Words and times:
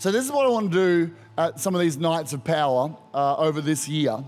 So, 0.00 0.12
this 0.12 0.24
is 0.24 0.30
what 0.30 0.46
I 0.46 0.48
want 0.48 0.70
to 0.70 0.78
do 0.78 1.14
at 1.36 1.58
some 1.58 1.74
of 1.74 1.80
these 1.80 1.96
nights 1.96 2.32
of 2.32 2.44
power 2.44 2.94
uh, 3.12 3.34
over 3.34 3.60
this 3.60 3.88
year. 3.88 4.22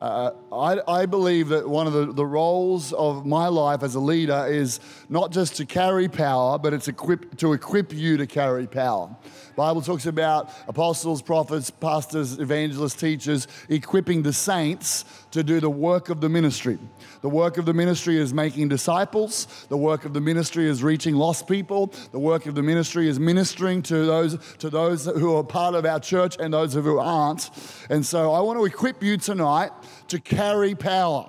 Uh, 0.00 0.30
I, 0.52 0.78
I, 0.86 1.06
believe 1.06 1.48
that 1.48 1.68
one 1.68 1.88
of 1.88 1.92
the, 1.92 2.12
the 2.12 2.24
roles 2.24 2.92
of 2.92 3.26
my 3.26 3.48
life 3.48 3.82
as 3.82 3.96
a 3.96 4.00
leader 4.00 4.46
is 4.46 4.78
not 5.08 5.32
just 5.32 5.56
to 5.56 5.66
carry 5.66 6.08
power, 6.08 6.60
but 6.60 6.72
it's 6.72 6.86
equip, 6.86 7.36
to 7.38 7.54
equip 7.54 7.92
you 7.92 8.16
to 8.18 8.26
carry 8.26 8.68
power. 8.68 9.16
Bible 9.56 9.82
talks 9.82 10.06
about 10.06 10.50
apostles, 10.68 11.22
prophets, 11.22 11.70
pastors, 11.70 12.38
evangelists, 12.38 12.94
teachers 12.94 13.48
equipping 13.68 14.22
the 14.22 14.32
saints 14.32 15.04
to 15.34 15.42
do 15.42 15.58
the 15.58 15.68
work 15.68 16.10
of 16.10 16.20
the 16.20 16.28
ministry. 16.28 16.78
The 17.20 17.28
work 17.28 17.58
of 17.58 17.66
the 17.66 17.74
ministry 17.74 18.18
is 18.18 18.32
making 18.32 18.68
disciples. 18.68 19.66
The 19.68 19.76
work 19.76 20.04
of 20.04 20.14
the 20.14 20.20
ministry 20.20 20.68
is 20.68 20.80
reaching 20.80 21.16
lost 21.16 21.48
people. 21.48 21.92
The 22.12 22.20
work 22.20 22.46
of 22.46 22.54
the 22.54 22.62
ministry 22.62 23.08
is 23.08 23.18
ministering 23.18 23.82
to 23.82 24.06
those, 24.06 24.38
to 24.58 24.70
those 24.70 25.06
who 25.06 25.34
are 25.34 25.42
part 25.42 25.74
of 25.74 25.84
our 25.84 25.98
church 25.98 26.36
and 26.38 26.54
those 26.54 26.74
who 26.74 26.98
aren't. 26.98 27.50
And 27.90 28.06
so 28.06 28.32
I 28.32 28.40
want 28.42 28.60
to 28.60 28.64
equip 28.64 29.02
you 29.02 29.16
tonight 29.16 29.72
to 30.06 30.20
carry 30.20 30.76
power. 30.76 31.28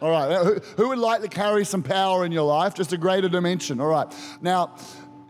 All 0.00 0.10
right, 0.10 0.44
who, 0.44 0.54
who 0.78 0.88
would 0.88 0.98
like 0.98 1.20
to 1.20 1.28
carry 1.28 1.66
some 1.66 1.82
power 1.82 2.24
in 2.24 2.32
your 2.32 2.46
life? 2.46 2.74
Just 2.74 2.94
a 2.94 2.96
greater 2.96 3.28
dimension. 3.28 3.82
All 3.82 3.88
right. 3.88 4.12
Now, 4.40 4.76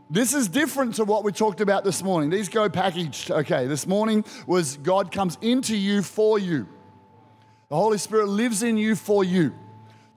this 0.09 0.33
is 0.33 0.47
different 0.47 0.95
to 0.95 1.05
what 1.05 1.25
we 1.25 1.33
talked 1.33 1.61
about 1.61 1.83
this 1.83 2.05
morning. 2.05 2.31
These 2.31 2.49
go 2.49 2.69
packaged. 2.69 3.33
Okay, 3.33 3.67
this 3.67 3.85
morning 3.85 4.25
was 4.47 4.77
God 4.77 5.11
comes 5.11 5.39
into 5.43 5.77
you 5.77 6.03
for 6.03 6.39
you. 6.39 6.69
The 7.73 7.79
Holy 7.79 7.97
Spirit 7.97 8.29
lives 8.29 8.63
in 8.63 8.77
you 8.77 8.95
for 8.95 9.25
you 9.25 9.55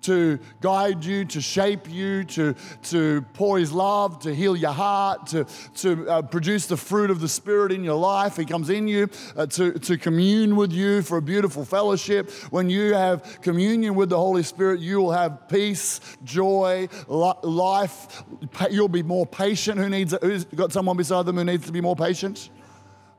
to 0.02 0.40
guide 0.60 1.06
you, 1.06 1.24
to 1.24 1.40
shape 1.40 1.90
you, 1.90 2.26
to, 2.26 2.54
to 2.84 3.22
pour 3.32 3.58
His 3.58 3.72
love, 3.72 4.20
to 4.24 4.36
heal 4.36 4.58
your 4.58 4.74
heart, 4.74 5.28
to, 5.28 5.46
to 5.76 6.10
uh, 6.10 6.22
produce 6.24 6.66
the 6.66 6.76
fruit 6.76 7.10
of 7.10 7.22
the 7.22 7.30
Spirit 7.30 7.72
in 7.72 7.82
your 7.82 7.96
life. 7.96 8.36
He 8.36 8.44
comes 8.44 8.70
in 8.70 8.90
you 8.90 9.08
uh, 9.38 9.46
to, 9.46 9.72
to 9.72 9.98
commune 9.98 10.58
with 10.58 10.74
you 10.74 11.02
for 11.02 11.16
a 11.16 11.22
beautiful 11.22 11.64
fellowship. 11.64 12.30
When 12.50 12.70
you 12.70 12.94
have 12.94 13.40
communion 13.42 13.96
with 13.96 14.10
the 14.10 14.18
Holy 14.18 14.44
Spirit, 14.44 14.82
you 14.82 14.98
will 14.98 15.14
have 15.14 15.48
peace, 15.48 16.02
joy, 16.26 16.90
life. 17.08 18.22
You'll 18.70 18.90
be 18.90 19.02
more 19.02 19.26
patient. 19.26 19.80
Who 19.80 19.88
needs, 19.88 20.14
who's 20.22 20.44
got 20.44 20.74
someone 20.74 20.98
beside 20.98 21.26
them 21.26 21.38
who 21.38 21.46
needs 21.46 21.68
to 21.68 21.72
be 21.72 21.80
more 21.80 21.96
patient? 21.96 22.50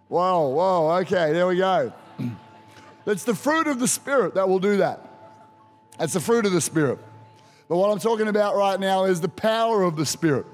Whoa, 0.09 0.49
whoa, 0.49 0.99
okay, 0.99 1.33
there 1.33 1.47
we 1.47 1.57
go. 1.57 1.91
It's 3.07 3.25
the 3.25 3.35
fruit 3.35 3.69
of 3.69 3.79
the 3.79 3.89
Spirit 3.89 4.35
that 4.35 4.49
will 4.49 4.59
do 4.59 4.79
that. 4.79 5.01
That's 5.99 6.13
the 6.13 6.21
fruit 6.21 6.45
of 6.45 6.53
the 6.53 6.61
Spirit. 6.61 6.99
But 7.69 7.77
what 7.77 7.91
I'm 7.91 7.99
talking 7.99 8.29
about 8.29 8.57
right 8.57 8.79
now 8.79 9.05
is 9.05 9.21
the 9.21 9.29
power 9.29 9.83
of 9.83 9.97
the 9.97 10.07
Spirit. 10.07 10.47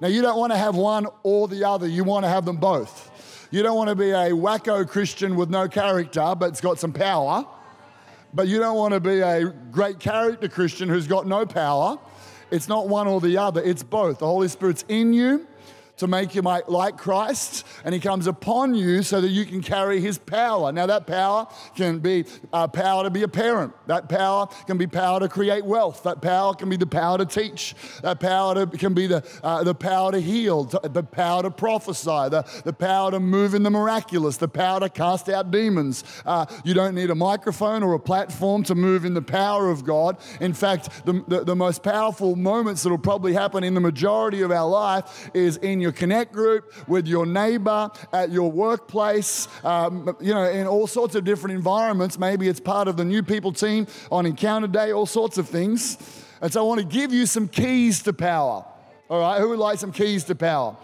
Now, 0.00 0.08
you 0.08 0.22
don't 0.22 0.38
want 0.38 0.52
to 0.52 0.58
have 0.58 0.76
one 0.76 1.08
or 1.24 1.48
the 1.48 1.64
other, 1.64 1.88
you 1.88 2.04
want 2.04 2.24
to 2.24 2.28
have 2.28 2.44
them 2.44 2.56
both. 2.56 3.48
You 3.50 3.62
don't 3.62 3.76
want 3.76 3.88
to 3.88 3.96
be 3.96 4.10
a 4.10 4.30
wacko 4.30 4.88
Christian 4.88 5.34
with 5.34 5.50
no 5.50 5.68
character, 5.68 6.34
but 6.38 6.50
it's 6.50 6.60
got 6.60 6.78
some 6.78 6.92
power. 6.92 7.44
But 8.32 8.46
you 8.46 8.58
don't 8.58 8.76
want 8.76 8.94
to 8.94 9.00
be 9.00 9.20
a 9.20 9.46
great 9.46 9.98
character 9.98 10.48
Christian 10.48 10.88
who's 10.88 11.06
got 11.06 11.26
no 11.26 11.46
power. 11.46 11.98
It's 12.50 12.68
not 12.68 12.88
one 12.88 13.08
or 13.08 13.20
the 13.20 13.38
other, 13.38 13.60
it's 13.62 13.82
both. 13.82 14.18
The 14.18 14.26
Holy 14.26 14.48
Spirit's 14.48 14.84
in 14.88 15.12
you 15.12 15.46
to 15.98 16.06
make 16.06 16.34
you 16.34 16.42
like 16.42 16.96
Christ, 16.96 17.66
and 17.84 17.94
He 17.94 18.00
comes 18.00 18.26
upon 18.26 18.74
you 18.74 19.02
so 19.02 19.20
that 19.20 19.28
you 19.28 19.44
can 19.44 19.60
carry 19.62 20.00
His 20.00 20.18
power. 20.18 20.72
Now, 20.72 20.86
that 20.86 21.06
power 21.06 21.46
can 21.76 21.98
be 21.98 22.24
uh, 22.52 22.66
power 22.68 23.04
to 23.04 23.10
be 23.10 23.22
a 23.22 23.28
parent, 23.28 23.72
that 23.86 24.08
power 24.08 24.46
can 24.66 24.78
be 24.78 24.86
power 24.86 25.20
to 25.20 25.28
create 25.28 25.64
wealth, 25.64 26.02
that 26.04 26.22
power 26.22 26.54
can 26.54 26.68
be 26.68 26.76
the 26.76 26.86
power 26.86 27.18
to 27.18 27.26
teach, 27.26 27.74
that 28.02 28.20
power 28.20 28.54
to, 28.54 28.66
can 28.78 28.94
be 28.94 29.06
the, 29.06 29.24
uh, 29.42 29.62
the 29.64 29.74
power 29.74 30.12
to 30.12 30.20
heal, 30.20 30.64
the 30.64 31.02
power 31.02 31.42
to 31.42 31.50
prophesy, 31.50 32.28
the, 32.30 32.44
the 32.64 32.72
power 32.72 33.10
to 33.10 33.20
move 33.20 33.54
in 33.54 33.62
the 33.62 33.70
miraculous, 33.70 34.36
the 34.36 34.48
power 34.48 34.80
to 34.80 34.88
cast 34.88 35.28
out 35.28 35.50
demons. 35.50 36.04
Uh, 36.24 36.46
you 36.64 36.74
don't 36.74 36.94
need 36.94 37.10
a 37.10 37.14
microphone 37.14 37.82
or 37.82 37.94
a 37.94 38.00
platform 38.00 38.62
to 38.62 38.74
move 38.74 39.04
in 39.04 39.14
the 39.14 39.22
power 39.22 39.70
of 39.70 39.84
God. 39.84 40.16
In 40.40 40.54
fact, 40.54 41.04
the, 41.04 41.24
the, 41.28 41.44
the 41.44 41.56
most 41.56 41.82
powerful 41.82 42.36
moments 42.36 42.82
that 42.82 42.90
will 42.90 42.98
probably 42.98 43.32
happen 43.32 43.64
in 43.64 43.74
the 43.74 43.80
majority 43.80 44.42
of 44.42 44.50
our 44.50 44.68
life 44.68 45.30
is 45.34 45.56
in 45.58 45.80
your 45.80 45.87
your 45.88 45.94
connect 45.94 46.32
group, 46.32 46.70
with 46.86 47.08
your 47.08 47.24
neighbor, 47.24 47.90
at 48.12 48.30
your 48.30 48.52
workplace, 48.52 49.48
um, 49.64 50.14
you 50.20 50.34
know, 50.34 50.44
in 50.44 50.66
all 50.66 50.86
sorts 50.86 51.14
of 51.14 51.24
different 51.24 51.56
environments. 51.56 52.18
Maybe 52.18 52.46
it's 52.46 52.60
part 52.60 52.88
of 52.88 52.98
the 52.98 53.06
new 53.06 53.22
people 53.22 53.52
team 53.52 53.86
on 54.12 54.26
Encounter 54.26 54.68
Day, 54.68 54.92
all 54.92 55.06
sorts 55.06 55.38
of 55.38 55.48
things. 55.48 55.96
And 56.42 56.52
so 56.52 56.60
I 56.60 56.68
want 56.68 56.80
to 56.80 56.86
give 56.86 57.10
you 57.10 57.24
some 57.24 57.48
keys 57.48 58.02
to 58.02 58.12
power. 58.12 58.66
All 59.08 59.20
right, 59.20 59.40
who 59.40 59.48
would 59.48 59.58
like 59.58 59.78
some 59.78 59.92
keys 59.92 60.24
to 60.24 60.34
power? 60.34 60.76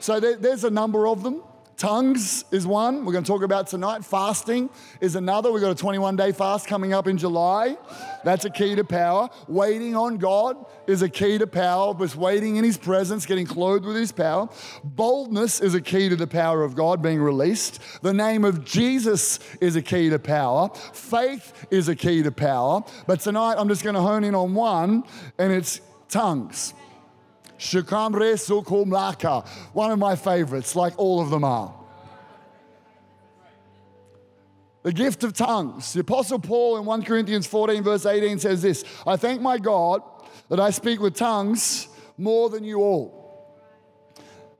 So 0.00 0.18
there, 0.18 0.34
there's 0.34 0.64
a 0.64 0.70
number 0.70 1.06
of 1.06 1.22
them. 1.22 1.44
Tongues 1.78 2.44
is 2.50 2.66
one 2.66 3.04
we're 3.04 3.12
going 3.12 3.22
to 3.22 3.28
talk 3.30 3.44
about 3.44 3.68
tonight. 3.68 4.04
Fasting 4.04 4.68
is 5.00 5.14
another. 5.14 5.52
We've 5.52 5.62
got 5.62 5.70
a 5.70 5.76
21 5.76 6.16
day 6.16 6.32
fast 6.32 6.66
coming 6.66 6.92
up 6.92 7.06
in 7.06 7.16
July. 7.16 7.78
That's 8.24 8.44
a 8.44 8.50
key 8.50 8.74
to 8.74 8.82
power. 8.82 9.30
Waiting 9.46 9.94
on 9.94 10.16
God 10.16 10.56
is 10.88 11.02
a 11.02 11.08
key 11.08 11.38
to 11.38 11.46
power, 11.46 11.94
just 11.94 12.16
waiting 12.16 12.56
in 12.56 12.64
His 12.64 12.76
presence, 12.76 13.26
getting 13.26 13.46
clothed 13.46 13.84
with 13.84 13.94
His 13.94 14.10
power. 14.10 14.48
Boldness 14.82 15.60
is 15.60 15.74
a 15.74 15.80
key 15.80 16.08
to 16.08 16.16
the 16.16 16.26
power 16.26 16.64
of 16.64 16.74
God 16.74 17.00
being 17.00 17.22
released. 17.22 17.80
The 18.02 18.12
name 18.12 18.44
of 18.44 18.64
Jesus 18.64 19.38
is 19.60 19.76
a 19.76 19.82
key 19.82 20.10
to 20.10 20.18
power. 20.18 20.70
Faith 20.92 21.68
is 21.70 21.88
a 21.88 21.94
key 21.94 22.24
to 22.24 22.32
power. 22.32 22.82
But 23.06 23.20
tonight 23.20 23.54
I'm 23.56 23.68
just 23.68 23.84
going 23.84 23.94
to 23.94 24.02
hone 24.02 24.24
in 24.24 24.34
on 24.34 24.52
one, 24.52 25.04
and 25.38 25.52
it's 25.52 25.80
tongues. 26.08 26.74
Shukamre 27.58 28.34
Sukumlaka, 28.34 29.46
one 29.72 29.90
of 29.90 29.98
my 29.98 30.16
favorites, 30.16 30.76
like 30.76 30.98
all 30.98 31.20
of 31.20 31.30
them 31.30 31.44
are. 31.44 31.74
The 34.84 34.92
gift 34.92 35.24
of 35.24 35.32
tongues. 35.32 35.92
The 35.92 36.00
Apostle 36.00 36.38
Paul 36.38 36.78
in 36.78 36.84
1 36.84 37.02
Corinthians 37.02 37.46
14, 37.46 37.82
verse 37.82 38.06
18 38.06 38.38
says 38.38 38.62
this 38.62 38.84
I 39.06 39.16
thank 39.16 39.40
my 39.40 39.58
God 39.58 40.02
that 40.48 40.60
I 40.60 40.70
speak 40.70 41.00
with 41.00 41.14
tongues 41.14 41.88
more 42.16 42.48
than 42.48 42.64
you 42.64 42.80
all. 42.80 43.18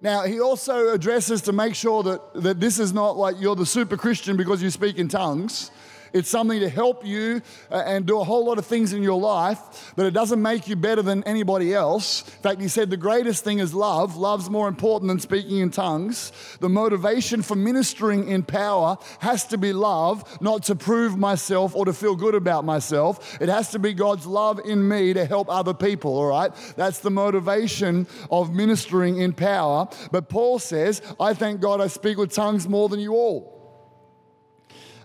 Now, 0.00 0.22
he 0.22 0.40
also 0.40 0.92
addresses 0.92 1.42
to 1.42 1.52
make 1.52 1.74
sure 1.74 2.02
that, 2.04 2.42
that 2.42 2.60
this 2.60 2.78
is 2.78 2.92
not 2.92 3.16
like 3.16 3.36
you're 3.40 3.56
the 3.56 3.66
super 3.66 3.96
Christian 3.96 4.36
because 4.36 4.62
you 4.62 4.70
speak 4.70 4.96
in 4.96 5.08
tongues. 5.08 5.72
It's 6.12 6.28
something 6.28 6.60
to 6.60 6.68
help 6.68 7.04
you 7.04 7.42
uh, 7.70 7.82
and 7.86 8.06
do 8.06 8.20
a 8.20 8.24
whole 8.24 8.44
lot 8.44 8.58
of 8.58 8.66
things 8.66 8.92
in 8.92 9.02
your 9.02 9.20
life, 9.20 9.92
but 9.96 10.06
it 10.06 10.12
doesn't 10.12 10.40
make 10.40 10.68
you 10.68 10.76
better 10.76 11.02
than 11.02 11.22
anybody 11.24 11.74
else. 11.74 12.22
In 12.26 12.42
fact, 12.42 12.60
he 12.60 12.68
said 12.68 12.90
the 12.90 12.96
greatest 12.96 13.44
thing 13.44 13.58
is 13.58 13.74
love. 13.74 14.16
Love's 14.16 14.50
more 14.50 14.68
important 14.68 15.08
than 15.08 15.20
speaking 15.20 15.58
in 15.58 15.70
tongues. 15.70 16.32
The 16.60 16.68
motivation 16.68 17.42
for 17.42 17.56
ministering 17.56 18.28
in 18.28 18.42
power 18.42 18.96
has 19.20 19.46
to 19.46 19.58
be 19.58 19.72
love, 19.72 20.40
not 20.40 20.64
to 20.64 20.74
prove 20.74 21.16
myself 21.16 21.74
or 21.74 21.84
to 21.84 21.92
feel 21.92 22.16
good 22.16 22.34
about 22.34 22.64
myself. 22.64 23.40
It 23.40 23.48
has 23.48 23.70
to 23.72 23.78
be 23.78 23.94
God's 23.94 24.26
love 24.26 24.60
in 24.64 24.86
me 24.86 25.12
to 25.14 25.24
help 25.24 25.48
other 25.48 25.74
people, 25.74 26.16
all 26.16 26.26
right? 26.26 26.52
That's 26.76 27.00
the 27.00 27.10
motivation 27.10 28.06
of 28.30 28.54
ministering 28.54 29.18
in 29.18 29.32
power. 29.32 29.88
But 30.10 30.28
Paul 30.28 30.58
says, 30.58 31.02
I 31.20 31.34
thank 31.34 31.60
God 31.60 31.80
I 31.80 31.86
speak 31.88 32.18
with 32.18 32.32
tongues 32.32 32.68
more 32.68 32.88
than 32.88 33.00
you 33.00 33.14
all. 33.14 33.58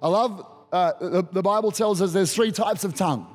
I 0.02 0.09
love 0.09 0.46
uh, 0.74 0.94
the, 1.00 1.22
the, 1.32 1.42
Bible 1.44 1.72
tells 1.72 2.02
us 2.02 2.14
there's 2.14 2.34
three 2.34 2.52
types 2.52 2.84
of 2.84 2.96
tongue. 2.96 3.28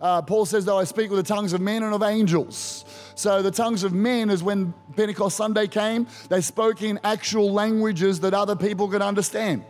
Uh, 0.00 0.22
Paul 0.22 0.46
says, 0.46 0.64
though 0.64 0.78
I 0.78 0.84
speak 0.84 1.10
with 1.10 1.18
the 1.26 1.34
tongues 1.34 1.52
of 1.52 1.60
men 1.60 1.82
and 1.82 1.92
of 1.92 2.04
angels. 2.04 2.84
So 3.16 3.42
the 3.42 3.50
tongues 3.50 3.82
of 3.82 3.92
men 3.92 4.30
is 4.30 4.44
when 4.44 4.72
Pentecost 4.94 5.36
Sunday 5.36 5.66
came, 5.66 6.06
they 6.28 6.40
spoke 6.40 6.82
in 6.82 7.00
actual 7.02 7.52
languages 7.52 8.20
that 8.20 8.32
other 8.32 8.54
people 8.54 8.86
could 8.86 9.02
understand. 9.02 9.64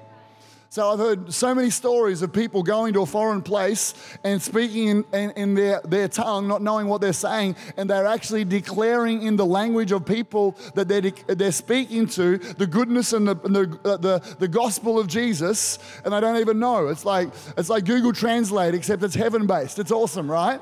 So 0.71 0.91
I've 0.91 0.99
heard 0.99 1.33
so 1.33 1.55
many 1.55 1.71
stories 1.71 2.21
of 2.21 2.31
people 2.31 2.63
going 2.63 2.93
to 2.93 3.01
a 3.01 3.07
foreign 3.07 3.41
place 3.41 3.95
and 4.23 4.41
speaking 4.41 4.89
in, 4.89 5.05
in, 5.15 5.31
in, 5.31 5.55
their, 5.55 5.81
their 5.83 6.09
tongue, 6.09 6.47
not 6.47 6.61
knowing 6.61 6.89
what 6.89 7.01
they're 7.01 7.15
saying, 7.15 7.57
and 7.79 7.89
they're 7.89 8.07
actually 8.07 8.45
declaring 8.45 9.23
in 9.23 9.37
the 9.37 9.47
language 9.47 9.93
of 9.93 10.05
people 10.05 10.59
that 10.75 10.87
they're, 10.87 11.01
they're 11.35 11.53
speaking 11.53 12.07
to 12.09 12.37
the 12.37 12.67
goodness 12.67 13.15
and 13.15 13.27
the, 13.27 13.35
the, 13.35 13.81
uh, 13.83 13.97
the, 13.97 14.37
the 14.41 14.49
gospel 14.49 14.99
of 14.99 15.07
Jesus, 15.07 15.79
and 16.05 16.13
they 16.13 16.21
don't 16.21 16.37
even 16.37 16.59
know. 16.59 16.89
It's 16.89 17.07
like, 17.07 17.31
it's 17.57 17.71
like 17.71 17.87
Google 17.87 18.13
Translate, 18.13 18.75
except 18.75 19.03
it's 19.03 19.15
heaven 19.15 19.47
based. 19.47 19.79
It's 19.79 19.91
awesome, 19.91 20.31
right? 20.31 20.61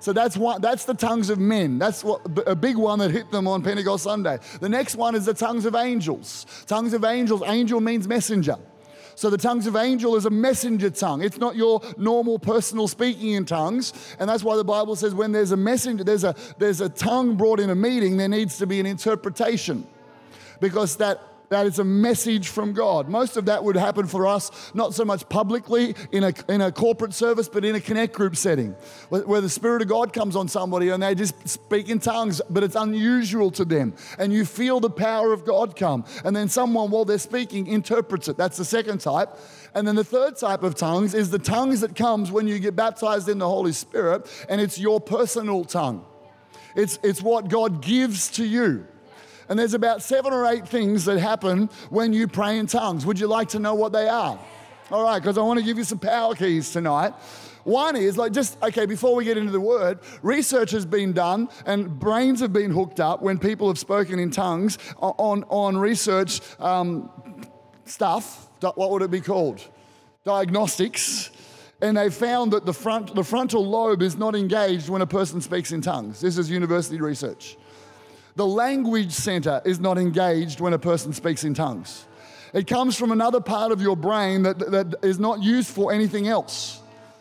So 0.00 0.12
that's 0.12 0.36
one, 0.36 0.60
that's 0.60 0.84
the 0.84 0.94
tongues 0.94 1.30
of 1.30 1.38
men. 1.38 1.78
That's 1.78 2.04
what, 2.04 2.20
a 2.46 2.54
big 2.54 2.76
one 2.76 2.98
that 2.98 3.12
hit 3.12 3.32
them 3.32 3.48
on 3.48 3.62
Pentecost 3.62 4.04
Sunday. 4.04 4.40
The 4.60 4.68
next 4.68 4.94
one 4.94 5.14
is 5.14 5.24
the 5.24 5.34
tongues 5.34 5.64
of 5.64 5.74
angels. 5.74 6.44
Tongues 6.66 6.92
of 6.92 7.02
angels, 7.02 7.42
angel 7.46 7.80
means 7.80 8.06
messenger. 8.06 8.56
So 9.18 9.30
the 9.30 9.36
tongues 9.36 9.66
of 9.66 9.74
angel 9.74 10.14
is 10.14 10.26
a 10.26 10.30
messenger 10.30 10.90
tongue. 10.90 11.24
It's 11.24 11.38
not 11.38 11.56
your 11.56 11.82
normal 11.96 12.38
personal 12.38 12.86
speaking 12.86 13.32
in 13.32 13.46
tongues. 13.46 13.92
And 14.20 14.30
that's 14.30 14.44
why 14.44 14.54
the 14.54 14.62
Bible 14.62 14.94
says 14.94 15.12
when 15.12 15.32
there's 15.32 15.50
a 15.50 15.56
messenger, 15.56 16.04
there's 16.04 16.22
a, 16.22 16.36
there's 16.58 16.80
a 16.80 16.88
tongue 16.88 17.34
brought 17.34 17.58
in 17.58 17.68
a 17.68 17.74
meeting, 17.74 18.16
there 18.16 18.28
needs 18.28 18.58
to 18.58 18.66
be 18.68 18.78
an 18.78 18.86
interpretation. 18.86 19.84
Because 20.60 20.98
that 20.98 21.20
that 21.48 21.66
it's 21.66 21.78
a 21.78 21.84
message 21.84 22.48
from 22.48 22.72
God. 22.72 23.08
Most 23.08 23.36
of 23.36 23.46
that 23.46 23.64
would 23.64 23.76
happen 23.76 24.06
for 24.06 24.26
us, 24.26 24.50
not 24.74 24.94
so 24.94 25.04
much 25.04 25.28
publicly 25.28 25.94
in 26.12 26.24
a, 26.24 26.32
in 26.48 26.60
a 26.60 26.70
corporate 26.70 27.14
service, 27.14 27.48
but 27.48 27.64
in 27.64 27.74
a 27.74 27.80
connect 27.80 28.14
group 28.14 28.36
setting, 28.36 28.74
where, 29.08 29.22
where 29.22 29.40
the 29.40 29.48
Spirit 29.48 29.82
of 29.82 29.88
God 29.88 30.12
comes 30.12 30.36
on 30.36 30.48
somebody 30.48 30.90
and 30.90 31.02
they 31.02 31.14
just 31.14 31.48
speak 31.48 31.88
in 31.88 31.98
tongues, 31.98 32.40
but 32.50 32.62
it's 32.62 32.76
unusual 32.76 33.50
to 33.52 33.64
them. 33.64 33.94
And 34.18 34.32
you 34.32 34.44
feel 34.44 34.80
the 34.80 34.90
power 34.90 35.32
of 35.32 35.44
God 35.44 35.76
come. 35.76 36.04
And 36.24 36.34
then 36.34 36.48
someone, 36.48 36.90
while 36.90 37.04
they're 37.04 37.18
speaking, 37.18 37.66
interprets 37.66 38.28
it. 38.28 38.36
That's 38.36 38.56
the 38.56 38.64
second 38.64 39.00
type. 39.00 39.30
And 39.74 39.86
then 39.86 39.94
the 39.94 40.04
third 40.04 40.36
type 40.36 40.62
of 40.62 40.74
tongues 40.74 41.14
is 41.14 41.30
the 41.30 41.38
tongues 41.38 41.80
that 41.80 41.94
comes 41.94 42.30
when 42.30 42.46
you 42.46 42.58
get 42.58 42.74
baptized 42.76 43.28
in 43.28 43.38
the 43.38 43.48
Holy 43.48 43.72
Spirit, 43.72 44.26
and 44.48 44.60
it's 44.60 44.78
your 44.78 45.00
personal 45.00 45.64
tongue. 45.64 46.04
It's, 46.74 46.98
it's 47.02 47.22
what 47.22 47.48
God 47.48 47.82
gives 47.82 48.28
to 48.32 48.44
you. 48.44 48.86
And 49.48 49.58
there's 49.58 49.74
about 49.74 50.02
seven 50.02 50.32
or 50.32 50.46
eight 50.46 50.68
things 50.68 51.04
that 51.06 51.18
happen 51.18 51.70
when 51.90 52.12
you 52.12 52.28
pray 52.28 52.58
in 52.58 52.66
tongues. 52.66 53.06
Would 53.06 53.18
you 53.18 53.26
like 53.26 53.48
to 53.50 53.58
know 53.58 53.74
what 53.74 53.92
they 53.92 54.08
are? 54.08 54.38
All 54.90 55.02
right, 55.02 55.20
because 55.20 55.38
I 55.38 55.42
want 55.42 55.58
to 55.58 55.64
give 55.64 55.78
you 55.78 55.84
some 55.84 55.98
power 55.98 56.34
keys 56.34 56.72
tonight. 56.72 57.14
One 57.64 57.96
is 57.96 58.16
like 58.16 58.32
just, 58.32 58.62
okay, 58.62 58.86
before 58.86 59.14
we 59.14 59.24
get 59.24 59.36
into 59.36 59.52
the 59.52 59.60
word, 59.60 59.98
research 60.22 60.70
has 60.70 60.86
been 60.86 61.12
done 61.12 61.50
and 61.66 61.98
brains 61.98 62.40
have 62.40 62.52
been 62.52 62.70
hooked 62.70 62.98
up 62.98 63.20
when 63.20 63.38
people 63.38 63.68
have 63.68 63.78
spoken 63.78 64.18
in 64.18 64.30
tongues 64.30 64.78
on, 64.98 65.44
on 65.50 65.76
research 65.76 66.40
um, 66.60 67.10
stuff. 67.84 68.48
What 68.60 68.90
would 68.90 69.02
it 69.02 69.10
be 69.10 69.20
called? 69.20 69.62
Diagnostics. 70.24 71.30
And 71.82 71.96
they 71.96 72.10
found 72.10 72.52
that 72.54 72.64
the, 72.64 72.72
front, 72.72 73.14
the 73.14 73.22
frontal 73.22 73.64
lobe 73.64 74.02
is 74.02 74.16
not 74.16 74.34
engaged 74.34 74.88
when 74.88 75.02
a 75.02 75.06
person 75.06 75.40
speaks 75.40 75.70
in 75.70 75.80
tongues. 75.80 76.20
This 76.20 76.38
is 76.38 76.50
university 76.50 77.00
research. 77.00 77.56
The 78.38 78.46
language 78.46 79.10
center 79.10 79.60
is 79.64 79.80
not 79.80 79.98
engaged 79.98 80.60
when 80.60 80.72
a 80.72 80.78
person 80.78 81.12
speaks 81.12 81.42
in 81.42 81.54
tongues. 81.54 82.06
It 82.54 82.68
comes 82.68 82.96
from 82.96 83.10
another 83.10 83.40
part 83.40 83.72
of 83.72 83.82
your 83.82 83.96
brain 83.96 84.44
that, 84.44 84.60
that 84.60 84.94
is 85.02 85.18
not 85.18 85.42
used 85.42 85.68
for 85.68 85.92
anything 85.92 86.28
else. 86.28 86.80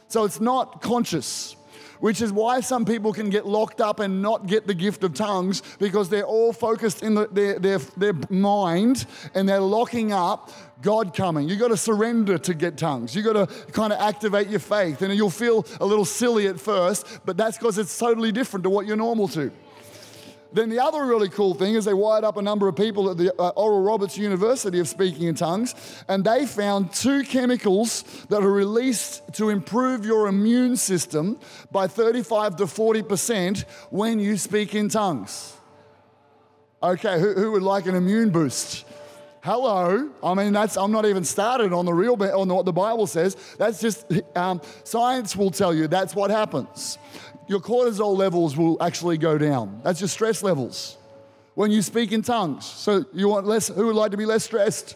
So 0.09 0.25
it's 0.25 0.39
not 0.39 0.83
conscious, 0.83 1.55
which 2.01 2.21
is 2.21 2.31
why 2.31 2.59
some 2.59 2.85
people 2.85 3.13
can 3.13 3.31
get 3.31 3.47
locked 3.47 3.81
up 3.81 3.99
and 3.99 4.21
not 4.21 4.45
get 4.45 4.67
the 4.67 4.75
gift 4.75 5.03
of 5.03 5.15
tongues 5.15 5.63
because 5.79 6.07
they're 6.07 6.21
all 6.21 6.53
focused 6.53 7.01
in 7.01 7.15
the, 7.15 7.27
their, 7.31 7.57
their, 7.57 7.79
their 7.79 8.13
mind 8.29 9.07
and 9.33 9.49
they're 9.49 9.59
locking 9.59 10.13
up 10.13 10.51
God 10.83 11.15
coming. 11.15 11.49
You've 11.49 11.57
got 11.57 11.69
to 11.69 11.77
surrender 11.77 12.37
to 12.37 12.53
get 12.53 12.77
tongues. 12.77 13.15
You've 13.15 13.25
got 13.25 13.49
to 13.49 13.71
kind 13.71 13.91
of 13.91 13.99
activate 13.99 14.49
your 14.49 14.59
faith. 14.59 15.01
And 15.01 15.11
you'll 15.15 15.31
feel 15.31 15.65
a 15.81 15.85
little 15.87 16.05
silly 16.05 16.45
at 16.45 16.59
first, 16.59 17.07
but 17.25 17.37
that's 17.37 17.57
because 17.57 17.79
it's 17.79 17.97
totally 17.97 18.31
different 18.31 18.65
to 18.65 18.69
what 18.69 18.85
you're 18.85 18.95
normal 18.95 19.27
to. 19.29 19.51
Then 20.53 20.69
the 20.69 20.79
other 20.79 21.05
really 21.05 21.29
cool 21.29 21.53
thing 21.53 21.75
is 21.75 21.85
they 21.85 21.93
wired 21.93 22.23
up 22.23 22.37
a 22.37 22.41
number 22.41 22.67
of 22.67 22.75
people 22.75 23.09
at 23.09 23.17
the 23.17 23.33
uh, 23.39 23.49
Oral 23.49 23.81
Roberts 23.81 24.17
University 24.17 24.79
of 24.79 24.87
Speaking 24.87 25.27
in 25.27 25.35
Tongues, 25.35 25.75
and 26.07 26.23
they 26.23 26.45
found 26.45 26.93
two 26.93 27.23
chemicals 27.23 28.03
that 28.29 28.41
are 28.41 28.51
released 28.51 29.21
to 29.33 29.49
improve 29.49 30.05
your 30.05 30.27
immune 30.27 30.77
system 30.77 31.39
by 31.71 31.87
35 31.87 32.57
to 32.57 32.63
40% 32.63 33.65
when 33.89 34.19
you 34.19 34.37
speak 34.37 34.73
in 34.75 34.89
tongues. 34.89 35.53
Okay, 36.81 37.19
who, 37.19 37.33
who 37.33 37.51
would 37.53 37.63
like 37.63 37.87
an 37.87 37.95
immune 37.95 38.29
boost? 38.29 38.85
Hello. 39.41 40.09
I 40.23 40.33
mean, 40.33 40.51
that's 40.51 40.77
I'm 40.77 40.91
not 40.91 41.05
even 41.05 41.23
started 41.23 41.71
on 41.71 41.85
the 41.85 41.93
real 41.93 42.21
on 42.21 42.49
what 42.49 42.65
the 42.65 42.73
Bible 42.73 43.07
says. 43.07 43.37
That's 43.57 43.79
just 43.79 44.11
um, 44.35 44.61
science 44.83 45.35
will 45.35 45.51
tell 45.51 45.73
you 45.73 45.87
that's 45.87 46.13
what 46.13 46.31
happens 46.31 46.97
your 47.47 47.59
cortisol 47.59 48.17
levels 48.17 48.57
will 48.57 48.81
actually 48.81 49.17
go 49.17 49.37
down. 49.37 49.81
That's 49.83 50.01
your 50.01 50.09
stress 50.09 50.43
levels 50.43 50.97
when 51.55 51.71
you 51.71 51.81
speak 51.81 52.11
in 52.11 52.21
tongues. 52.21 52.65
So 52.65 53.05
you 53.13 53.27
want 53.29 53.47
less, 53.47 53.67
who 53.67 53.87
would 53.87 53.95
like 53.95 54.11
to 54.11 54.17
be 54.17 54.25
less 54.25 54.43
stressed? 54.43 54.95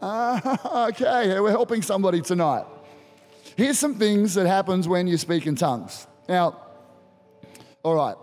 Uh, 0.00 0.88
okay, 0.90 1.38
we're 1.40 1.50
helping 1.50 1.82
somebody 1.82 2.20
tonight. 2.20 2.64
Here's 3.56 3.78
some 3.78 3.94
things 3.94 4.34
that 4.34 4.46
happens 4.46 4.86
when 4.86 5.06
you 5.06 5.16
speak 5.16 5.46
in 5.46 5.56
tongues. 5.56 6.06
Now, 6.28 6.60
all 7.82 7.94
right, 7.94 8.16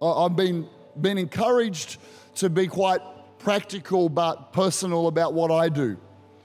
I've 0.00 0.36
been, 0.36 0.68
been 1.00 1.18
encouraged 1.18 1.98
to 2.36 2.50
be 2.50 2.66
quite 2.66 3.00
practical 3.38 4.08
but 4.08 4.52
personal 4.52 5.08
about 5.08 5.34
what 5.34 5.50
I 5.50 5.68
do 5.68 5.98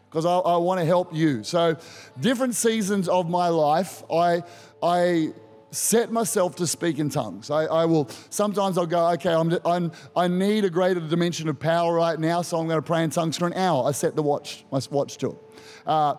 because 0.09 0.25
I, 0.25 0.37
I 0.37 0.57
want 0.57 0.79
to 0.79 0.85
help 0.85 1.13
you. 1.13 1.43
So, 1.43 1.77
different 2.19 2.55
seasons 2.55 3.07
of 3.07 3.29
my 3.29 3.49
life, 3.49 4.03
I, 4.11 4.43
I 4.81 5.33
set 5.71 6.11
myself 6.11 6.55
to 6.55 6.67
speak 6.67 6.99
in 6.99 7.09
tongues. 7.09 7.49
I, 7.49 7.65
I, 7.65 7.85
will 7.85 8.09
sometimes 8.29 8.77
I'll 8.77 8.85
go, 8.85 9.09
okay, 9.11 9.33
I'm, 9.33 9.57
I'm, 9.65 9.91
i 10.15 10.27
need 10.27 10.65
a 10.65 10.69
greater 10.69 10.99
dimension 10.99 11.49
of 11.49 11.59
power 11.59 11.93
right 11.95 12.19
now, 12.19 12.41
so 12.41 12.57
I'm 12.57 12.67
going 12.67 12.77
to 12.77 12.85
pray 12.85 13.03
in 13.03 13.09
tongues 13.09 13.37
for 13.37 13.47
an 13.47 13.53
hour. 13.53 13.87
I 13.87 13.91
set 13.91 14.15
the 14.15 14.23
watch, 14.23 14.65
my 14.71 14.79
watch 14.89 15.17
to 15.17 15.31
it. 15.31 15.37
Uh, 15.85 16.15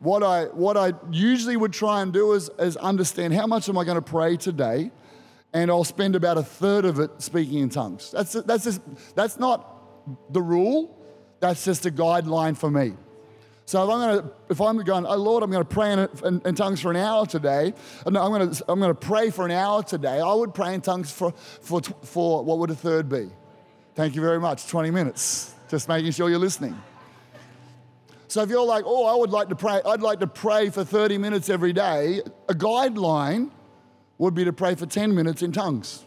what 0.00 0.22
I 0.22 0.44
what 0.46 0.76
I 0.76 0.94
usually 1.10 1.56
would 1.56 1.72
try 1.72 2.00
and 2.00 2.12
do 2.12 2.32
is, 2.32 2.50
is 2.58 2.76
understand 2.78 3.34
how 3.34 3.46
much 3.46 3.68
am 3.68 3.76
I 3.76 3.84
going 3.84 3.96
to 3.96 4.02
pray 4.02 4.36
today, 4.36 4.90
and 5.52 5.70
I'll 5.70 5.84
spend 5.84 6.16
about 6.16 6.38
a 6.38 6.42
third 6.42 6.86
of 6.86 6.98
it 7.00 7.20
speaking 7.20 7.58
in 7.58 7.68
tongues. 7.68 8.10
That's 8.10 8.32
that's 8.32 8.64
just, 8.64 8.80
that's 9.14 9.38
not 9.38 10.32
the 10.32 10.40
rule. 10.40 10.96
That's 11.40 11.64
just 11.64 11.86
a 11.86 11.90
guideline 11.90 12.56
for 12.56 12.70
me. 12.70 12.94
So 13.70 13.84
if 13.84 13.88
I'm 13.88 14.00
going 14.00 14.20
to, 14.20 14.32
if 14.48 14.60
I'm 14.60 14.76
going, 14.78 15.06
oh 15.06 15.14
Lord, 15.14 15.44
I'm 15.44 15.50
going 15.52 15.62
to 15.62 15.74
pray 15.74 15.92
in, 15.92 16.08
in, 16.24 16.42
in 16.44 16.54
tongues 16.56 16.80
for 16.80 16.90
an 16.90 16.96
hour 16.96 17.24
today, 17.24 17.72
and 18.04 18.18
I'm 18.18 18.32
going 18.32 18.50
to, 18.50 18.64
I'm 18.66 18.80
going 18.80 18.90
to 18.90 19.00
pray 19.00 19.30
for 19.30 19.44
an 19.44 19.52
hour 19.52 19.84
today. 19.84 20.20
I 20.20 20.34
would 20.34 20.54
pray 20.54 20.74
in 20.74 20.80
tongues 20.80 21.12
for, 21.12 21.30
for, 21.30 21.80
for 22.02 22.44
what 22.44 22.58
would 22.58 22.70
a 22.70 22.74
third 22.74 23.08
be? 23.08 23.30
Thank 23.94 24.16
you 24.16 24.22
very 24.22 24.40
much. 24.40 24.66
20 24.66 24.90
minutes. 24.90 25.54
Just 25.68 25.88
making 25.88 26.10
sure 26.10 26.28
you're 26.28 26.40
listening. 26.40 26.76
So 28.26 28.42
if 28.42 28.50
you're 28.50 28.66
like, 28.66 28.82
oh, 28.88 29.06
I 29.06 29.14
would 29.14 29.30
like 29.30 29.50
to 29.50 29.54
pray, 29.54 29.80
I'd 29.86 30.02
like 30.02 30.18
to 30.18 30.26
pray 30.26 30.70
for 30.70 30.82
30 30.82 31.18
minutes 31.18 31.48
every 31.48 31.72
day, 31.72 32.22
a 32.48 32.54
guideline 32.54 33.52
would 34.18 34.34
be 34.34 34.44
to 34.46 34.52
pray 34.52 34.74
for 34.74 34.86
10 34.86 35.14
minutes 35.14 35.42
in 35.42 35.52
tongues. 35.52 36.04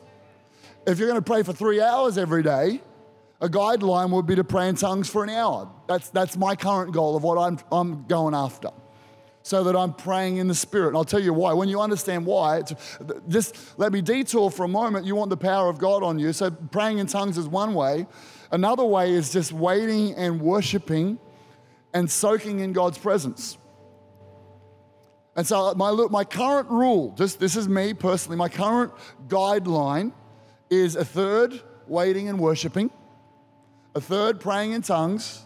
If 0.86 1.00
you're 1.00 1.07
going 1.07 1.21
to 1.21 1.25
pray 1.25 1.44
for 1.44 1.54
three 1.54 1.80
hours 1.80 2.18
every 2.18 2.44
day, 2.44 2.81
a 3.44 3.50
guideline 3.50 4.10
would 4.12 4.25
be 4.25 4.36
to 4.36 4.44
pray 4.45 4.69
in 4.69 4.75
tongues 4.75 5.10
for 5.10 5.22
an 5.22 5.30
hour. 5.30 5.69
That's, 5.86 6.10
that's 6.10 6.38
my 6.38 6.56
current 6.56 6.94
goal 6.94 7.18
of 7.18 7.24
what 7.24 7.38
I'm, 7.38 7.60
I'm 7.74 8.06
going 8.06 8.34
after. 8.34 8.69
So 9.42 9.66
that 9.66 9.75
I'm 9.75 9.94
praying 9.94 10.38
in 10.38 10.48
the 10.48 10.56
Spirit. 10.56 10.88
And 10.88 10.98
I'll 10.98 11.04
tell 11.04 11.19
you 11.19 11.34
why. 11.34 11.51
When 11.51 11.68
you 11.68 11.81
understand 11.81 12.25
why, 12.25 12.62
just 13.28 13.78
let 13.78 13.92
me 13.92 14.01
detour 14.01 14.50
for 14.50 14.63
a 14.63 14.69
moment. 14.69 15.06
You 15.06 15.16
want 15.16 15.30
the 15.30 15.36
power 15.36 15.68
of 15.68 15.78
God 15.78 16.04
on 16.04 16.18
you. 16.19 16.31
So 16.31 16.51
praying 16.51 17.00
in 17.00 17.07
tongues 17.07 17.38
is 17.38 17.45
one 17.45 17.74
way. 17.74 18.07
Another 18.50 18.86
way 18.86 19.12
is 19.12 19.34
just 19.34 19.51
waiting 19.51 20.16
and 20.16 20.40
worshiping 20.40 21.19
and 21.94 22.10
soaking 22.10 22.62
in 22.62 22.72
God's 22.72 22.98
presence. 22.98 23.57
And 25.36 25.45
so 25.45 25.74
my, 25.74 25.92
my 26.10 26.24
current 26.24 26.69
rule, 26.69 27.13
just 27.18 27.42
this 27.42 27.57
is 27.57 27.68
me 27.68 27.94
personally, 27.94 28.38
my 28.38 28.48
current 28.48 28.94
guideline 29.28 30.13
is 30.69 30.95
a 30.95 31.04
third 31.04 31.62
waiting 31.88 32.30
and 32.30 32.40
worshiping 32.40 32.90
a 33.95 34.01
third 34.01 34.40
praying 34.40 34.72
in 34.72 34.81
tongues, 34.81 35.44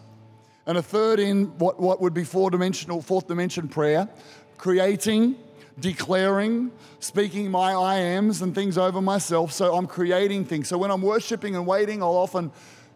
and 0.66 0.78
a 0.78 0.82
third 0.82 1.20
in 1.20 1.46
what, 1.58 1.80
what 1.80 2.02
would 2.02 2.14
be 2.14 2.24
four 2.24 2.52
dimensional, 2.52 3.02
fourth 3.02 3.28
dimension 3.28 3.68
prayer, 3.68 4.10
creating, 4.58 5.36
declaring, 5.80 6.72
speaking 7.00 7.50
my 7.50 7.74
I 7.74 8.00
ams 8.00 8.42
and 8.42 8.54
things 8.54 8.78
over 8.78 9.02
myself. 9.02 9.52
So 9.54 9.76
I'm 9.76 9.88
creating 9.88 10.46
things. 10.46 10.68
So 10.68 10.78
when 10.78 10.92
I'm 10.92 11.02
worshiping 11.02 11.56
and 11.56 11.66
waiting, 11.66 12.04
I'll 12.04 12.18
often 12.18 12.52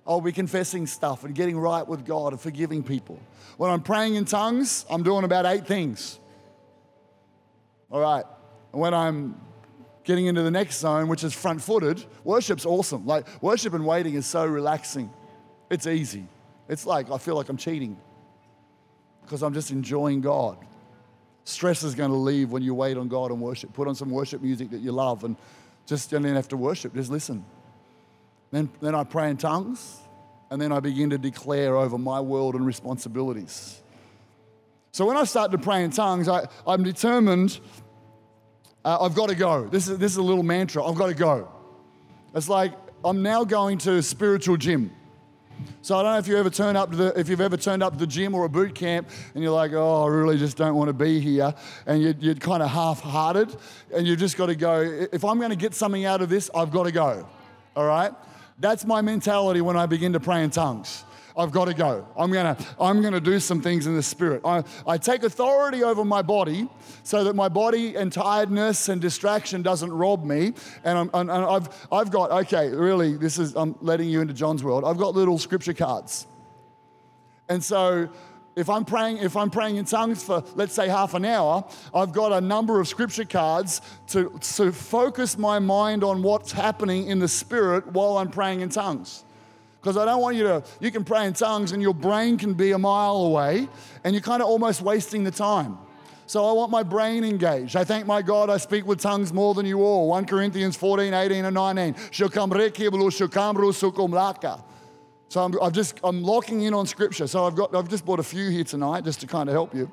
I'll 0.05 0.21
be 0.21 0.31
confessing 0.31 0.87
stuff 0.87 1.23
and 1.23 1.35
getting 1.35 1.57
right 1.57 1.87
with 1.87 2.05
God 2.05 2.33
and 2.33 2.41
forgiving 2.41 2.83
people. 2.83 3.19
When 3.57 3.69
I'm 3.69 3.81
praying 3.81 4.15
in 4.15 4.25
tongues, 4.25 4.85
I'm 4.89 5.03
doing 5.03 5.23
about 5.23 5.45
eight 5.45 5.67
things. 5.67 6.19
All 7.91 8.01
right. 8.01 8.25
And 8.71 8.81
when 8.81 8.93
I'm 8.93 9.39
getting 10.03 10.25
into 10.25 10.41
the 10.41 10.51
next 10.51 10.79
zone, 10.79 11.07
which 11.07 11.23
is 11.23 11.33
front 11.33 11.61
footed, 11.61 12.03
worship's 12.23 12.65
awesome. 12.65 13.05
Like, 13.05 13.27
worship 13.43 13.73
and 13.73 13.85
waiting 13.85 14.15
is 14.15 14.25
so 14.25 14.45
relaxing. 14.45 15.11
It's 15.71 15.87
easy. 15.87 16.25
It's 16.67 16.85
like 16.85 17.09
I 17.09 17.17
feel 17.17 17.35
like 17.35 17.47
I'm 17.47 17.57
cheating 17.57 17.97
because 19.23 19.41
I'm 19.41 19.53
just 19.53 19.71
enjoying 19.71 20.19
God. 20.19 20.57
Stress 21.45 21.81
is 21.81 21.95
going 21.95 22.11
to 22.11 22.17
leave 22.17 22.51
when 22.51 22.61
you 22.61 22.75
wait 22.75 22.97
on 22.97 23.07
God 23.07 23.31
and 23.31 23.39
worship. 23.39 23.71
Put 23.73 23.87
on 23.87 23.95
some 23.95 24.09
worship 24.09 24.41
music 24.41 24.69
that 24.71 24.81
you 24.81 24.91
love 24.91 25.23
and 25.23 25.37
just 25.87 26.11
don't 26.11 26.23
even 26.23 26.35
have 26.35 26.49
to 26.49 26.57
worship, 26.57 26.93
just 26.93 27.09
listen. 27.09 27.45
Then, 28.51 28.69
then 28.81 28.93
I 28.93 29.05
pray 29.05 29.29
in 29.29 29.37
tongues 29.37 29.97
and 30.51 30.61
then 30.61 30.73
I 30.73 30.81
begin 30.81 31.09
to 31.11 31.17
declare 31.17 31.77
over 31.77 31.97
my 31.97 32.19
world 32.19 32.55
and 32.55 32.65
responsibilities. 32.65 33.81
So 34.91 35.05
when 35.05 35.15
I 35.15 35.23
start 35.23 35.51
to 35.51 35.57
pray 35.57 35.85
in 35.85 35.91
tongues, 35.91 36.27
I, 36.27 36.47
I'm 36.67 36.83
determined 36.83 37.59
uh, 38.83 39.05
I've 39.05 39.15
got 39.15 39.29
to 39.29 39.35
go. 39.35 39.67
This 39.67 39.87
is, 39.87 39.97
this 39.97 40.11
is 40.11 40.17
a 40.17 40.21
little 40.21 40.43
mantra 40.43 40.83
I've 40.83 40.95
got 40.95 41.07
to 41.07 41.13
go. 41.13 41.49
It's 42.35 42.49
like 42.49 42.73
I'm 43.05 43.23
now 43.23 43.45
going 43.45 43.77
to 43.79 43.93
a 43.93 44.01
spiritual 44.01 44.57
gym. 44.57 44.91
So 45.81 45.97
I 45.97 46.03
don't 46.03 46.13
know 46.13 46.19
if 46.19 46.27
you 46.27 46.37
ever 46.37 46.49
turn 46.49 46.75
up 46.75 46.91
to 46.91 46.95
the, 46.95 47.19
if 47.19 47.29
you've 47.29 47.41
ever 47.41 47.57
turned 47.57 47.81
up 47.81 47.93
to 47.93 47.99
the 47.99 48.07
gym 48.07 48.35
or 48.35 48.45
a 48.45 48.49
boot 48.49 48.75
camp 48.75 49.09
and 49.33 49.43
you're 49.43 49.53
like, 49.53 49.73
oh, 49.73 50.03
I 50.03 50.07
really 50.07 50.37
just 50.37 50.57
don't 50.57 50.75
want 50.75 50.89
to 50.89 50.93
be 50.93 51.19
here, 51.19 51.53
and 51.85 52.01
you're, 52.01 52.15
you're 52.19 52.35
kind 52.35 52.61
of 52.61 52.69
half-hearted, 52.69 53.55
and 53.93 54.05
you've 54.05 54.19
just 54.19 54.37
got 54.37 54.47
to 54.47 54.55
go. 54.55 54.81
If 55.11 55.23
I'm 55.25 55.37
going 55.37 55.49
to 55.49 55.55
get 55.55 55.73
something 55.73 56.05
out 56.05 56.21
of 56.21 56.29
this, 56.29 56.49
I've 56.53 56.71
got 56.71 56.83
to 56.83 56.91
go. 56.91 57.27
All 57.75 57.85
right. 57.85 58.11
That's 58.59 58.85
my 58.85 59.01
mentality 59.01 59.61
when 59.61 59.75
I 59.77 59.87
begin 59.87 60.13
to 60.13 60.19
pray 60.19 60.43
in 60.43 60.51
tongues. 60.51 61.03
I've 61.37 61.51
got 61.51 61.65
to 61.65 61.73
go. 61.73 62.07
I'm 62.17 62.31
gonna, 62.31 62.57
I'm 62.79 63.01
gonna 63.01 63.19
do 63.19 63.39
some 63.39 63.61
things 63.61 63.87
in 63.87 63.95
the 63.95 64.03
spirit. 64.03 64.41
I, 64.45 64.63
I 64.85 64.97
take 64.97 65.23
authority 65.23 65.83
over 65.83 66.03
my 66.05 66.21
body 66.21 66.69
so 67.03 67.23
that 67.23 67.35
my 67.35 67.49
body 67.49 67.95
and 67.95 68.11
tiredness 68.11 68.89
and 68.89 69.01
distraction 69.01 69.61
doesn't 69.61 69.91
rob 69.91 70.23
me. 70.23 70.53
And, 70.83 70.97
I'm, 70.97 71.09
and 71.13 71.31
I've, 71.31 71.87
I've 71.91 72.11
got, 72.11 72.31
okay, 72.31 72.69
really, 72.69 73.17
this 73.17 73.37
is, 73.37 73.55
I'm 73.55 73.75
letting 73.81 74.09
you 74.09 74.21
into 74.21 74.33
John's 74.33 74.63
world. 74.63 74.83
I've 74.83 74.97
got 74.97 75.15
little 75.15 75.37
scripture 75.37 75.73
cards. 75.73 76.27
And 77.49 77.63
so 77.63 78.09
if 78.55 78.69
I'm 78.69 78.85
praying, 78.85 79.17
if 79.17 79.35
I'm 79.35 79.49
praying 79.49 79.77
in 79.77 79.85
tongues 79.85 80.23
for 80.23 80.43
let's 80.55 80.73
say 80.73 80.87
half 80.87 81.13
an 81.13 81.25
hour, 81.25 81.65
I've 81.93 82.11
got 82.11 82.31
a 82.31 82.41
number 82.41 82.79
of 82.79 82.87
scripture 82.87 83.25
cards 83.25 83.81
to, 84.07 84.37
to 84.55 84.71
focus 84.71 85.37
my 85.37 85.59
mind 85.59 86.03
on 86.03 86.21
what's 86.21 86.51
happening 86.51 87.07
in 87.07 87.19
the 87.19 87.27
spirit 87.27 87.87
while 87.87 88.17
I'm 88.17 88.29
praying 88.29 88.61
in 88.61 88.69
tongues. 88.69 89.23
Because 89.81 89.97
I 89.97 90.05
don't 90.05 90.21
want 90.21 90.35
you 90.35 90.43
to, 90.43 90.63
you 90.79 90.91
can 90.91 91.03
pray 91.03 91.25
in 91.25 91.33
tongues 91.33 91.71
and 91.71 91.81
your 91.81 91.95
brain 91.95 92.37
can 92.37 92.53
be 92.53 92.71
a 92.71 92.77
mile 92.77 93.15
away 93.15 93.67
and 94.03 94.13
you're 94.13 94.21
kind 94.21 94.43
of 94.43 94.47
almost 94.47 94.81
wasting 94.81 95.23
the 95.23 95.31
time. 95.31 95.79
So 96.27 96.45
I 96.45 96.51
want 96.51 96.71
my 96.71 96.83
brain 96.83 97.23
engaged. 97.23 97.75
I 97.75 97.83
thank 97.83 98.05
my 98.05 98.21
God 98.21 98.51
I 98.51 98.57
speak 98.57 98.85
with 98.85 99.01
tongues 99.01 99.33
more 99.33 99.55
than 99.55 99.65
you 99.65 99.81
all. 99.81 100.07
1 100.07 100.25
Corinthians 100.25 100.77
14, 100.77 101.13
18, 101.13 101.45
and 101.45 101.55
19. 101.55 101.95
So 105.29 105.43
I'm, 105.43 105.61
I've 105.61 105.73
just, 105.73 105.99
I'm 106.03 106.23
locking 106.23 106.61
in 106.61 106.73
on 106.73 106.85
scripture. 106.85 107.25
So 107.25 107.45
I've, 107.45 107.55
got, 107.55 107.75
I've 107.75 107.89
just 107.89 108.05
brought 108.05 108.19
a 108.19 108.23
few 108.23 108.49
here 108.49 108.63
tonight 108.63 109.03
just 109.03 109.19
to 109.21 109.27
kind 109.27 109.49
of 109.49 109.53
help 109.53 109.73
you. 109.73 109.91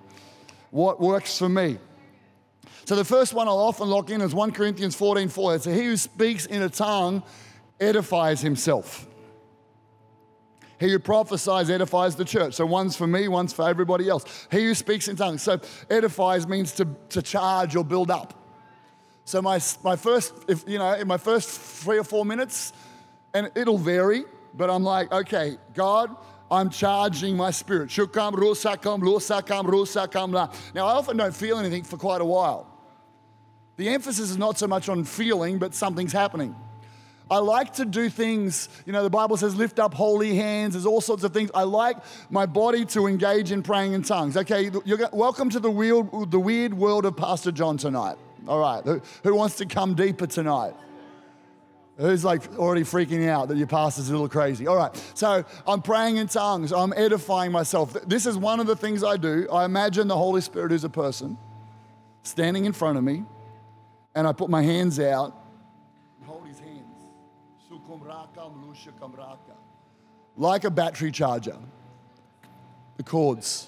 What 0.71 1.00
works 1.00 1.38
for 1.38 1.49
me? 1.49 1.78
So 2.85 2.95
the 2.95 3.04
first 3.04 3.35
one 3.35 3.49
I'll 3.49 3.59
often 3.59 3.88
lock 3.88 4.11
in 4.11 4.21
is 4.21 4.35
1 4.35 4.52
Corinthians 4.52 4.95
14, 4.95 5.28
4. 5.28 5.54
It's 5.54 5.64
he 5.64 5.85
who 5.85 5.97
speaks 5.97 6.45
in 6.47 6.62
a 6.62 6.68
tongue 6.68 7.23
edifies 7.80 8.40
himself. 8.42 9.09
He 10.79 10.91
who 10.91 10.99
prophesies 10.99 11.71
edifies 11.71 12.17
the 12.17 12.25
church. 12.25 12.55
So 12.55 12.65
one's 12.65 12.97
for 12.97 13.07
me, 13.07 13.29
one's 13.29 13.53
for 13.53 13.69
everybody 13.69 14.09
else. 14.09 14.47
He 14.51 14.65
who 14.65 14.75
speaks 14.75 15.09
in 15.09 15.17
tongues. 15.17 15.43
So 15.43 15.61
edifies 15.91 16.47
means 16.47 16.73
to, 16.73 16.87
to 17.11 17.23
charge 17.23 17.75
or 17.75 17.85
build 17.85 18.11
up. 18.11 18.35
So 19.25 19.43
my, 19.43 19.61
my 19.83 19.97
first, 19.97 20.33
if, 20.49 20.65
you 20.67 20.79
know, 20.79 20.95
in 20.95 21.09
my 21.09 21.19
first 21.19 21.49
three 21.51 21.99
or 21.99 22.05
four 22.05 22.25
minutes, 22.25 22.73
and 23.35 23.51
it'll 23.55 23.77
vary, 23.77 24.25
but 24.55 24.71
I'm 24.71 24.85
like, 24.85 25.13
okay, 25.13 25.59
God, 25.75 26.17
I'm 26.51 26.71
charging 26.71 27.37
my 27.37 27.51
spirit. 27.51 27.91
Shukam, 27.91 28.33
ruasakam, 28.33 29.01
ruasakam, 29.01 30.33
la. 30.33 30.51
Now, 30.75 30.87
I 30.87 30.93
often 30.93 31.17
don't 31.17 31.35
feel 31.35 31.59
anything 31.59 31.85
for 31.85 31.99
quite 31.99 32.21
a 32.21 32.25
while. 32.25 32.67
The 33.77 33.89
emphasis 33.91 34.31
is 34.31 34.39
not 34.39 34.59
so 34.59 34.67
much 34.67 34.89
on 34.89 35.05
feeling, 35.05 35.59
but 35.59 35.75
something's 35.75 36.13
happening. 36.13 36.57
I 37.31 37.39
like 37.39 37.75
to 37.75 37.85
do 37.85 38.09
things, 38.09 38.69
you 38.87 38.93
know, 38.93 39.03
the 39.03 39.11
Bible 39.11 39.37
says 39.37 39.55
lift 39.55 39.79
up 39.79 39.93
holy 39.93 40.35
hands, 40.35 40.73
there's 40.73 40.87
all 40.87 41.03
sorts 41.03 41.25
of 41.25 41.33
things. 41.33 41.51
I 41.55 41.65
like 41.65 41.99
my 42.31 42.47
body 42.47 42.87
to 42.87 43.07
engage 43.07 43.53
in 43.53 43.63
praying 43.63 43.93
in 43.93 44.03
tongues. 44.03 44.37
Okay, 44.37 44.71
you're, 44.85 45.09
welcome 45.13 45.51
to 45.51 45.61
the 45.61 45.71
weird, 45.71 46.09
the 46.31 46.41
weird 46.41 46.73
world 46.73 47.05
of 47.05 47.17
Pastor 47.17 47.53
John 47.53 47.77
tonight. 47.77 48.17
All 48.47 48.61
right, 48.61 48.83
who, 48.83 49.03
who 49.25 49.35
wants 49.35 49.57
to 49.57 49.67
come 49.67 49.95
deeper 49.95 50.27
tonight? 50.27 50.73
Who's 51.99 52.25
like 52.25 52.57
already 52.57 52.83
freaking 52.83 53.29
out 53.29 53.49
that 53.49 53.59
your 53.59 53.67
pastor's 53.67 54.09
a 54.09 54.13
little 54.13 54.29
crazy? 54.29 54.67
All 54.67 54.77
right, 54.77 54.97
so 55.13 55.45
I'm 55.67 55.83
praying 55.83 56.17
in 56.17 56.29
tongues, 56.29 56.73
I'm 56.73 56.95
edifying 56.95 57.53
myself. 57.53 57.93
This 58.07 58.25
is 58.25 58.39
one 58.39 58.59
of 58.59 58.67
the 58.67 58.77
things 58.77 59.05
I 59.05 59.19
do. 59.19 59.49
I 59.53 59.67
imagine 59.67 60.09
the 60.09 60.17
Holy 60.17 60.41
Spirit 60.41 60.73
is 60.73 60.85
a 60.85 60.89
person 60.89 61.37
standing 62.23 62.65
in 62.65 62.73
front 62.73 62.97
of 62.97 63.05
me, 63.05 63.25
and 64.15 64.27
I 64.27 64.33
put 64.33 64.49
my 64.49 64.63
hands 64.63 64.99
out. 64.99 65.38
Like 70.37 70.64
a 70.64 70.71
battery 70.71 71.11
charger. 71.11 71.57
The 72.97 73.02
cords. 73.02 73.67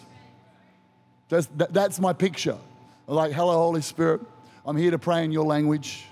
That's, 1.29 1.47
that, 1.57 1.73
that's 1.73 2.01
my 2.01 2.13
picture. 2.13 2.59
Like, 3.07 3.33
hello, 3.33 3.53
Holy 3.55 3.83
Spirit. 3.83 4.21
I'm 4.67 4.77
here 4.77 4.91
to 4.91 4.99
pray 4.99 5.25
in 5.25 5.33
your 5.33 5.45
language. 5.45 6.05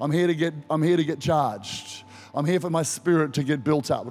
I'm 0.00 0.10
here 0.10 0.26
to 0.26 0.34
get, 0.34 0.54
I'm 0.70 0.82
here 0.82 0.96
to 0.96 1.04
get 1.04 1.20
charged. 1.20 2.04
I'm 2.34 2.44
here 2.44 2.60
for 2.60 2.70
my 2.70 2.82
spirit 2.82 3.34
to 3.34 3.42
get 3.42 3.64
built 3.64 3.90
up. 3.90 4.06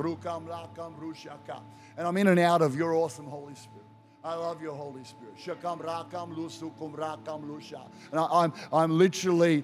And 1.98 2.08
I'm 2.08 2.18
in 2.18 2.28
and 2.28 2.40
out 2.40 2.62
of 2.62 2.76
your 2.76 2.94
awesome 2.94 3.26
Holy 3.26 3.56
Spirit. 3.56 3.86
I 4.24 4.34
love 4.34 4.62
your 4.62 4.74
Holy 4.74 5.04
Spirit. 5.04 5.36
And 8.12 8.20
I, 8.20 8.26
I'm, 8.26 8.54
I'm 8.74 8.98
literally 8.98 9.64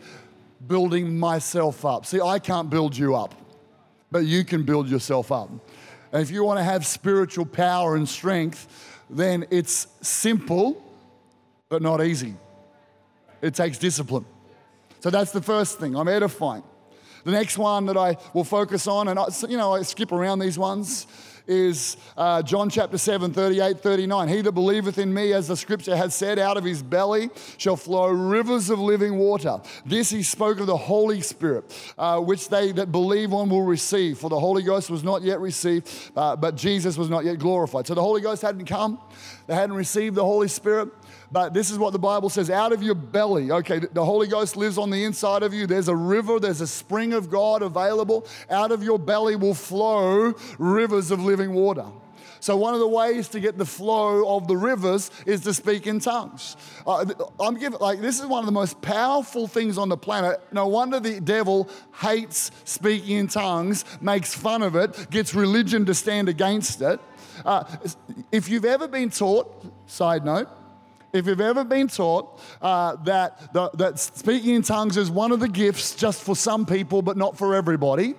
building 0.67 1.19
myself 1.19 1.83
up. 1.83 2.05
See, 2.05 2.21
I 2.21 2.39
can't 2.39 2.69
build 2.69 2.95
you 2.95 3.15
up, 3.15 3.35
but 4.13 4.25
you 4.25 4.45
can 4.45 4.61
build 4.61 4.87
yourself 4.87 5.31
up. 5.31 5.49
And 6.11 6.21
if 6.21 6.29
you 6.29 6.43
want 6.43 6.59
to 6.59 6.63
have 6.63 6.85
spiritual 6.85 7.47
power 7.47 7.95
and 7.95 8.07
strength, 8.07 9.01
then 9.09 9.45
it's 9.49 9.87
simple, 10.01 10.81
but 11.67 11.81
not 11.81 12.01
easy. 12.05 12.35
It 13.41 13.55
takes 13.55 13.79
discipline. 13.79 14.25
So 14.99 15.09
that's 15.09 15.31
the 15.31 15.41
first 15.41 15.79
thing. 15.79 15.95
I'm 15.95 16.07
edifying. 16.07 16.63
The 17.25 17.31
next 17.31 17.57
one 17.57 17.87
that 17.87 17.97
I 17.97 18.17
will 18.33 18.43
focus 18.43 18.85
on, 18.85 19.07
and 19.07 19.17
I, 19.17 19.25
you 19.49 19.57
know, 19.57 19.73
I 19.73 19.81
skip 19.81 20.11
around 20.11 20.39
these 20.39 20.59
ones, 20.59 21.07
is 21.47 21.97
uh, 22.17 22.41
John 22.41 22.69
chapter 22.69 22.97
7, 22.97 23.33
38, 23.33 23.79
39. 23.79 24.27
He 24.27 24.41
that 24.41 24.51
believeth 24.51 24.97
in 24.97 25.13
me, 25.13 25.33
as 25.33 25.47
the 25.47 25.57
scripture 25.57 25.95
has 25.95 26.15
said, 26.15 26.39
out 26.39 26.57
of 26.57 26.63
his 26.63 26.81
belly 26.81 27.29
shall 27.57 27.75
flow 27.75 28.07
rivers 28.09 28.69
of 28.69 28.79
living 28.79 29.17
water. 29.17 29.61
This 29.85 30.09
he 30.09 30.23
spoke 30.23 30.59
of 30.59 30.67
the 30.67 30.77
Holy 30.77 31.21
Spirit, 31.21 31.65
uh, 31.97 32.19
which 32.19 32.49
they 32.49 32.71
that 32.73 32.91
believe 32.91 33.33
on 33.33 33.49
will 33.49 33.63
receive. 33.63 34.19
For 34.19 34.29
the 34.29 34.39
Holy 34.39 34.63
Ghost 34.63 34.89
was 34.89 35.03
not 35.03 35.21
yet 35.21 35.39
received, 35.39 35.89
uh, 36.15 36.35
but 36.35 36.55
Jesus 36.55 36.97
was 36.97 37.09
not 37.09 37.25
yet 37.25 37.39
glorified. 37.39 37.87
So 37.87 37.93
the 37.93 38.01
Holy 38.01 38.21
Ghost 38.21 38.41
hadn't 38.41 38.65
come, 38.65 38.99
they 39.47 39.55
hadn't 39.55 39.75
received 39.75 40.15
the 40.15 40.25
Holy 40.25 40.47
Spirit. 40.47 40.89
But 41.33 41.51
this 41.51 41.71
is 41.71 41.79
what 41.79 41.93
the 41.93 41.99
Bible 41.99 42.29
says 42.29 42.51
out 42.51 42.73
of 42.73 42.83
your 42.83 42.93
belly, 42.93 43.49
okay, 43.51 43.79
the 43.79 44.05
Holy 44.05 44.27
Ghost 44.27 44.55
lives 44.55 44.77
on 44.77 44.91
the 44.91 45.03
inside 45.03 45.41
of 45.41 45.51
you. 45.51 45.65
There's 45.65 45.87
a 45.87 45.95
river, 45.95 46.39
there's 46.39 46.61
a 46.61 46.67
spring 46.67 47.11
of 47.11 47.31
God 47.31 47.63
available. 47.63 48.27
Out 48.51 48.71
of 48.71 48.83
your 48.83 48.99
belly 48.99 49.35
will 49.35 49.55
flow 49.55 50.35
rivers 50.59 51.09
of 51.09 51.25
living 51.25 51.53
water. 51.53 51.87
So, 52.39 52.55
one 52.55 52.75
of 52.75 52.81
the 52.81 52.87
ways 52.87 53.29
to 53.29 53.39
get 53.39 53.57
the 53.57 53.65
flow 53.65 54.35
of 54.35 54.47
the 54.47 54.57
rivers 54.57 55.09
is 55.25 55.41
to 55.41 55.55
speak 55.55 55.87
in 55.87 55.99
tongues. 55.99 56.55
Uh, 56.85 57.05
I'm 57.39 57.57
giving, 57.57 57.79
like, 57.79 57.99
this 57.99 58.19
is 58.19 58.27
one 58.27 58.39
of 58.39 58.45
the 58.45 58.51
most 58.51 58.79
powerful 58.81 59.47
things 59.47 59.79
on 59.79 59.89
the 59.89 59.97
planet. 59.97 60.39
No 60.51 60.67
wonder 60.67 60.99
the 60.99 61.19
devil 61.19 61.67
hates 62.01 62.51
speaking 62.65 63.17
in 63.17 63.27
tongues, 63.27 63.85
makes 64.01 64.35
fun 64.35 64.61
of 64.61 64.75
it, 64.75 65.09
gets 65.09 65.33
religion 65.33 65.85
to 65.85 65.95
stand 65.95 66.29
against 66.29 66.81
it. 66.81 66.99
Uh, 67.43 67.63
if 68.31 68.49
you've 68.49 68.65
ever 68.65 68.87
been 68.87 69.09
taught, 69.09 69.65
side 69.87 70.25
note, 70.25 70.49
if 71.13 71.27
you've 71.27 71.41
ever 71.41 71.63
been 71.63 71.87
taught 71.87 72.39
uh, 72.59 72.95
that, 73.03 73.53
the, 73.53 73.69
that 73.75 73.99
speaking 73.99 74.55
in 74.55 74.63
tongues 74.63 74.97
is 74.97 75.11
one 75.11 75.31
of 75.31 75.39
the 75.39 75.47
gifts 75.47 75.95
just 75.95 76.23
for 76.23 76.35
some 76.35 76.65
people 76.65 77.03
but 77.03 77.15
not 77.15 77.37
for 77.37 77.53
everybody, 77.53 78.15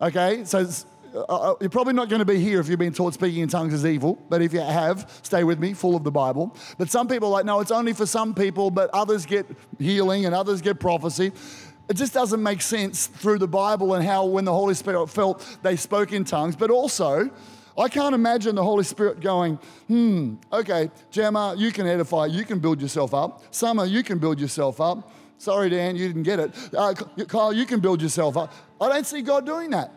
okay, 0.00 0.44
so 0.44 0.66
uh, 1.14 1.20
uh, 1.20 1.54
you're 1.60 1.68
probably 1.68 1.92
not 1.92 2.08
going 2.08 2.20
to 2.20 2.24
be 2.24 2.40
here 2.40 2.58
if 2.58 2.68
you've 2.68 2.78
been 2.78 2.92
taught 2.92 3.12
speaking 3.12 3.42
in 3.42 3.48
tongues 3.48 3.74
is 3.74 3.84
evil, 3.84 4.18
but 4.30 4.40
if 4.40 4.54
you 4.54 4.60
have, 4.60 5.20
stay 5.22 5.44
with 5.44 5.58
me, 5.58 5.74
full 5.74 5.94
of 5.94 6.04
the 6.04 6.10
Bible. 6.10 6.56
But 6.78 6.90
some 6.90 7.06
people 7.06 7.28
are 7.28 7.32
like, 7.32 7.44
no, 7.44 7.60
it's 7.60 7.70
only 7.70 7.92
for 7.92 8.06
some 8.06 8.34
people, 8.34 8.70
but 8.70 8.88
others 8.94 9.26
get 9.26 9.46
healing 9.78 10.24
and 10.24 10.34
others 10.34 10.62
get 10.62 10.80
prophecy. 10.80 11.32
It 11.90 11.94
just 11.94 12.14
doesn't 12.14 12.42
make 12.42 12.62
sense 12.62 13.08
through 13.08 13.38
the 13.38 13.48
Bible 13.48 13.94
and 13.94 14.04
how 14.04 14.24
when 14.24 14.44
the 14.44 14.52
Holy 14.52 14.74
Spirit 14.74 15.08
felt 15.08 15.58
they 15.62 15.76
spoke 15.76 16.12
in 16.12 16.24
tongues, 16.24 16.56
but 16.56 16.70
also, 16.70 17.30
I 17.78 17.88
can't 17.88 18.14
imagine 18.14 18.56
the 18.56 18.64
Holy 18.64 18.82
Spirit 18.82 19.20
going, 19.20 19.58
hmm, 19.86 20.34
okay, 20.52 20.90
Gemma, 21.12 21.54
you 21.56 21.70
can 21.70 21.86
edify, 21.86 22.26
you 22.26 22.44
can 22.44 22.58
build 22.58 22.82
yourself 22.82 23.14
up. 23.14 23.54
Summer, 23.54 23.84
you 23.84 24.02
can 24.02 24.18
build 24.18 24.40
yourself 24.40 24.80
up. 24.80 25.12
Sorry, 25.38 25.70
Dan, 25.70 25.94
you 25.94 26.08
didn't 26.08 26.24
get 26.24 26.40
it. 26.40 26.54
Uh, 26.76 26.92
Kyle, 27.28 27.52
you 27.52 27.64
can 27.64 27.78
build 27.78 28.02
yourself 28.02 28.36
up. 28.36 28.52
I 28.80 28.88
don't 28.88 29.06
see 29.06 29.22
God 29.22 29.46
doing 29.46 29.70
that. 29.70 29.92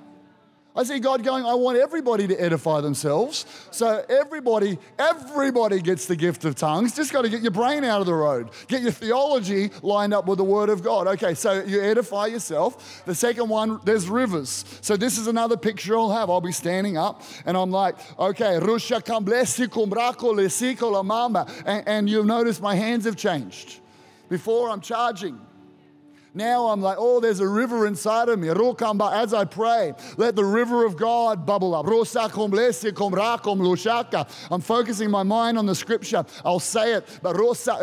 I 0.73 0.83
see 0.83 0.99
God 0.99 1.21
going, 1.23 1.43
I 1.45 1.53
want 1.53 1.77
everybody 1.77 2.27
to 2.27 2.35
edify 2.41 2.79
themselves. 2.79 3.45
So 3.71 4.05
everybody, 4.07 4.79
everybody 4.97 5.81
gets 5.81 6.05
the 6.05 6.15
gift 6.15 6.45
of 6.45 6.55
tongues. 6.55 6.95
Just 6.95 7.11
got 7.11 7.23
to 7.23 7.29
get 7.29 7.41
your 7.41 7.51
brain 7.51 7.83
out 7.83 7.99
of 7.99 8.07
the 8.07 8.13
road. 8.13 8.51
Get 8.67 8.81
your 8.81 8.93
theology 8.93 9.69
lined 9.81 10.13
up 10.13 10.27
with 10.27 10.37
the 10.37 10.45
word 10.45 10.69
of 10.69 10.81
God. 10.81 11.07
Okay, 11.07 11.33
so 11.33 11.61
you 11.63 11.81
edify 11.81 12.27
yourself. 12.27 13.03
The 13.05 13.13
second 13.13 13.49
one, 13.49 13.81
there's 13.83 14.07
rivers. 14.07 14.63
So 14.79 14.95
this 14.95 15.17
is 15.17 15.27
another 15.27 15.57
picture 15.57 15.97
I'll 15.97 16.11
have. 16.11 16.29
I'll 16.29 16.39
be 16.39 16.53
standing 16.53 16.97
up 16.97 17.21
and 17.45 17.57
I'm 17.57 17.71
like, 17.71 17.95
okay, 18.17 18.57
Rusha 18.61 19.01
and, 21.65 21.87
and 21.87 22.09
you'll 22.09 22.23
notice 22.23 22.61
my 22.61 22.75
hands 22.75 23.05
have 23.05 23.17
changed. 23.17 23.79
Before 24.29 24.69
I'm 24.69 24.79
charging. 24.79 25.37
Now 26.33 26.67
I'm 26.67 26.81
like, 26.81 26.95
oh, 26.97 27.19
there's 27.19 27.41
a 27.41 27.47
river 27.47 27.85
inside 27.85 28.29
of 28.29 28.39
me. 28.39 28.49
As 28.49 29.33
I 29.33 29.43
pray, 29.43 29.93
let 30.15 30.35
the 30.35 30.45
river 30.45 30.85
of 30.85 30.95
God 30.95 31.45
bubble 31.45 31.75
up. 31.75 31.85
I'm 34.51 34.61
focusing 34.61 35.11
my 35.11 35.23
mind 35.23 35.57
on 35.57 35.65
the 35.65 35.75
scripture. 35.75 36.25
I'll 36.45 36.59
say 36.59 36.93
it, 36.93 37.19
but 37.21 37.35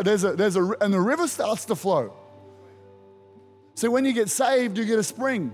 there's 0.03 0.23
a, 0.23 0.33
there's 0.33 0.55
a, 0.55 0.63
and 0.81 0.91
the 0.91 0.99
river 0.99 1.27
starts 1.27 1.65
to 1.65 1.75
flow. 1.75 2.13
So 3.75 3.91
when 3.91 4.03
you 4.03 4.13
get 4.13 4.29
saved, 4.29 4.77
you 4.77 4.85
get 4.85 4.97
a 4.97 5.03
spring. 5.03 5.53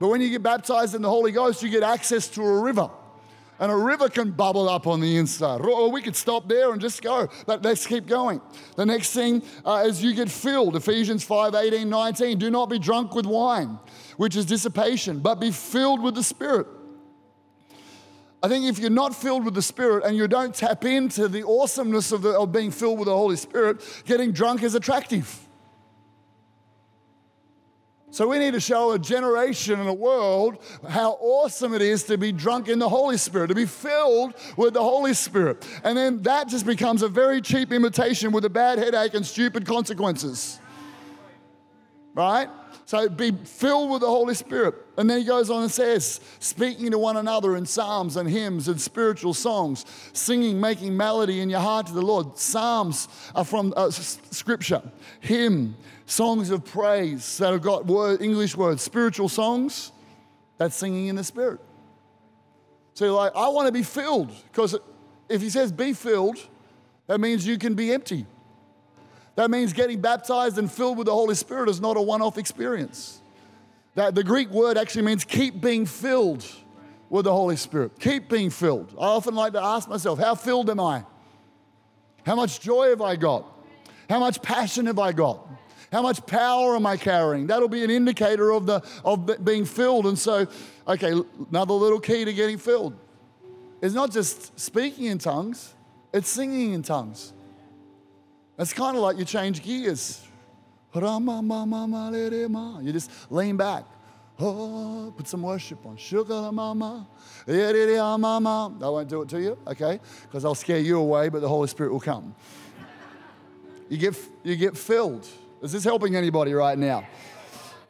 But 0.00 0.08
when 0.08 0.20
you 0.20 0.30
get 0.30 0.42
baptized 0.42 0.96
in 0.96 1.02
the 1.02 1.08
Holy 1.08 1.30
Ghost, 1.30 1.62
you 1.62 1.68
get 1.68 1.84
access 1.84 2.26
to 2.30 2.42
a 2.42 2.60
river. 2.60 2.90
And 3.58 3.70
a 3.70 3.76
river 3.76 4.08
can 4.08 4.32
bubble 4.32 4.68
up 4.68 4.86
on 4.86 5.00
the 5.00 5.16
inside. 5.16 5.60
Or 5.60 5.90
we 5.90 6.02
could 6.02 6.16
stop 6.16 6.48
there 6.48 6.72
and 6.72 6.80
just 6.80 7.00
go, 7.02 7.28
but 7.46 7.62
let's 7.62 7.86
keep 7.86 8.06
going. 8.06 8.40
The 8.76 8.86
next 8.86 9.12
thing, 9.12 9.42
uh, 9.64 9.76
as 9.76 10.02
you 10.02 10.14
get 10.14 10.30
filled, 10.30 10.74
Ephesians 10.74 11.22
5 11.22 11.54
18, 11.54 11.88
19, 11.88 12.38
do 12.38 12.50
not 12.50 12.70
be 12.70 12.78
drunk 12.78 13.14
with 13.14 13.26
wine, 13.26 13.78
which 14.16 14.36
is 14.36 14.46
dissipation, 14.46 15.20
but 15.20 15.36
be 15.36 15.50
filled 15.50 16.02
with 16.02 16.14
the 16.14 16.22
Spirit. 16.24 16.66
I 18.42 18.48
think 18.48 18.64
if 18.64 18.80
you're 18.80 18.90
not 18.90 19.14
filled 19.14 19.44
with 19.44 19.54
the 19.54 19.62
Spirit 19.62 20.04
and 20.04 20.16
you 20.16 20.26
don't 20.26 20.52
tap 20.52 20.84
into 20.84 21.28
the 21.28 21.46
awesomeness 21.46 22.10
of, 22.10 22.22
the, 22.22 22.30
of 22.30 22.50
being 22.50 22.72
filled 22.72 22.98
with 22.98 23.06
the 23.06 23.16
Holy 23.16 23.36
Spirit, 23.36 23.80
getting 24.04 24.32
drunk 24.32 24.64
is 24.64 24.74
attractive. 24.74 25.38
So 28.12 28.28
we 28.28 28.38
need 28.38 28.52
to 28.52 28.60
show 28.60 28.92
a 28.92 28.98
generation 28.98 29.80
and 29.80 29.88
a 29.88 29.94
world 29.94 30.58
how 30.86 31.12
awesome 31.12 31.72
it 31.72 31.80
is 31.80 32.04
to 32.04 32.18
be 32.18 32.30
drunk 32.30 32.68
in 32.68 32.78
the 32.78 32.88
Holy 32.88 33.16
Spirit, 33.16 33.46
to 33.46 33.54
be 33.54 33.64
filled 33.64 34.34
with 34.58 34.74
the 34.74 34.82
Holy 34.82 35.14
Spirit. 35.14 35.66
And 35.82 35.96
then 35.96 36.20
that 36.20 36.46
just 36.46 36.66
becomes 36.66 37.00
a 37.00 37.08
very 37.08 37.40
cheap 37.40 37.72
imitation 37.72 38.30
with 38.30 38.44
a 38.44 38.50
bad 38.50 38.78
headache 38.78 39.14
and 39.14 39.24
stupid 39.24 39.64
consequences. 39.64 40.60
Right? 42.14 42.48
So 42.84 43.08
be 43.08 43.32
filled 43.32 43.90
with 43.90 44.02
the 44.02 44.06
Holy 44.06 44.34
Spirit. 44.34 44.74
And 44.98 45.08
then 45.08 45.20
he 45.20 45.24
goes 45.24 45.48
on 45.48 45.62
and 45.62 45.70
says, 45.70 46.20
speaking 46.40 46.90
to 46.90 46.98
one 46.98 47.16
another 47.16 47.56
in 47.56 47.64
psalms 47.64 48.16
and 48.16 48.28
hymns 48.28 48.68
and 48.68 48.78
spiritual 48.78 49.32
songs, 49.32 49.86
singing, 50.12 50.60
making 50.60 50.94
melody 50.94 51.40
in 51.40 51.48
your 51.48 51.60
heart 51.60 51.86
to 51.86 51.94
the 51.94 52.02
Lord. 52.02 52.36
Psalms 52.36 53.08
are 53.34 53.44
from 53.44 53.72
uh, 53.76 53.90
scripture, 53.90 54.82
hymn, 55.20 55.74
songs 56.04 56.50
of 56.50 56.64
praise 56.64 57.38
that 57.38 57.52
have 57.52 57.62
got 57.62 57.86
word, 57.86 58.20
English 58.20 58.56
words, 58.56 58.82
spiritual 58.82 59.30
songs, 59.30 59.92
that's 60.58 60.76
singing 60.76 61.06
in 61.06 61.16
the 61.16 61.24
Spirit. 61.24 61.60
So 62.94 63.06
you're 63.06 63.14
like, 63.14 63.32
I 63.34 63.48
want 63.48 63.68
to 63.68 63.72
be 63.72 63.82
filled. 63.82 64.30
Because 64.50 64.76
if 65.28 65.40
he 65.40 65.48
says 65.48 65.72
be 65.72 65.94
filled, 65.94 66.36
that 67.06 67.20
means 67.20 67.46
you 67.46 67.56
can 67.56 67.74
be 67.74 67.92
empty. 67.92 68.26
That 69.34 69.50
means 69.50 69.72
getting 69.72 70.00
baptized 70.00 70.58
and 70.58 70.70
filled 70.70 70.98
with 70.98 71.06
the 71.06 71.12
Holy 71.12 71.34
Spirit 71.34 71.68
is 71.68 71.80
not 71.80 71.96
a 71.96 72.02
one 72.02 72.20
off 72.20 72.38
experience. 72.38 73.20
That 73.94 74.14
the 74.14 74.24
Greek 74.24 74.50
word 74.50 74.76
actually 74.78 75.02
means 75.02 75.24
keep 75.24 75.60
being 75.60 75.86
filled 75.86 76.46
with 77.08 77.24
the 77.24 77.32
Holy 77.32 77.56
Spirit. 77.56 77.98
Keep 77.98 78.28
being 78.28 78.50
filled. 78.50 78.94
I 78.98 79.04
often 79.04 79.34
like 79.34 79.52
to 79.52 79.62
ask 79.62 79.88
myself, 79.88 80.18
how 80.18 80.34
filled 80.34 80.70
am 80.70 80.80
I? 80.80 81.04
How 82.24 82.34
much 82.34 82.60
joy 82.60 82.90
have 82.90 83.02
I 83.02 83.16
got? 83.16 83.46
How 84.08 84.18
much 84.18 84.40
passion 84.42 84.86
have 84.86 84.98
I 84.98 85.12
got? 85.12 85.46
How 85.90 86.00
much 86.00 86.24
power 86.26 86.74
am 86.74 86.86
I 86.86 86.96
carrying? 86.96 87.46
That'll 87.46 87.68
be 87.68 87.84
an 87.84 87.90
indicator 87.90 88.50
of, 88.50 88.64
the, 88.64 88.82
of 89.04 89.44
being 89.44 89.66
filled. 89.66 90.06
And 90.06 90.18
so, 90.18 90.46
okay, 90.88 91.12
another 91.50 91.74
little 91.74 92.00
key 92.00 92.24
to 92.24 92.32
getting 92.32 92.56
filled 92.56 92.94
is 93.82 93.92
not 93.92 94.10
just 94.10 94.58
speaking 94.58 95.06
in 95.06 95.18
tongues, 95.18 95.74
it's 96.14 96.30
singing 96.30 96.72
in 96.72 96.82
tongues. 96.82 97.34
It's 98.62 98.72
kind 98.72 98.96
of 98.96 99.02
like 99.02 99.18
you 99.18 99.24
change 99.24 99.60
gears. 99.60 100.24
You 100.94 101.00
just 102.92 103.10
lean 103.28 103.56
back. 103.56 103.84
Oh, 104.38 105.12
put 105.16 105.26
some 105.26 105.42
worship 105.42 105.84
on. 105.84 105.96
Sugar 105.96 106.52
mama. 106.52 107.08
mama. 108.18 108.72
I 108.80 108.88
won't 108.88 109.08
do 109.08 109.22
it 109.22 109.28
to 109.30 109.40
you, 109.40 109.58
okay? 109.66 109.98
Because 110.22 110.44
I'll 110.44 110.54
scare 110.54 110.78
you 110.78 111.00
away, 111.00 111.28
but 111.28 111.40
the 111.40 111.48
Holy 111.48 111.66
Spirit 111.66 111.92
will 111.92 112.00
come. 112.00 112.36
You 113.88 113.98
get, 113.98 114.16
you 114.44 114.54
get 114.54 114.76
filled. 114.76 115.26
Is 115.60 115.72
this 115.72 115.82
helping 115.82 116.14
anybody 116.14 116.54
right 116.54 116.78
now? 116.78 117.04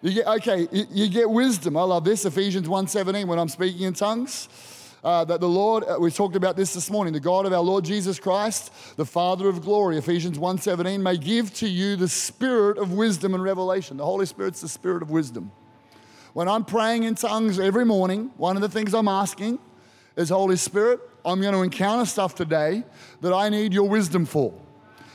You 0.01 0.15
get, 0.15 0.27
okay, 0.27 0.69
you, 0.73 0.87
you 0.91 1.09
get 1.09 1.29
wisdom. 1.29 1.77
I 1.77 1.83
love 1.83 2.05
this, 2.05 2.25
Ephesians 2.25 2.67
1.17, 2.67 3.27
when 3.27 3.39
I'm 3.39 3.49
speaking 3.49 3.83
in 3.83 3.93
tongues. 3.93 4.49
Uh, 5.03 5.25
that 5.25 5.41
the 5.41 5.49
Lord, 5.49 5.83
uh, 5.89 5.97
we 5.99 6.13
talked 6.13 6.37
about 6.37 6.55
this 6.55 6.75
this 6.75 6.89
morning, 6.89 7.13
the 7.13 7.19
God 7.19 7.45
of 7.45 7.53
our 7.53 7.61
Lord 7.61 7.85
Jesus 7.85 8.21
Christ, 8.21 8.73
the 8.97 9.05
Father 9.05 9.49
of 9.49 9.61
glory, 9.61 9.99
Ephesians 9.99 10.39
1.17, 10.39 11.01
may 11.01 11.17
give 11.17 11.53
to 11.55 11.67
you 11.67 11.97
the 11.97 12.07
spirit 12.07 12.79
of 12.79 12.93
wisdom 12.93 13.35
and 13.35 13.43
revelation. 13.43 13.97
The 13.97 14.05
Holy 14.05 14.27
Spirit's 14.27 14.61
the 14.61 14.69
spirit 14.69 15.03
of 15.03 15.11
wisdom. 15.11 15.51
When 16.35 16.47
I'm 16.47 16.65
praying 16.65 17.03
in 17.03 17.17
tongues 17.17 17.59
every 17.59 17.85
morning, 17.85 18.31
one 18.37 18.55
of 18.55 18.63
the 18.63 18.69
things 18.69 18.95
I'm 18.95 19.09
asking 19.09 19.59
is, 20.15 20.29
Holy 20.29 20.55
Spirit, 20.55 21.01
I'm 21.25 21.41
going 21.41 21.55
to 21.55 21.63
encounter 21.63 22.07
stuff 22.07 22.37
today 22.37 22.85
that 23.23 23.33
I 23.33 23.49
need 23.49 23.73
your 23.73 23.89
wisdom 23.89 24.25
for. 24.25 24.55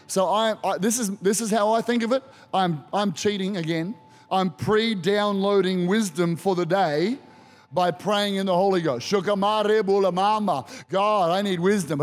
So 0.08 0.28
I, 0.28 0.56
I, 0.66 0.78
this, 0.80 1.00
is, 1.00 1.18
this 1.20 1.40
is 1.40 1.50
how 1.50 1.72
I 1.72 1.82
think 1.82 2.04
of 2.04 2.12
it. 2.12 2.24
I'm, 2.54 2.84
I'm 2.92 3.14
cheating 3.14 3.56
again. 3.56 3.96
I'm 4.30 4.50
pre 4.50 4.96
downloading 4.96 5.88
wisdom 5.88 6.36
for 6.36 6.56
the 6.56 6.66
day 6.66 7.20
by 7.72 7.92
praying 7.92 8.36
in 8.36 8.46
the 8.46 8.56
Holy 8.56 8.82
Ghost. 8.82 9.12
God, 9.12 9.30
I 11.32 11.42
need 11.42 11.60
wisdom. 11.60 12.00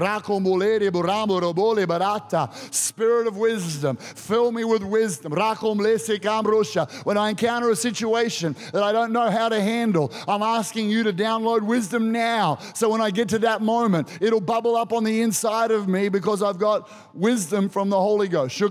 Spirit 2.71 3.27
of 3.27 3.37
wisdom, 3.37 3.97
fill 3.97 4.53
me 4.53 4.65
with 4.65 4.83
wisdom. 4.83 5.33
When 5.33 7.19
I 7.19 7.31
encounter 7.31 7.71
a 7.71 7.77
situation 7.77 8.55
that 8.73 8.83
I 8.83 8.93
don't 8.93 9.13
know 9.13 9.31
how 9.31 9.49
to 9.49 9.61
handle, 9.61 10.13
I'm 10.29 10.43
asking 10.43 10.91
you 10.91 11.03
to 11.05 11.13
download 11.13 11.63
wisdom 11.63 12.13
now. 12.13 12.59
So 12.75 12.91
when 12.91 13.01
I 13.01 13.11
get 13.11 13.31
to 13.31 13.39
that 13.41 13.63
moment, 13.63 14.09
it'll 14.21 14.43
bubble 14.43 14.77
up 14.77 14.93
on 14.93 15.03
the 15.03 15.23
inside 15.23 15.71
of 15.71 15.89
me 15.89 16.11
because 16.11 16.43
I've 16.43 16.59
got 16.59 16.91
wisdom 17.15 17.71
from 17.71 17.89
the 17.89 17.99
Holy 17.99 18.29
Ghost. 18.29 18.61
I, 18.61 18.67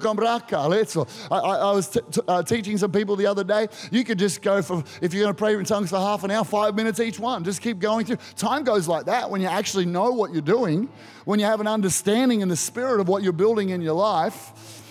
I, 1.31 1.37
I 1.37 1.71
was 1.71 1.89
t- 1.89 2.01
t- 2.11 2.21
uh, 2.27 2.43
teaching 2.43 2.77
some 2.77 2.91
people 2.91 3.15
the 3.15 3.25
other 3.25 3.43
day. 3.43 3.67
You 3.91 4.03
could 4.03 4.19
just 4.19 4.41
go 4.41 4.61
for, 4.61 4.83
if 5.01 5.13
you're 5.13 5.23
going 5.23 5.33
to 5.33 5.37
pray 5.37 5.55
in 5.55 5.65
tongues 5.65 5.89
for 5.89 5.97
half 5.97 6.23
an 6.23 6.31
hour, 6.31 6.43
five 6.43 6.75
minutes 6.75 6.92
each 6.99 7.19
one. 7.19 7.43
Just 7.43 7.61
keep 7.61 7.79
going 7.79 8.05
through. 8.05 8.17
Time 8.35 8.63
goes 8.63 8.87
like 8.87 9.05
that 9.05 9.29
when 9.29 9.41
you 9.41 9.47
actually 9.47 9.85
know 9.85 10.11
what 10.11 10.31
you're 10.31 10.41
doing, 10.41 10.89
when 11.25 11.39
you 11.39 11.45
have 11.45 11.61
an 11.61 11.67
understanding 11.67 12.41
in 12.41 12.49
the 12.49 12.55
spirit 12.55 12.99
of 12.99 13.07
what 13.07 13.23
you're 13.23 13.33
building 13.33 13.69
in 13.69 13.81
your 13.81 13.93
life. 13.93 14.81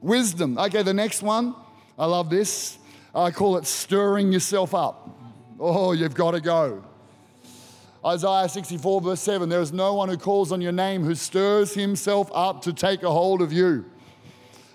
Wisdom. 0.00 0.58
Okay, 0.58 0.82
the 0.82 0.94
next 0.94 1.22
one. 1.22 1.54
I 1.98 2.06
love 2.06 2.30
this. 2.30 2.78
I 3.14 3.30
call 3.30 3.56
it 3.56 3.66
stirring 3.66 4.32
yourself 4.32 4.74
up. 4.74 5.18
Oh, 5.58 5.92
you've 5.92 6.14
got 6.14 6.30
to 6.30 6.40
go. 6.40 6.84
Isaiah 8.04 8.48
64, 8.48 9.00
verse 9.02 9.20
7 9.20 9.48
There 9.48 9.60
is 9.60 9.72
no 9.72 9.94
one 9.94 10.08
who 10.08 10.16
calls 10.16 10.52
on 10.52 10.60
your 10.60 10.72
name 10.72 11.04
who 11.04 11.14
stirs 11.14 11.74
himself 11.74 12.30
up 12.32 12.62
to 12.62 12.72
take 12.72 13.02
a 13.02 13.10
hold 13.10 13.42
of 13.42 13.52
you. 13.52 13.84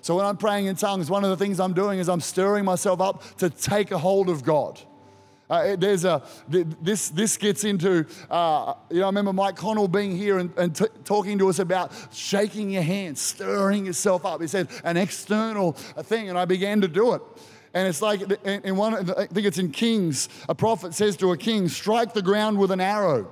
So 0.01 0.15
when 0.15 0.25
I'm 0.25 0.37
praying 0.37 0.67
in 0.67 0.75
tongues, 0.75 1.09
one 1.09 1.23
of 1.23 1.31
the 1.31 1.37
things 1.37 1.59
I'm 1.59 1.73
doing 1.73 1.97
is 1.97 2.07
I'm 2.07 2.21
stirring 2.21 2.63
myself 2.63 3.01
up 3.01 3.23
to 3.37 3.49
take 3.49 3.89
a 3.89 3.97
hold 3.97 4.29
of 4.29 4.43
God. 4.43 4.79
Uh, 5.47 5.75
there's 5.75 6.05
a 6.05 6.23
this 6.47 7.09
this 7.09 7.37
gets 7.37 7.63
into 7.63 8.03
uh, 8.31 8.73
you 8.89 8.99
know 8.99 9.05
I 9.05 9.09
remember 9.09 9.31
Mike 9.31 9.55
Connell 9.55 9.87
being 9.87 10.17
here 10.17 10.39
and, 10.39 10.51
and 10.57 10.75
t- 10.75 10.85
talking 11.03 11.37
to 11.37 11.49
us 11.49 11.59
about 11.59 11.91
shaking 12.11 12.71
your 12.71 12.81
hands, 12.81 13.21
stirring 13.21 13.85
yourself 13.85 14.25
up. 14.25 14.41
He 14.41 14.47
said 14.47 14.69
an 14.83 14.97
external 14.97 15.73
thing, 15.73 16.29
and 16.29 16.37
I 16.37 16.45
began 16.45 16.81
to 16.81 16.87
do 16.87 17.13
it. 17.13 17.21
And 17.75 17.87
it's 17.87 18.01
like 18.01 18.21
in 18.43 18.75
one, 18.75 18.95
I 19.11 19.27
think 19.27 19.45
it's 19.45 19.59
in 19.59 19.71
Kings, 19.71 20.29
a 20.49 20.55
prophet 20.55 20.95
says 20.95 21.15
to 21.17 21.31
a 21.31 21.37
king, 21.37 21.67
"Strike 21.67 22.13
the 22.13 22.23
ground 22.23 22.57
with 22.57 22.71
an 22.71 22.81
arrow." 22.81 23.29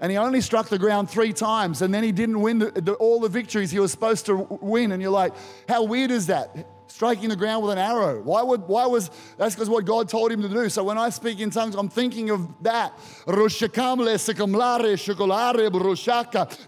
And 0.00 0.12
he 0.12 0.16
only 0.16 0.40
struck 0.40 0.68
the 0.68 0.78
ground 0.78 1.10
three 1.10 1.32
times, 1.32 1.82
and 1.82 1.92
then 1.92 2.04
he 2.04 2.12
didn't 2.12 2.40
win 2.40 2.60
the, 2.60 2.70
the, 2.70 2.94
all 2.94 3.20
the 3.20 3.28
victories 3.28 3.72
he 3.72 3.80
was 3.80 3.90
supposed 3.90 4.26
to 4.26 4.36
win. 4.60 4.92
And 4.92 5.02
you're 5.02 5.10
like, 5.10 5.32
how 5.68 5.82
weird 5.82 6.12
is 6.12 6.28
that? 6.28 6.56
Striking 6.88 7.28
the 7.28 7.36
ground 7.36 7.62
with 7.62 7.72
an 7.72 7.78
arrow. 7.78 8.20
Why 8.22 8.42
would 8.42 8.62
why 8.62 8.86
was 8.86 9.10
that's 9.36 9.54
because 9.54 9.68
what 9.68 9.84
God 9.84 10.08
told 10.08 10.32
him 10.32 10.42
to 10.42 10.48
do. 10.48 10.68
So 10.68 10.82
when 10.82 10.98
I 10.98 11.10
speak 11.10 11.40
in 11.40 11.50
tongues, 11.50 11.74
I'm 11.74 11.88
thinking 11.88 12.30
of 12.30 12.48
that. 12.62 12.98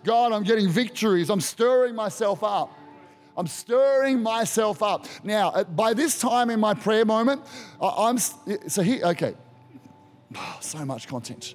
God, 0.04 0.32
I'm 0.32 0.42
getting 0.44 0.68
victories. 0.68 1.30
I'm 1.30 1.40
stirring 1.40 1.94
myself 1.94 2.44
up. 2.44 2.76
I'm 3.36 3.46
stirring 3.46 4.22
myself 4.22 4.82
up. 4.82 5.06
Now, 5.24 5.64
by 5.64 5.94
this 5.94 6.20
time 6.20 6.50
in 6.50 6.60
my 6.60 6.74
prayer 6.74 7.04
moment, 7.04 7.42
I'm 7.80 8.18
so 8.18 8.82
he 8.82 9.02
okay. 9.02 9.34
So 10.60 10.84
much 10.84 11.08
content. 11.08 11.54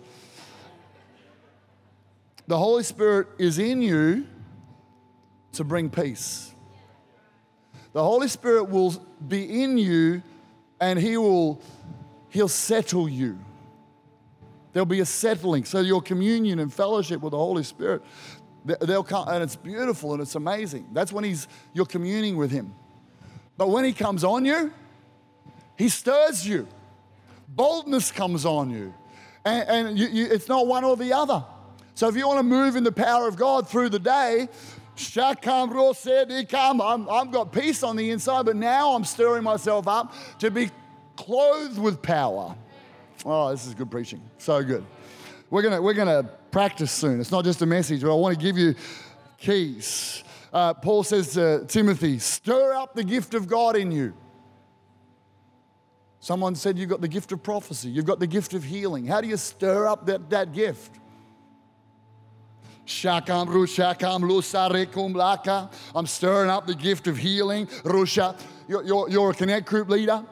The 2.47 2.57
Holy 2.57 2.83
Spirit 2.83 3.27
is 3.39 3.57
in 3.57 3.81
you 3.81 4.27
to 5.53 5.63
bring 5.63 5.89
peace. 5.89 6.54
The 7.95 8.03
Holy 8.03 8.27
Spirit 8.27 8.65
will 8.65 8.93
be 9.25 9.63
in 9.63 9.77
you 9.77 10.21
and 10.81 10.99
he 10.99 11.15
will 11.15 11.61
he'll 12.27 12.49
settle 12.49 13.07
you. 13.07 13.39
There'll 14.73 14.85
be 14.85 14.99
a 14.99 15.05
settling. 15.05 15.63
So 15.63 15.79
your 15.79 16.01
communion 16.01 16.59
and 16.59 16.73
fellowship 16.73 17.21
with 17.21 17.31
the 17.31 17.37
Holy 17.37 17.63
Spirit, 17.63 18.01
they'll 18.65 19.01
come, 19.01 19.29
and 19.29 19.41
it's 19.41 19.55
beautiful 19.55 20.11
and 20.11 20.21
it's 20.21 20.35
amazing. 20.35 20.89
That's 20.91 21.13
when 21.13 21.23
he's 21.23 21.47
you're 21.71 21.85
communing 21.85 22.35
with 22.35 22.51
him. 22.51 22.75
But 23.55 23.69
when 23.69 23.85
he 23.85 23.93
comes 23.93 24.25
on 24.25 24.43
you, 24.43 24.73
he 25.77 25.87
stirs 25.87 26.45
you. 26.45 26.67
Boldness 27.47 28.11
comes 28.11 28.45
on 28.45 28.71
you. 28.71 28.93
And, 29.45 29.69
and 29.69 29.97
you, 29.97 30.07
you, 30.07 30.25
it's 30.25 30.49
not 30.49 30.67
one 30.67 30.83
or 30.83 30.97
the 30.97 31.13
other. 31.13 31.45
So 31.93 32.09
if 32.09 32.17
you 32.17 32.27
want 32.27 32.39
to 32.39 32.43
move 32.43 32.75
in 32.75 32.83
the 32.83 32.91
power 32.91 33.25
of 33.25 33.37
God 33.37 33.69
through 33.69 33.87
the 33.87 33.99
day, 33.99 34.49
I'm, 36.81 37.09
I've 37.09 37.31
got 37.31 37.51
peace 37.51 37.83
on 37.83 37.95
the 37.95 38.11
inside, 38.11 38.45
but 38.45 38.55
now 38.55 38.93
I'm 38.93 39.03
stirring 39.03 39.43
myself 39.43 39.87
up 39.87 40.13
to 40.39 40.49
be 40.49 40.71
clothed 41.15 41.79
with 41.79 42.01
power. 42.01 42.55
Oh, 43.25 43.51
this 43.51 43.65
is 43.65 43.73
good 43.73 43.89
preaching. 43.89 44.21
So 44.37 44.63
good. 44.63 44.85
we're 45.49 45.61
gonna, 45.61 45.81
we're 45.81 45.93
gonna 45.93 46.23
practice 46.51 46.91
soon. 46.91 47.19
It's 47.19 47.31
not 47.31 47.43
just 47.43 47.61
a 47.61 47.65
message, 47.65 48.01
but 48.01 48.11
I 48.11 48.15
want 48.15 48.37
to 48.37 48.41
give 48.41 48.57
you 48.57 48.75
keys. 49.37 50.23
Uh, 50.53 50.73
Paul 50.73 51.03
says 51.03 51.33
to 51.33 51.65
Timothy, 51.67 52.19
stir 52.19 52.73
up 52.73 52.95
the 52.95 53.03
gift 53.03 53.33
of 53.33 53.47
God 53.47 53.75
in 53.75 53.91
you. 53.91 54.13
Someone 56.19 56.55
said 56.55 56.79
you've 56.79 56.89
got 56.89 57.01
the 57.01 57.07
gift 57.07 57.31
of 57.31 57.43
prophecy, 57.43 57.89
you've 57.89 58.05
got 58.05 58.19
the 58.19 58.27
gift 58.27 58.53
of 58.53 58.63
healing. 58.63 59.05
How 59.05 59.21
do 59.21 59.27
you 59.27 59.37
stir 59.37 59.87
up 59.87 60.05
that, 60.07 60.29
that 60.29 60.53
gift? 60.53 60.99
Shakam 62.85 63.47
Rushakam 63.47 64.21
Lusarekum 64.21 65.13
Laka. 65.13 65.71
I'm 65.95 66.05
stirring 66.05 66.49
up 66.49 66.67
the 66.67 66.75
gift 66.75 67.07
of 67.07 67.17
healing. 67.17 67.67
Rusha. 67.83 68.39
You're, 68.67 68.83
you're, 68.83 69.09
you're 69.09 69.31
a 69.31 69.33
connect 69.33 69.67
group 69.67 69.89
leader. 69.89 70.23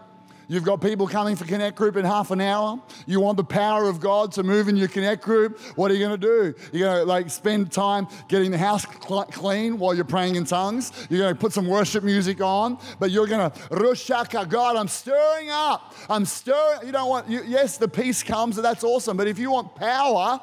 You've 0.48 0.64
got 0.64 0.82
people 0.82 1.08
coming 1.08 1.36
for 1.36 1.46
Connect 1.46 1.76
Group 1.76 1.96
in 1.96 2.04
half 2.04 2.32
an 2.32 2.42
hour. 2.42 2.80
You 3.06 3.22
want 3.22 3.38
the 3.38 3.44
power 3.44 3.88
of 3.88 4.00
God 4.00 4.34
to 4.34 4.44
move 4.44 4.68
in 4.68 4.76
your 4.76 4.90
Connect 4.90 5.24
Group. 5.24 5.60
What 5.78 5.90
are 5.90 5.94
you 5.94 6.06
going 6.06 6.20
to 6.20 6.28
do? 6.28 6.54
You're 6.74 6.90
going 6.90 7.00
to 7.00 7.06
like 7.06 7.30
spend 7.30 7.72
time 7.72 8.08
getting 8.28 8.52
the 8.52 8.58
house 8.58 8.86
cl- 8.86 9.26
clean 9.26 9.80
while 9.80 9.96
you're 9.96 10.04
praying 10.04 10.36
in 10.36 10.44
tongues. 10.44 10.92
You're 11.10 11.22
going 11.22 11.34
to 11.34 11.40
put 11.40 11.54
some 11.54 11.68
worship 11.68 12.04
music 12.04 12.42
on, 12.42 12.78
but 13.00 13.10
you're 13.10 13.28
going 13.28 13.50
to 13.50 13.58
Rushaka 13.70 14.48
God. 14.50 14.76
I'm 14.76 14.90
stirring 14.90 15.50
up. 15.50 15.96
I'm 16.10 16.26
stirring. 16.26 16.86
You 16.86 16.92
don't 16.92 17.10
want. 17.10 17.30
You, 17.30 17.44
yes, 17.48 17.78
the 17.78 17.88
peace 17.88 18.22
comes. 18.22 18.58
That's 18.58 18.84
awesome. 18.84 19.16
But 19.16 19.28
if 19.28 19.40
you 19.40 19.50
want 19.50 19.74
power, 19.76 20.42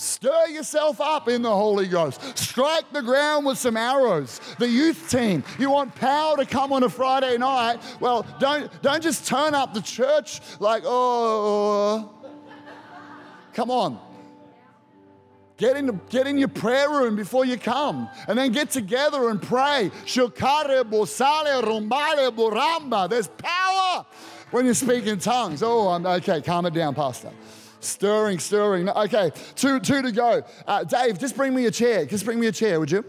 Stir 0.00 0.46
yourself 0.46 0.98
up 0.98 1.28
in 1.28 1.42
the 1.42 1.54
Holy 1.54 1.86
Ghost. 1.86 2.22
Strike 2.38 2.90
the 2.90 3.02
ground 3.02 3.44
with 3.44 3.58
some 3.58 3.76
arrows. 3.76 4.40
The 4.58 4.66
youth 4.66 5.10
team, 5.10 5.44
you 5.58 5.70
want 5.70 5.94
power 5.94 6.38
to 6.38 6.46
come 6.46 6.72
on 6.72 6.84
a 6.84 6.88
Friday 6.88 7.36
night? 7.36 7.80
Well, 8.00 8.24
don't, 8.38 8.70
don't 8.80 9.02
just 9.02 9.26
turn 9.26 9.54
up 9.54 9.74
the 9.74 9.82
church 9.82 10.40
like, 10.58 10.84
oh, 10.86 10.88
oh, 10.88 12.22
oh. 12.24 12.30
come 13.52 13.70
on. 13.70 14.00
Get 15.58 15.76
in, 15.76 16.00
get 16.08 16.26
in 16.26 16.38
your 16.38 16.48
prayer 16.48 16.88
room 16.88 17.14
before 17.14 17.44
you 17.44 17.58
come 17.58 18.08
and 18.26 18.38
then 18.38 18.52
get 18.52 18.70
together 18.70 19.28
and 19.28 19.42
pray. 19.42 19.90
There's 23.10 23.28
power 23.28 24.06
when 24.50 24.64
you 24.64 24.72
speak 24.72 25.04
in 25.04 25.18
tongues. 25.18 25.62
Oh, 25.62 25.88
I'm 25.88 26.06
okay, 26.06 26.40
calm 26.40 26.64
it 26.64 26.72
down, 26.72 26.94
Pastor. 26.94 27.32
Stirring, 27.80 28.38
stirring. 28.38 28.88
Okay, 28.88 29.32
two, 29.54 29.80
two 29.80 30.02
to 30.02 30.12
go. 30.12 30.42
Uh, 30.66 30.84
Dave, 30.84 31.18
just 31.18 31.34
bring 31.34 31.54
me 31.54 31.66
a 31.66 31.70
chair. 31.70 32.04
Just 32.04 32.24
bring 32.24 32.38
me 32.38 32.46
a 32.46 32.52
chair, 32.52 32.78
would 32.78 32.90
you? 32.90 33.04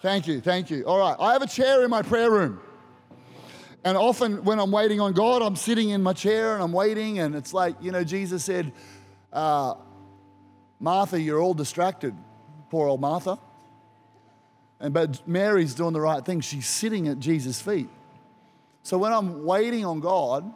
Thank 0.00 0.26
you, 0.26 0.40
thank 0.40 0.68
you. 0.68 0.84
All 0.84 0.98
right, 0.98 1.16
I 1.18 1.32
have 1.32 1.42
a 1.42 1.46
chair 1.46 1.84
in 1.84 1.90
my 1.90 2.02
prayer 2.02 2.30
room. 2.30 2.60
And 3.84 3.96
often 3.96 4.44
when 4.44 4.58
I'm 4.58 4.70
waiting 4.70 5.00
on 5.00 5.12
God, 5.12 5.42
I'm 5.42 5.56
sitting 5.56 5.90
in 5.90 6.02
my 6.02 6.12
chair 6.12 6.54
and 6.54 6.62
I'm 6.62 6.72
waiting, 6.72 7.18
and 7.18 7.34
it's 7.34 7.54
like, 7.54 7.76
you 7.80 7.90
know, 7.90 8.04
Jesus 8.04 8.44
said, 8.44 8.72
uh, 9.32 9.74
Martha, 10.78 11.20
you're 11.20 11.40
all 11.40 11.54
distracted. 11.54 12.14
Poor 12.70 12.88
old 12.88 13.00
Martha. 13.00 13.38
And 14.80 14.92
but 14.92 15.26
Mary's 15.26 15.74
doing 15.74 15.92
the 15.92 16.00
right 16.00 16.24
thing. 16.24 16.40
She's 16.40 16.66
sitting 16.66 17.08
at 17.08 17.20
Jesus' 17.20 17.60
feet. 17.60 17.88
So 18.82 18.98
when 18.98 19.12
I'm 19.12 19.44
waiting 19.44 19.84
on 19.84 20.00
God, 20.00 20.52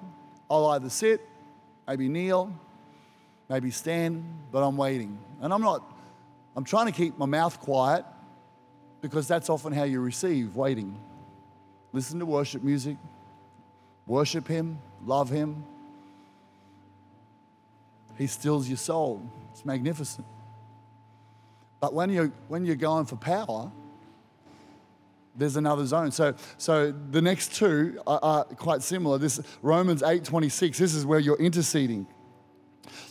I'll 0.51 0.67
either 0.69 0.91
sit, 0.91 1.21
maybe 1.87 2.09
kneel, 2.09 2.53
maybe 3.49 3.71
stand, 3.71 4.25
but 4.51 4.63
I'm 4.63 4.77
waiting. 4.77 5.19
And 5.41 5.53
I'm 5.53 5.63
not, 5.63 5.83
I'm 6.57 6.65
trying 6.65 6.87
to 6.87 6.93
keep 6.93 7.19
my 7.19 7.27
mouth 7.27 7.61
quiet 7.61 8.05
because 9.01 9.29
that's 9.29 9.49
often 9.49 9.73
how 9.73 9.85
you 9.85 10.01
receive 10.01 10.57
waiting. 10.57 10.99
Listen 11.93 12.19
to 12.19 12.27
worship 12.27 12.63
music, 12.63 12.97
worship 14.07 14.49
Him, 14.49 14.79
love 15.05 15.31
Him. 15.31 15.65
He 18.19 18.27
stills 18.27 18.69
your 18.69 18.79
soul. 18.79 19.23
It's 19.53 19.65
magnificent. 19.65 20.27
But 21.81 21.95
when 21.95 22.11
you're, 22.11 22.33
when 22.49 22.65
you're 22.65 22.75
going 22.75 23.05
for 23.05 23.17
power, 23.17 23.71
there's 25.37 25.57
another 25.57 25.87
zone. 25.87 26.11
So, 26.11 26.35
so 26.59 26.93
the 27.11 27.23
next 27.23 27.55
two 27.55 28.01
are, 28.07 28.21
are 28.23 28.45
quite 28.45 28.83
similar. 28.83 29.19
This 29.19 29.41
Romans 29.63 30.03
8:26. 30.03 30.79
This 30.79 30.95
is 30.95 31.05
where 31.05 31.19
you're 31.19 31.37
interceding. 31.37 32.07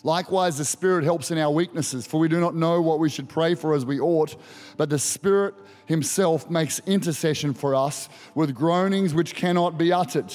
Likewise, 0.04 0.58
the 0.58 0.66
Spirit 0.66 1.04
helps 1.04 1.32
in 1.32 1.38
our 1.38 1.52
weaknesses, 1.52 2.08
for 2.08 2.20
we 2.20 2.28
do 2.28 2.40
not 2.40 2.56
know 2.56 2.82
what 2.82 3.00
we 3.00 3.10
should 3.10 3.28
pray 3.28 3.56
for 3.56 3.74
as 3.74 3.86
we 3.86 4.00
ought, 4.00 4.36
but 4.78 4.90
the 4.90 5.00
Spirit 5.00 5.56
Himself 5.86 6.50
makes 6.50 6.80
intercession 6.86 7.54
for 7.54 7.76
us 7.76 8.10
with 8.36 8.56
groanings 8.56 9.14
which 9.14 9.36
cannot 9.36 9.78
be 9.78 9.92
uttered. 9.92 10.34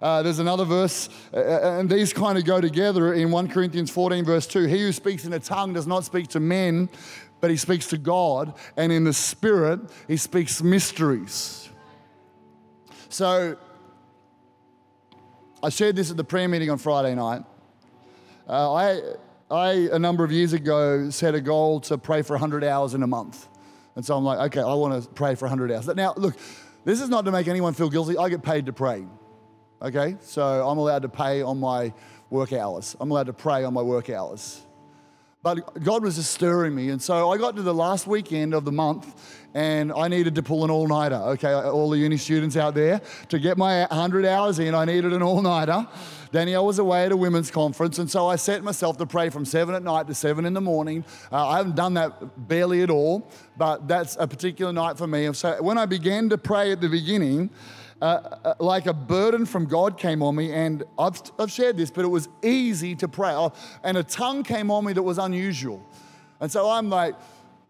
Uh, 0.00 0.22
there's 0.22 0.40
another 0.40 0.64
verse, 0.64 1.08
uh, 1.32 1.38
uh 1.38 1.78
and 1.80 1.88
these 1.88 2.12
kind 2.12 2.36
of 2.36 2.44
go 2.44 2.60
together 2.60 3.14
in 3.14 3.30
1 3.30 3.48
Corinthians 3.48 3.90
14, 3.90 4.24
verse 4.24 4.46
2. 4.46 4.64
He 4.64 4.82
who 4.82 4.92
speaks 4.92 5.24
in 5.24 5.32
a 5.32 5.40
tongue 5.40 5.72
does 5.72 5.86
not 5.86 6.04
speak 6.04 6.28
to 6.28 6.40
men, 6.40 6.90
but 7.46 7.52
he 7.52 7.56
speaks 7.56 7.86
to 7.86 7.96
God, 7.96 8.54
and 8.76 8.90
in 8.90 9.04
the 9.04 9.12
Spirit, 9.12 9.78
he 10.08 10.16
speaks 10.16 10.60
mysteries. 10.60 11.68
So, 13.08 13.56
I 15.62 15.68
shared 15.68 15.94
this 15.94 16.10
at 16.10 16.16
the 16.16 16.24
prayer 16.24 16.48
meeting 16.48 16.70
on 16.70 16.78
Friday 16.78 17.14
night. 17.14 17.44
Uh, 18.48 18.74
I, 18.74 19.00
I, 19.48 19.70
a 19.92 19.98
number 20.00 20.24
of 20.24 20.32
years 20.32 20.54
ago, 20.54 21.08
set 21.10 21.36
a 21.36 21.40
goal 21.40 21.78
to 21.82 21.96
pray 21.96 22.22
for 22.22 22.32
100 22.32 22.64
hours 22.64 22.94
in 22.94 23.04
a 23.04 23.06
month. 23.06 23.46
And 23.94 24.04
so 24.04 24.16
I'm 24.16 24.24
like, 24.24 24.40
okay, 24.52 24.60
I 24.60 24.74
want 24.74 25.00
to 25.00 25.08
pray 25.10 25.36
for 25.36 25.44
100 25.44 25.70
hours. 25.70 25.86
Now, 25.86 26.14
look, 26.16 26.34
this 26.84 27.00
is 27.00 27.08
not 27.08 27.26
to 27.26 27.30
make 27.30 27.46
anyone 27.46 27.74
feel 27.74 27.90
guilty. 27.90 28.18
I 28.18 28.28
get 28.28 28.42
paid 28.42 28.66
to 28.66 28.72
pray. 28.72 29.06
Okay? 29.80 30.16
So 30.20 30.68
I'm 30.68 30.78
allowed 30.78 31.02
to 31.02 31.08
pay 31.08 31.42
on 31.42 31.60
my 31.60 31.94
work 32.28 32.52
hours. 32.52 32.96
I'm 32.98 33.08
allowed 33.08 33.26
to 33.26 33.32
pray 33.32 33.62
on 33.62 33.72
my 33.72 33.82
work 33.82 34.10
hours. 34.10 34.65
But 35.46 35.84
God 35.84 36.02
was 36.02 36.16
just 36.16 36.32
stirring 36.32 36.74
me. 36.74 36.88
And 36.88 37.00
so 37.00 37.30
I 37.30 37.38
got 37.38 37.54
to 37.54 37.62
the 37.62 37.72
last 37.72 38.08
weekend 38.08 38.52
of 38.52 38.64
the 38.64 38.72
month 38.72 39.14
and 39.54 39.92
I 39.92 40.08
needed 40.08 40.34
to 40.34 40.42
pull 40.42 40.64
an 40.64 40.72
all 40.72 40.88
nighter. 40.88 41.14
Okay, 41.14 41.52
all 41.52 41.88
the 41.88 41.98
uni 41.98 42.16
students 42.16 42.56
out 42.56 42.74
there, 42.74 43.00
to 43.28 43.38
get 43.38 43.56
my 43.56 43.82
100 43.82 44.26
hours 44.26 44.58
in, 44.58 44.74
I 44.74 44.84
needed 44.84 45.12
an 45.12 45.22
all 45.22 45.40
nighter. 45.40 45.86
Danielle 46.32 46.66
was 46.66 46.80
away 46.80 47.04
at 47.04 47.12
a 47.12 47.16
women's 47.16 47.52
conference, 47.52 48.00
and 48.00 48.10
so 48.10 48.26
I 48.26 48.34
set 48.34 48.64
myself 48.64 48.98
to 48.98 49.06
pray 49.06 49.30
from 49.30 49.44
7 49.44 49.72
at 49.72 49.84
night 49.84 50.08
to 50.08 50.14
7 50.14 50.44
in 50.44 50.52
the 50.52 50.60
morning. 50.60 51.04
Uh, 51.30 51.46
I 51.46 51.58
haven't 51.58 51.76
done 51.76 51.94
that 51.94 52.48
barely 52.48 52.82
at 52.82 52.90
all, 52.90 53.30
but 53.56 53.86
that's 53.86 54.16
a 54.18 54.26
particular 54.26 54.72
night 54.72 54.98
for 54.98 55.06
me. 55.06 55.26
And 55.26 55.36
so 55.36 55.62
when 55.62 55.78
I 55.78 55.86
began 55.86 56.28
to 56.30 56.38
pray 56.38 56.72
at 56.72 56.80
the 56.80 56.88
beginning, 56.88 57.50
uh, 58.00 58.04
uh, 58.04 58.54
like 58.60 58.86
a 58.86 58.92
burden 58.92 59.46
from 59.46 59.66
God 59.66 59.98
came 59.98 60.22
on 60.22 60.36
me, 60.36 60.52
and 60.52 60.84
I've, 60.98 61.20
I've 61.38 61.50
shared 61.50 61.76
this, 61.76 61.90
but 61.90 62.04
it 62.04 62.08
was 62.08 62.28
easy 62.42 62.94
to 62.96 63.08
pray. 63.08 63.30
Oh, 63.30 63.52
and 63.82 63.96
a 63.96 64.02
tongue 64.02 64.42
came 64.42 64.70
on 64.70 64.84
me 64.84 64.92
that 64.92 65.02
was 65.02 65.18
unusual. 65.18 65.84
And 66.40 66.52
so 66.52 66.68
I'm 66.68 66.90
like, 66.90 67.14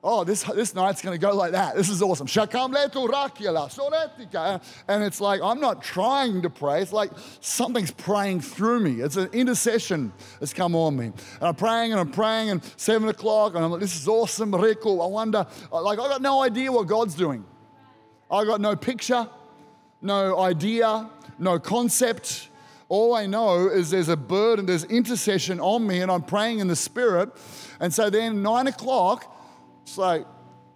oh, 0.03 0.25
this, 0.25 0.43
this 0.43 0.75
night's 0.75 1.01
gonna 1.01 1.19
go 1.19 1.35
like 1.35 1.53
that. 1.53 1.77
This 1.77 1.89
is 1.89 2.03
awesome. 2.03 2.27
And 4.89 5.05
it's 5.05 5.21
like, 5.21 5.41
I'm 5.43 5.61
not 5.61 5.83
trying 5.83 6.43
to 6.43 6.51
pray. 6.51 6.83
It's 6.83 6.93
like 6.93 7.11
something's 7.41 7.93
praying 7.93 8.41
through 8.41 8.81
me. 8.81 9.01
It's 9.03 9.17
an 9.17 9.29
intercession 9.33 10.13
that's 10.41 10.53
come 10.53 10.75
on 10.75 10.97
me. 10.97 11.07
And 11.07 11.43
I'm 11.43 11.55
praying 11.55 11.93
and 11.93 12.01
I'm 12.01 12.11
praying, 12.11 12.51
and 12.51 12.63
seven 12.77 13.09
o'clock, 13.09 13.55
and 13.55 13.65
I'm 13.65 13.71
like, 13.71 13.81
this 13.81 13.95
is 13.95 14.09
awesome. 14.09 14.53
I 14.55 14.75
wonder, 14.85 15.47
like, 15.71 16.01
I 16.01 16.09
got 16.09 16.23
no 16.23 16.43
idea 16.43 16.73
what 16.73 16.89
God's 16.89 17.15
doing. 17.15 17.45
I 18.29 18.45
got 18.45 18.61
no 18.61 18.75
picture 18.75 19.29
no 20.01 20.39
idea, 20.39 21.11
no 21.39 21.59
concept. 21.59 22.49
All 22.89 23.15
I 23.15 23.27
know 23.27 23.69
is 23.69 23.91
there's 23.91 24.09
a 24.09 24.17
burden, 24.17 24.67
there's 24.67 24.85
intercession 24.85 25.59
on 25.61 25.87
me, 25.87 26.01
and 26.01 26.11
I'm 26.11 26.23
praying 26.23 26.61
in 26.61 26.69
the 26.69 26.77
Spirit. 26.77 27.31
And 27.81 27.93
so 27.93 28.11
then, 28.11 28.43
nine 28.43 28.67
o'clock, 28.69 29.35
it's 29.83 29.99
like, 29.99 30.27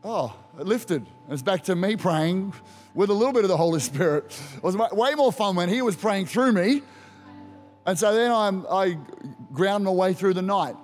oh, 0.02 0.34
it 0.58 0.66
lifted. 0.66 1.06
It's 1.28 1.42
back 1.42 1.64
to 1.64 1.76
me 1.76 1.96
praying 1.96 2.52
with 2.94 3.10
a 3.10 3.14
little 3.14 3.32
bit 3.32 3.44
of 3.44 3.48
the 3.48 3.56
Holy 3.56 3.80
Spirit. 3.80 4.36
It 4.56 4.62
was 4.62 4.76
way 4.76 5.14
more 5.14 5.32
fun 5.32 5.54
when 5.54 5.68
He 5.68 5.82
was 5.82 5.94
praying 5.94 6.26
through 6.26 6.52
me. 6.52 6.82
And 7.86 7.98
so 7.98 8.14
then 8.14 8.32
I'm, 8.32 8.66
I 8.68 8.98
ground 9.52 9.84
my 9.84 9.90
way 9.90 10.12
through 10.12 10.34
the 10.34 10.42
night. 10.42 10.76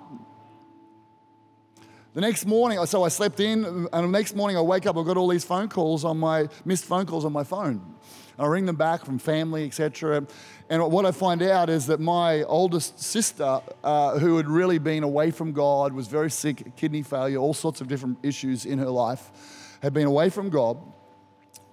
The 2.13 2.21
next 2.21 2.45
morning, 2.47 2.83
so 2.85 3.03
I 3.03 3.09
slept 3.09 3.39
in, 3.39 3.63
and 3.63 3.87
the 3.91 4.07
next 4.07 4.35
morning 4.35 4.57
I 4.57 4.61
wake 4.61 4.87
up, 4.87 4.97
I've 4.97 5.05
got 5.05 5.17
all 5.17 5.27
these 5.27 5.43
phone 5.43 5.69
calls 5.69 6.03
on 6.03 6.17
my, 6.17 6.47
missed 6.65 6.85
phone 6.85 7.05
calls 7.05 7.25
on 7.25 7.31
my 7.31 7.43
phone. 7.43 7.95
I 8.39 8.45
ring 8.45 8.65
them 8.65 8.75
back 8.75 9.03
from 9.03 9.17
family, 9.17 9.65
etc. 9.65 10.27
And 10.69 10.91
what 10.91 11.05
I 11.05 11.11
find 11.11 11.41
out 11.41 11.69
is 11.69 11.87
that 11.87 11.99
my 11.99 12.43
oldest 12.43 13.01
sister, 13.01 13.61
uh, 13.83 14.19
who 14.19 14.37
had 14.37 14.47
really 14.47 14.77
been 14.77 15.03
away 15.03 15.31
from 15.31 15.53
God, 15.53 15.91
was 15.93 16.07
very 16.07 16.29
sick, 16.29 16.75
kidney 16.75 17.01
failure, 17.01 17.39
all 17.39 17.55
sorts 17.55 17.81
of 17.81 17.87
different 17.87 18.19
issues 18.21 18.65
in 18.65 18.77
her 18.77 18.89
life, 18.89 19.77
had 19.81 19.93
been 19.93 20.05
away 20.05 20.29
from 20.29 20.49
God. 20.49 20.77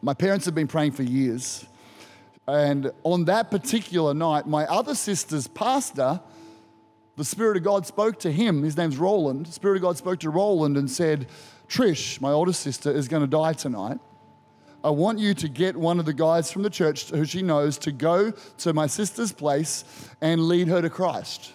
My 0.01 0.15
parents 0.15 0.47
had 0.47 0.55
been 0.55 0.67
praying 0.67 0.93
for 0.93 1.03
years. 1.03 1.67
And 2.49 2.93
on 3.03 3.27
that 3.27 3.51
particular 3.51 4.15
night, 4.15 4.47
my 4.47 4.65
other 4.67 4.95
sister's 4.95 5.47
pastor, 5.47 6.21
the 7.17 7.25
Spirit 7.25 7.59
of 7.59 7.63
God 7.63 7.87
spoke 7.87 8.19
to 8.21 8.33
him. 8.33 8.63
His 8.63 8.77
name's 8.77 8.97
Roland. 8.97 9.47
The 9.47 9.53
Spirit 9.53 9.77
of 9.77 9.83
God 9.83 9.99
spoke 9.99 10.21
to 10.21 10.31
Roland 10.31 10.79
and 10.79 10.91
said, 10.91 11.29
Trish, 11.69 12.21
my 12.21 12.31
oldest 12.31 12.61
sister, 12.61 12.91
is 12.91 13.09
going 13.09 13.23
to 13.23 13.27
die 13.27 13.53
tonight 13.53 13.99
I 14.85 14.91
want 14.91 15.19
you 15.19 15.33
to 15.33 15.49
get 15.49 15.75
one 15.75 15.99
of 15.99 16.05
the 16.05 16.13
guys 16.13 16.53
from 16.53 16.63
the 16.63 16.69
church 16.69 17.09
who 17.09 17.25
she 17.25 17.41
knows 17.41 17.79
to 17.79 17.91
go 17.91 18.33
to 18.59 18.75
my 18.75 18.87
sister's 18.87 19.33
place 19.33 19.83
and 20.21 20.47
lead 20.47 20.69
her 20.69 20.83
to 20.83 20.91
Christ. 20.91 21.55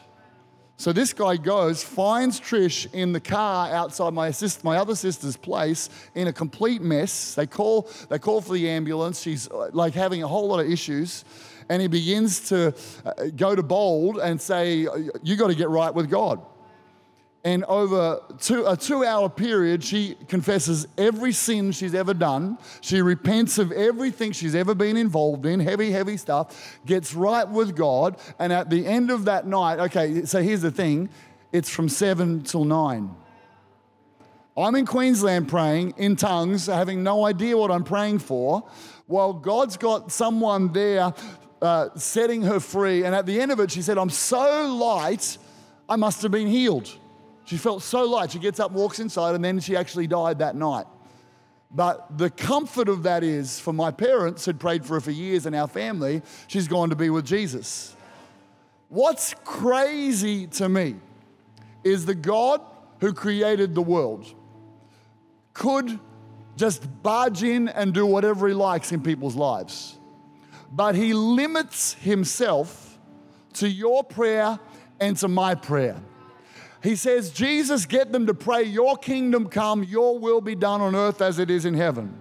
So 0.77 0.91
this 0.91 1.13
guy 1.13 1.37
goes, 1.37 1.83
finds 1.83 2.39
Trish 2.41 2.91
in 2.91 3.13
the 3.13 3.19
car 3.19 3.71
outside 3.71 4.15
my, 4.15 4.31
sister, 4.31 4.61
my 4.63 4.77
other 4.77 4.95
sister's 4.95 5.37
place 5.37 5.89
in 6.15 6.27
a 6.27 6.33
complete 6.33 6.81
mess. 6.81 7.35
They 7.35 7.45
call, 7.45 7.87
they 8.09 8.17
call 8.17 8.41
for 8.41 8.53
the 8.53 8.67
ambulance. 8.67 9.21
She's 9.21 9.47
uh, 9.51 9.69
like 9.73 9.93
having 9.93 10.23
a 10.23 10.27
whole 10.27 10.47
lot 10.47 10.61
of 10.61 10.71
issues. 10.71 11.23
And 11.69 11.83
he 11.83 11.87
begins 11.87 12.49
to 12.49 12.73
uh, 13.05 13.13
go 13.35 13.55
to 13.55 13.61
Bold 13.61 14.17
and 14.17 14.41
say, 14.41 14.87
You 15.21 15.35
got 15.35 15.49
to 15.49 15.55
get 15.55 15.69
right 15.69 15.93
with 15.93 16.09
God. 16.09 16.41
And 17.43 17.63
over 17.65 18.21
two, 18.39 18.65
a 18.67 18.75
two 18.75 19.05
hour 19.05 19.29
period, 19.29 19.81
she 19.81 20.15
confesses 20.27 20.87
every 20.97 21.31
sin 21.31 21.71
she's 21.71 21.95
ever 21.95 22.13
done. 22.13 22.57
She 22.81 23.01
repents 23.01 23.57
of 23.57 23.71
everything 23.71 24.33
she's 24.33 24.55
ever 24.55 24.75
been 24.75 24.97
involved 24.97 25.45
in, 25.45 25.61
heavy, 25.61 25.91
heavy 25.91 26.17
stuff, 26.17 26.77
gets 26.85 27.13
right 27.13 27.47
with 27.47 27.77
God. 27.77 28.17
And 28.39 28.51
at 28.51 28.69
the 28.69 28.85
end 28.85 29.09
of 29.09 29.25
that 29.25 29.47
night, 29.47 29.79
okay, 29.79 30.25
so 30.25 30.41
here's 30.41 30.61
the 30.61 30.71
thing 30.71 31.09
it's 31.53 31.69
from 31.69 31.87
seven 31.87 32.43
till 32.43 32.65
nine. 32.65 33.15
I'm 34.57 34.75
in 34.75 34.85
Queensland 34.85 35.47
praying 35.47 35.93
in 35.95 36.17
tongues, 36.17 36.65
having 36.65 37.01
no 37.01 37.25
idea 37.25 37.55
what 37.55 37.71
I'm 37.71 37.85
praying 37.85 38.19
for, 38.19 38.67
while 39.07 39.31
God's 39.31 39.77
got 39.77 40.11
someone 40.11 40.73
there 40.73 41.13
uh, 41.61 41.89
setting 41.95 42.41
her 42.41 42.59
free. 42.59 43.05
And 43.05 43.15
at 43.15 43.25
the 43.25 43.39
end 43.39 43.53
of 43.53 43.61
it, 43.61 43.71
she 43.71 43.81
said, 43.81 43.97
I'm 43.97 44.09
so 44.09 44.67
light, 44.67 45.37
I 45.87 45.95
must 45.95 46.21
have 46.23 46.31
been 46.31 46.47
healed. 46.47 46.93
She 47.49 47.57
felt 47.57 47.81
so 47.81 48.03
light. 48.03 48.29
She 48.29 48.37
gets 48.37 48.59
up, 48.59 48.71
walks 48.73 48.99
inside, 48.99 49.33
and 49.33 49.43
then 49.43 49.59
she 49.59 49.75
actually 49.75 50.05
died 50.05 50.37
that 50.37 50.55
night. 50.55 50.85
But 51.71 52.15
the 52.15 52.29
comfort 52.29 52.87
of 52.87 53.01
that 53.03 53.23
is 53.23 53.59
for 53.59 53.73
my 53.73 53.89
parents 53.89 54.45
had 54.45 54.59
prayed 54.59 54.85
for 54.85 54.93
her 54.93 55.01
for 55.01 55.09
years 55.09 55.47
and 55.47 55.55
our 55.55 55.67
family, 55.67 56.21
she's 56.45 56.67
gone 56.67 56.91
to 56.91 56.95
be 56.95 57.09
with 57.09 57.25
Jesus. 57.25 57.95
What's 58.89 59.33
crazy 59.45 60.45
to 60.45 60.69
me 60.69 60.97
is 61.83 62.05
the 62.05 62.13
God 62.13 62.61
who 62.99 63.13
created 63.13 63.73
the 63.73 63.81
world 63.81 64.31
could 65.55 65.99
just 66.55 66.87
barge 67.01 67.41
in 67.41 67.67
and 67.67 67.95
do 67.95 68.05
whatever 68.05 68.47
he 68.47 68.53
likes 68.53 68.91
in 68.91 69.01
people's 69.01 69.35
lives. 69.35 69.97
But 70.71 70.93
he 70.93 71.13
limits 71.13 71.93
himself 71.93 72.99
to 73.53 73.67
your 73.67 74.03
prayer 74.03 74.59
and 74.99 75.17
to 75.17 75.27
my 75.27 75.55
prayer. 75.55 75.99
He 76.81 76.95
says, 76.95 77.29
Jesus, 77.31 77.85
get 77.85 78.11
them 78.11 78.27
to 78.27 78.33
pray, 78.33 78.63
Your 78.63 78.95
kingdom 78.95 79.49
come, 79.49 79.83
Your 79.83 80.17
will 80.17 80.41
be 80.41 80.55
done 80.55 80.81
on 80.81 80.95
earth 80.95 81.21
as 81.21 81.39
it 81.39 81.49
is 81.49 81.65
in 81.65 81.73
heaven. 81.73 82.13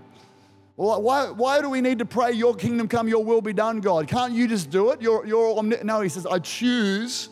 Well, 0.77 1.01
why, 1.03 1.31
why 1.31 1.61
do 1.61 1.71
we 1.71 1.81
need 1.81 1.99
to 2.01 2.05
pray, 2.05 2.33
Your 2.33 2.55
kingdom 2.55 2.89
come, 2.89 3.09
Your 3.09 3.25
will 3.25 3.41
be 3.41 3.53
done, 3.53 3.81
God? 3.81 4.09
Can't 4.09 4.33
you 4.33 4.49
just 4.49 4.71
do 4.71 4.91
it? 4.91 5.01
You're, 5.01 5.25
you're 5.27 5.63
no, 5.63 6.01
he 6.01 6.09
says, 6.09 6.27
I 6.27 6.41
choose 6.41 7.29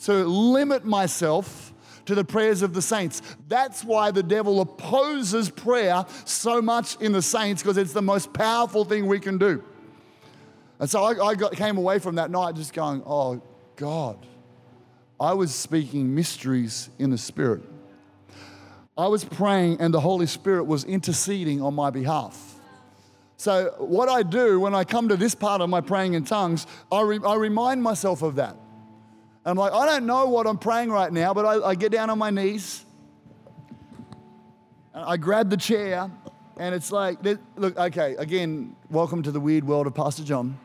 to 0.00 0.24
limit 0.24 0.86
myself 0.86 1.74
to 2.06 2.14
the 2.14 2.24
prayers 2.24 2.62
of 2.62 2.72
the 2.72 2.80
saints. 2.80 3.20
That's 3.46 3.84
why 3.84 4.10
the 4.10 4.22
devil 4.22 4.62
opposes 4.62 5.50
prayer 5.50 6.06
so 6.24 6.62
much 6.62 6.96
in 6.96 7.12
the 7.12 7.22
saints 7.22 7.62
because 7.62 7.76
it's 7.76 7.92
the 7.92 8.02
most 8.02 8.32
powerful 8.32 8.86
thing 8.86 9.06
we 9.06 9.20
can 9.20 9.36
do. 9.36 9.62
And 10.78 10.88
so 10.88 11.04
I, 11.04 11.26
I 11.28 11.34
got, 11.34 11.52
came 11.52 11.76
away 11.76 11.98
from 11.98 12.14
that 12.14 12.30
night 12.30 12.54
just 12.54 12.72
going, 12.72 13.02
Oh, 13.04 13.42
God 13.76 14.26
I 15.20 15.34
was 15.34 15.54
speaking 15.54 16.14
mysteries 16.14 16.88
in 16.98 17.10
the 17.10 17.18
Spirit. 17.18 17.60
I 18.96 19.06
was 19.08 19.22
praying, 19.22 19.78
and 19.78 19.92
the 19.92 20.00
Holy 20.00 20.26
Spirit 20.26 20.64
was 20.64 20.84
interceding 20.84 21.60
on 21.60 21.74
my 21.74 21.90
behalf. 21.90 22.54
So, 23.36 23.74
what 23.78 24.08
I 24.08 24.22
do 24.22 24.58
when 24.60 24.74
I 24.74 24.84
come 24.84 25.08
to 25.08 25.16
this 25.16 25.34
part 25.34 25.60
of 25.60 25.68
my 25.68 25.82
praying 25.82 26.14
in 26.14 26.24
tongues, 26.24 26.66
I, 26.90 27.02
re- 27.02 27.20
I 27.24 27.34
remind 27.34 27.82
myself 27.82 28.22
of 28.22 28.36
that. 28.36 28.56
I'm 29.44 29.56
like, 29.56 29.72
I 29.72 29.86
don't 29.86 30.06
know 30.06 30.26
what 30.26 30.46
I'm 30.46 30.58
praying 30.58 30.90
right 30.90 31.12
now, 31.12 31.34
but 31.34 31.44
I, 31.44 31.68
I 31.68 31.74
get 31.74 31.92
down 31.92 32.08
on 32.08 32.18
my 32.18 32.30
knees. 32.30 32.84
I 34.94 35.18
grab 35.18 35.50
the 35.50 35.56
chair, 35.56 36.10
and 36.56 36.74
it's 36.74 36.90
like, 36.90 37.18
look, 37.56 37.78
okay, 37.78 38.16
again, 38.16 38.74
welcome 38.90 39.22
to 39.22 39.30
the 39.30 39.40
weird 39.40 39.64
world 39.64 39.86
of 39.86 39.94
Pastor 39.94 40.24
John. 40.24 40.58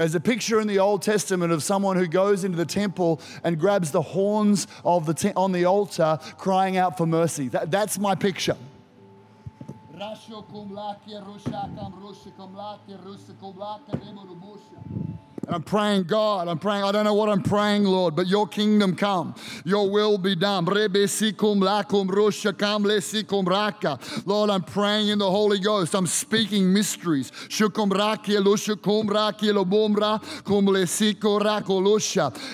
There's 0.00 0.14
a 0.14 0.20
picture 0.20 0.62
in 0.62 0.66
the 0.66 0.78
Old 0.78 1.02
Testament 1.02 1.52
of 1.52 1.62
someone 1.62 1.98
who 1.98 2.06
goes 2.06 2.42
into 2.42 2.56
the 2.56 2.64
temple 2.64 3.20
and 3.44 3.60
grabs 3.60 3.90
the 3.90 4.00
horns 4.00 4.66
of 4.82 5.04
the 5.04 5.12
te- 5.12 5.34
on 5.36 5.52
the 5.52 5.66
altar, 5.66 6.18
crying 6.38 6.78
out 6.78 6.96
for 6.96 7.04
mercy. 7.04 7.48
That, 7.48 7.70
that's 7.70 7.98
my 7.98 8.14
picture. 8.14 8.56
And 15.46 15.54
I'm 15.56 15.62
praying, 15.62 16.04
God, 16.04 16.48
I'm 16.48 16.58
praying, 16.58 16.84
I 16.84 16.92
don't 16.92 17.04
know 17.04 17.14
what 17.14 17.28
I'm 17.28 17.42
praying, 17.42 17.84
Lord, 17.84 18.14
but 18.14 18.26
your 18.26 18.46
kingdom 18.46 18.94
come, 18.94 19.34
your 19.64 19.90
will 19.90 20.18
be 20.18 20.36
done. 20.36 20.64
Lord, 24.26 24.50
I'm 24.50 24.62
praying 24.62 25.08
in 25.08 25.18
the 25.18 25.30
Holy 25.30 25.58
Ghost. 25.58 25.94
I'm 25.94 26.06
speaking 26.06 26.72
mysteries. 26.72 27.32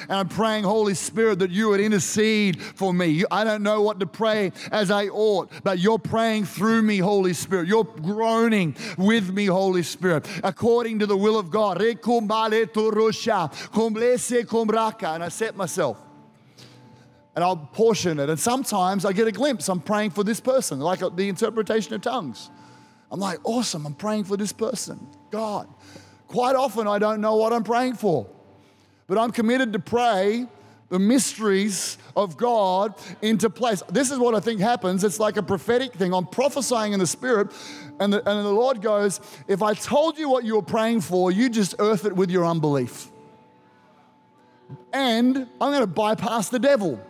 And 0.08 0.18
I'm 0.18 0.28
praying, 0.28 0.64
Holy 0.64 0.94
Spirit, 0.94 1.38
that 1.40 1.50
you 1.50 1.68
would 1.68 1.80
intercede 1.80 2.62
for 2.62 2.94
me. 2.94 3.24
I 3.30 3.44
don't 3.44 3.62
know 3.62 3.82
what 3.82 4.00
to 4.00 4.06
pray 4.06 4.52
as 4.70 4.90
I 4.90 5.08
ought, 5.08 5.50
but 5.64 5.78
you're 5.78 5.98
praying 5.98 6.46
through 6.46 6.82
me, 6.82 6.98
Holy 6.98 7.32
Spirit. 7.32 7.68
You're 7.68 7.84
groaning 7.84 8.74
with 8.96 9.32
me, 9.32 9.46
Holy 9.46 9.82
Spirit, 9.82 10.26
according 10.44 11.00
to 11.00 11.06
the 11.06 11.16
will 11.16 11.38
of 11.38 11.50
God. 11.50 11.78
And 15.14 15.24
I 15.24 15.28
set 15.28 15.56
myself. 15.56 15.98
And 17.34 17.44
I'll 17.44 17.56
portion 17.56 18.18
it. 18.18 18.30
And 18.30 18.40
sometimes 18.40 19.04
I 19.04 19.12
get 19.12 19.26
a 19.28 19.32
glimpse. 19.32 19.68
I'm 19.68 19.80
praying 19.80 20.10
for 20.10 20.24
this 20.24 20.40
person, 20.40 20.80
like 20.80 21.00
the 21.16 21.28
interpretation 21.28 21.94
of 21.94 22.00
tongues. 22.00 22.50
I'm 23.10 23.20
like, 23.20 23.38
awesome, 23.44 23.86
I'm 23.86 23.94
praying 23.94 24.24
for 24.24 24.36
this 24.36 24.52
person. 24.52 25.06
God. 25.30 25.68
Quite 26.28 26.56
often 26.56 26.88
I 26.88 26.98
don't 26.98 27.20
know 27.20 27.36
what 27.36 27.52
I'm 27.52 27.64
praying 27.64 27.94
for. 27.94 28.26
But 29.06 29.18
I'm 29.18 29.30
committed 29.30 29.72
to 29.74 29.78
pray 29.78 30.46
the 30.88 30.98
mysteries 30.98 31.98
of 32.14 32.36
God 32.36 32.94
into 33.22 33.50
place. 33.50 33.82
This 33.90 34.10
is 34.10 34.18
what 34.18 34.34
I 34.34 34.40
think 34.40 34.60
happens. 34.60 35.02
It's 35.04 35.18
like 35.18 35.36
a 35.36 35.42
prophetic 35.42 35.92
thing. 35.92 36.14
I'm 36.14 36.26
prophesying 36.26 36.92
in 36.92 37.00
the 37.00 37.06
Spirit, 37.06 37.52
and 37.98 38.12
the, 38.12 38.18
and 38.18 38.44
the 38.44 38.52
Lord 38.52 38.82
goes, 38.82 39.20
If 39.48 39.62
I 39.62 39.74
told 39.74 40.18
you 40.18 40.28
what 40.28 40.44
you 40.44 40.54
were 40.54 40.62
praying 40.62 41.00
for, 41.00 41.32
you 41.32 41.48
just 41.48 41.74
earth 41.78 42.04
it 42.04 42.14
with 42.14 42.30
your 42.30 42.44
unbelief. 42.44 43.10
And 44.92 45.36
I'm 45.36 45.70
going 45.70 45.80
to 45.80 45.86
bypass 45.86 46.48
the 46.48 46.58
devil. 46.58 47.00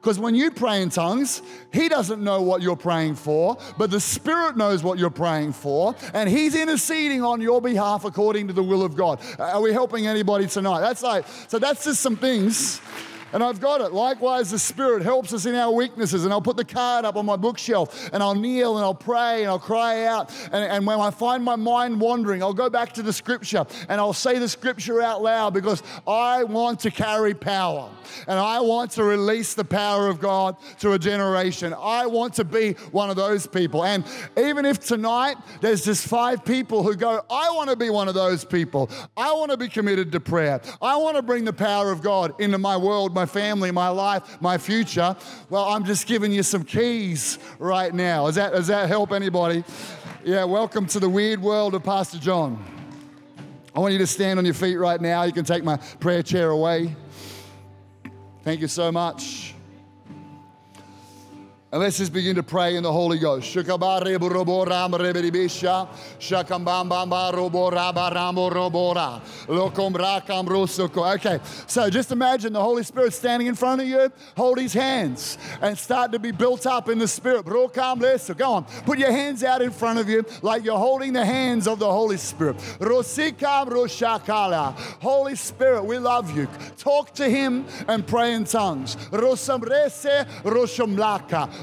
Because 0.00 0.18
when 0.18 0.34
you 0.34 0.50
pray 0.50 0.82
in 0.82 0.90
tongues, 0.90 1.42
he 1.72 1.88
doesn't 1.88 2.20
know 2.24 2.42
what 2.42 2.60
you're 2.60 2.74
praying 2.74 3.14
for, 3.14 3.56
but 3.78 3.88
the 3.88 4.00
Spirit 4.00 4.56
knows 4.56 4.82
what 4.82 4.98
you're 4.98 5.10
praying 5.10 5.52
for, 5.52 5.94
and 6.12 6.28
he's 6.28 6.56
interceding 6.56 7.22
on 7.22 7.40
your 7.40 7.62
behalf 7.62 8.04
according 8.04 8.48
to 8.48 8.52
the 8.52 8.64
will 8.64 8.82
of 8.82 8.96
God. 8.96 9.20
Are 9.38 9.60
we 9.60 9.72
helping 9.72 10.08
anybody 10.08 10.48
tonight? 10.48 10.80
That's 10.80 11.04
like, 11.04 11.24
so 11.46 11.60
that's 11.60 11.84
just 11.84 12.00
some 12.00 12.16
things 12.16 12.80
and 13.32 13.42
I've 13.42 13.60
got 13.60 13.80
it. 13.80 13.92
Likewise, 13.92 14.50
the 14.50 14.58
Spirit 14.58 15.02
helps 15.02 15.32
us 15.32 15.46
in 15.46 15.54
our 15.54 15.72
weaknesses. 15.72 16.24
And 16.24 16.32
I'll 16.32 16.42
put 16.42 16.56
the 16.56 16.64
card 16.64 17.04
up 17.04 17.16
on 17.16 17.26
my 17.26 17.36
bookshelf 17.36 18.10
and 18.12 18.22
I'll 18.22 18.34
kneel 18.34 18.76
and 18.76 18.84
I'll 18.84 18.94
pray 18.94 19.40
and 19.42 19.48
I'll 19.48 19.58
cry 19.58 20.04
out. 20.04 20.30
And, 20.52 20.64
and 20.64 20.86
when 20.86 21.00
I 21.00 21.10
find 21.10 21.42
my 21.44 21.56
mind 21.56 22.00
wandering, 22.00 22.42
I'll 22.42 22.52
go 22.52 22.70
back 22.70 22.92
to 22.94 23.02
the 23.02 23.12
scripture 23.12 23.64
and 23.88 24.00
I'll 24.00 24.12
say 24.12 24.38
the 24.38 24.48
scripture 24.48 25.00
out 25.02 25.22
loud 25.22 25.54
because 25.54 25.82
I 26.06 26.44
want 26.44 26.80
to 26.80 26.90
carry 26.90 27.34
power 27.34 27.90
and 28.26 28.38
I 28.38 28.60
want 28.60 28.90
to 28.92 29.04
release 29.04 29.54
the 29.54 29.64
power 29.64 30.08
of 30.08 30.20
God 30.20 30.56
to 30.80 30.92
a 30.92 30.98
generation. 30.98 31.74
I 31.78 32.06
want 32.06 32.34
to 32.34 32.44
be 32.44 32.72
one 32.92 33.10
of 33.10 33.16
those 33.16 33.46
people. 33.46 33.84
And 33.84 34.04
even 34.36 34.64
if 34.64 34.80
tonight 34.80 35.36
there's 35.60 35.84
just 35.84 36.06
five 36.06 36.44
people 36.44 36.82
who 36.82 36.94
go, 36.94 37.24
I 37.30 37.50
want 37.50 37.70
to 37.70 37.76
be 37.76 37.90
one 37.90 38.08
of 38.08 38.14
those 38.14 38.44
people. 38.44 38.90
I 39.16 39.32
want 39.32 39.50
to 39.50 39.56
be 39.56 39.68
committed 39.68 40.12
to 40.12 40.20
prayer. 40.20 40.60
I 40.80 40.96
want 40.96 41.16
to 41.16 41.22
bring 41.22 41.44
the 41.44 41.52
power 41.52 41.90
of 41.90 42.02
God 42.02 42.38
into 42.40 42.58
my 42.58 42.76
world, 42.76 43.14
my 43.14 43.21
family, 43.26 43.70
my 43.70 43.88
life, 43.88 44.40
my 44.40 44.58
future. 44.58 45.16
Well, 45.50 45.64
I'm 45.64 45.84
just 45.84 46.06
giving 46.06 46.32
you 46.32 46.42
some 46.42 46.64
keys 46.64 47.38
right 47.58 47.92
now. 47.92 48.26
Does 48.26 48.34
that, 48.36 48.52
does 48.52 48.66
that 48.68 48.88
help 48.88 49.12
anybody? 49.12 49.64
Yeah, 50.24 50.44
welcome 50.44 50.86
to 50.86 51.00
the 51.00 51.08
weird 51.08 51.40
world 51.42 51.74
of 51.74 51.82
Pastor 51.82 52.18
John. 52.18 52.64
I 53.74 53.80
want 53.80 53.92
you 53.92 53.98
to 53.98 54.06
stand 54.06 54.38
on 54.38 54.44
your 54.44 54.54
feet 54.54 54.76
right 54.76 55.00
now. 55.00 55.22
You 55.22 55.32
can 55.32 55.44
take 55.44 55.64
my 55.64 55.76
prayer 55.76 56.22
chair 56.22 56.50
away. 56.50 56.94
Thank 58.44 58.60
you 58.60 58.68
so 58.68 58.92
much. 58.92 59.54
And 61.72 61.80
let's 61.80 61.96
just 61.96 62.12
begin 62.12 62.36
to 62.36 62.42
pray 62.42 62.76
in 62.76 62.82
the 62.82 62.92
Holy 62.92 63.18
Ghost. 63.18 63.50
Okay, 71.14 71.40
so 71.66 71.88
just 71.88 72.12
imagine 72.12 72.52
the 72.52 72.60
Holy 72.60 72.82
Spirit 72.82 73.14
standing 73.14 73.48
in 73.48 73.54
front 73.54 73.80
of 73.80 73.86
you. 73.86 74.12
Hold 74.36 74.58
his 74.58 74.74
hands 74.74 75.38
and 75.62 75.78
start 75.78 76.12
to 76.12 76.18
be 76.18 76.30
built 76.30 76.66
up 76.66 76.90
in 76.90 76.98
the 76.98 77.08
Spirit. 77.08 77.46
Leso. 77.46 78.36
Go 78.36 78.52
on. 78.52 78.64
Put 78.84 78.98
your 78.98 79.10
hands 79.10 79.42
out 79.42 79.62
in 79.62 79.70
front 79.70 79.98
of 79.98 80.10
you 80.10 80.26
like 80.42 80.66
you're 80.66 80.76
holding 80.76 81.14
the 81.14 81.24
hands 81.24 81.66
of 81.66 81.78
the 81.78 81.90
Holy 81.90 82.18
Spirit. 82.18 82.56
Holy 85.00 85.36
Spirit, 85.36 85.84
we 85.86 85.96
love 85.96 86.36
you. 86.36 86.46
Talk 86.76 87.14
to 87.14 87.30
him 87.30 87.64
and 87.88 88.06
pray 88.06 88.34
in 88.34 88.44
tongues. 88.44 88.98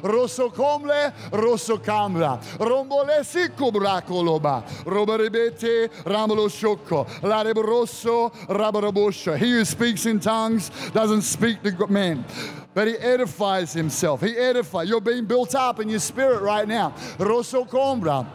Rosokomle 0.01 1.13
rosokamla. 1.31 2.39
Rombolesi 2.59 3.49
kubrakoloba. 3.49 4.63
Robaribete 4.85 5.89
ramolo 6.05 6.49
shoko. 6.49 7.05
Larebroso 7.21 8.31
rabarabosha. 8.47 9.37
He 9.37 9.51
who 9.51 9.65
speaks 9.65 10.05
in 10.05 10.19
tongues 10.19 10.69
doesn't 10.93 11.21
speak 11.21 11.61
to 11.63 11.87
men, 11.87 12.25
but 12.73 12.87
he 12.87 12.95
edifies 12.95 13.73
himself. 13.73 14.21
He 14.21 14.37
edifies. 14.37 14.89
You're 14.89 15.01
being 15.01 15.25
built 15.25 15.55
up 15.55 15.79
in 15.79 15.89
your 15.89 15.99
spirit 15.99 16.41
right 16.41 16.67
now. 16.67 16.91
Rosokombra. 17.17 18.25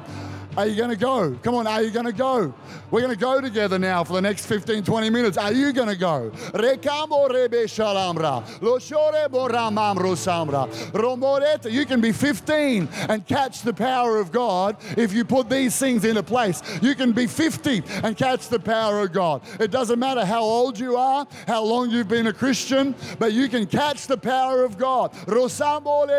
Are 0.57 0.67
you 0.69 0.77
going 0.77 0.91
to 0.91 0.97
go? 0.97 1.37
Come 1.43 1.57
on, 1.57 1.67
are 1.67 1.83
you 1.83 1.91
going 1.91 2.07
to 2.07 2.13
go? 2.13 2.55
We're 2.91 3.01
going 3.01 3.13
to 3.13 3.19
go 3.19 3.41
together 3.41 3.79
now 3.79 4.05
for 4.05 4.13
the 4.13 4.21
next 4.21 4.47
15, 4.47 4.85
20 4.85 5.11
minutes. 5.11 5.37
Are 5.37 5.53
you 5.53 5.73
going 5.73 5.89
to 5.89 5.97
go? 5.97 6.31
You 11.71 11.87
can 11.87 12.01
be 12.01 12.13
15 12.13 12.89
and 13.09 13.27
catch 13.27 13.63
the 13.63 13.75
power 13.75 14.19
of 14.19 14.31
God 14.31 14.77
if 14.97 15.13
you 15.13 15.25
put 15.25 15.51
these 15.51 15.77
things 15.77 16.05
into 16.05 16.23
place. 16.23 16.63
You 16.81 16.95
can 16.95 17.11
be 17.13 17.27
50 17.27 17.83
and 18.05 18.17
catch 18.17 18.49
the 18.49 18.61
power 18.61 19.01
of 19.01 19.13
God. 19.13 19.43
It 19.59 19.73
doesn't 19.73 19.99
matter 19.99 20.25
how 20.25 20.43
old 20.43 20.79
you 20.79 20.97
are, 20.97 21.27
how 21.49 21.65
long 21.65 21.91
you've 21.91 22.09
been 22.09 22.29
a 22.29 22.33
Christian, 22.33 22.95
but 23.19 23.33
you 23.33 23.49
can 23.49 23.67
catch 23.67 24.07
the 24.07 24.17
power 24.17 24.65
of 24.65 24.79
God. 24.79 25.13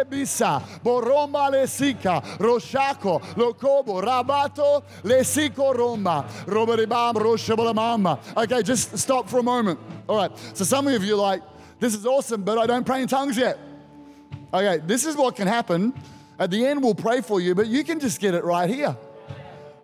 Bisa. 0.05 0.61
Boromba 0.83 1.49
le 1.51 1.65
sika. 1.67 2.21
Roshako. 2.39 3.21
Lokobo. 3.35 4.03
Rabato 4.25 4.83
roshabalamama. 7.15 8.19
Okay, 8.37 8.63
just 8.63 8.97
stop 8.97 9.29
for 9.29 9.39
a 9.39 9.43
moment. 9.43 9.79
All 10.07 10.17
right. 10.17 10.31
So 10.53 10.63
some 10.63 10.87
of 10.87 11.03
you 11.03 11.15
like, 11.15 11.41
this 11.79 11.93
is 11.93 12.05
awesome, 12.05 12.43
but 12.43 12.57
I 12.57 12.65
don't 12.65 12.85
pray 12.85 13.01
in 13.01 13.07
tongues 13.07 13.37
yet. 13.37 13.57
Okay, 14.53 14.81
this 14.85 15.05
is 15.05 15.15
what 15.15 15.35
can 15.35 15.47
happen. 15.47 15.93
At 16.39 16.51
the 16.51 16.65
end, 16.65 16.83
we'll 16.83 16.95
pray 16.95 17.21
for 17.21 17.39
you, 17.39 17.55
but 17.55 17.67
you 17.67 17.83
can 17.83 17.99
just 17.99 18.19
get 18.19 18.33
it 18.33 18.43
right 18.43 18.69
here. 18.69 18.95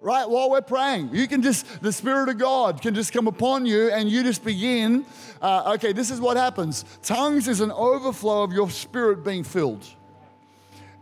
Right 0.01 0.27
while 0.27 0.49
we're 0.49 0.61
praying, 0.61 1.11
you 1.13 1.27
can 1.27 1.43
just, 1.43 1.65
the 1.81 1.93
Spirit 1.93 2.27
of 2.29 2.39
God 2.39 2.81
can 2.81 2.95
just 2.95 3.13
come 3.13 3.27
upon 3.27 3.67
you 3.67 3.91
and 3.91 4.09
you 4.09 4.23
just 4.23 4.43
begin. 4.43 5.05
Uh, 5.39 5.73
okay, 5.75 5.93
this 5.93 6.09
is 6.09 6.19
what 6.19 6.37
happens. 6.37 6.85
Tongues 7.03 7.47
is 7.47 7.59
an 7.59 7.71
overflow 7.71 8.41
of 8.41 8.51
your 8.51 8.69
spirit 8.71 9.23
being 9.23 9.43
filled. 9.43 9.85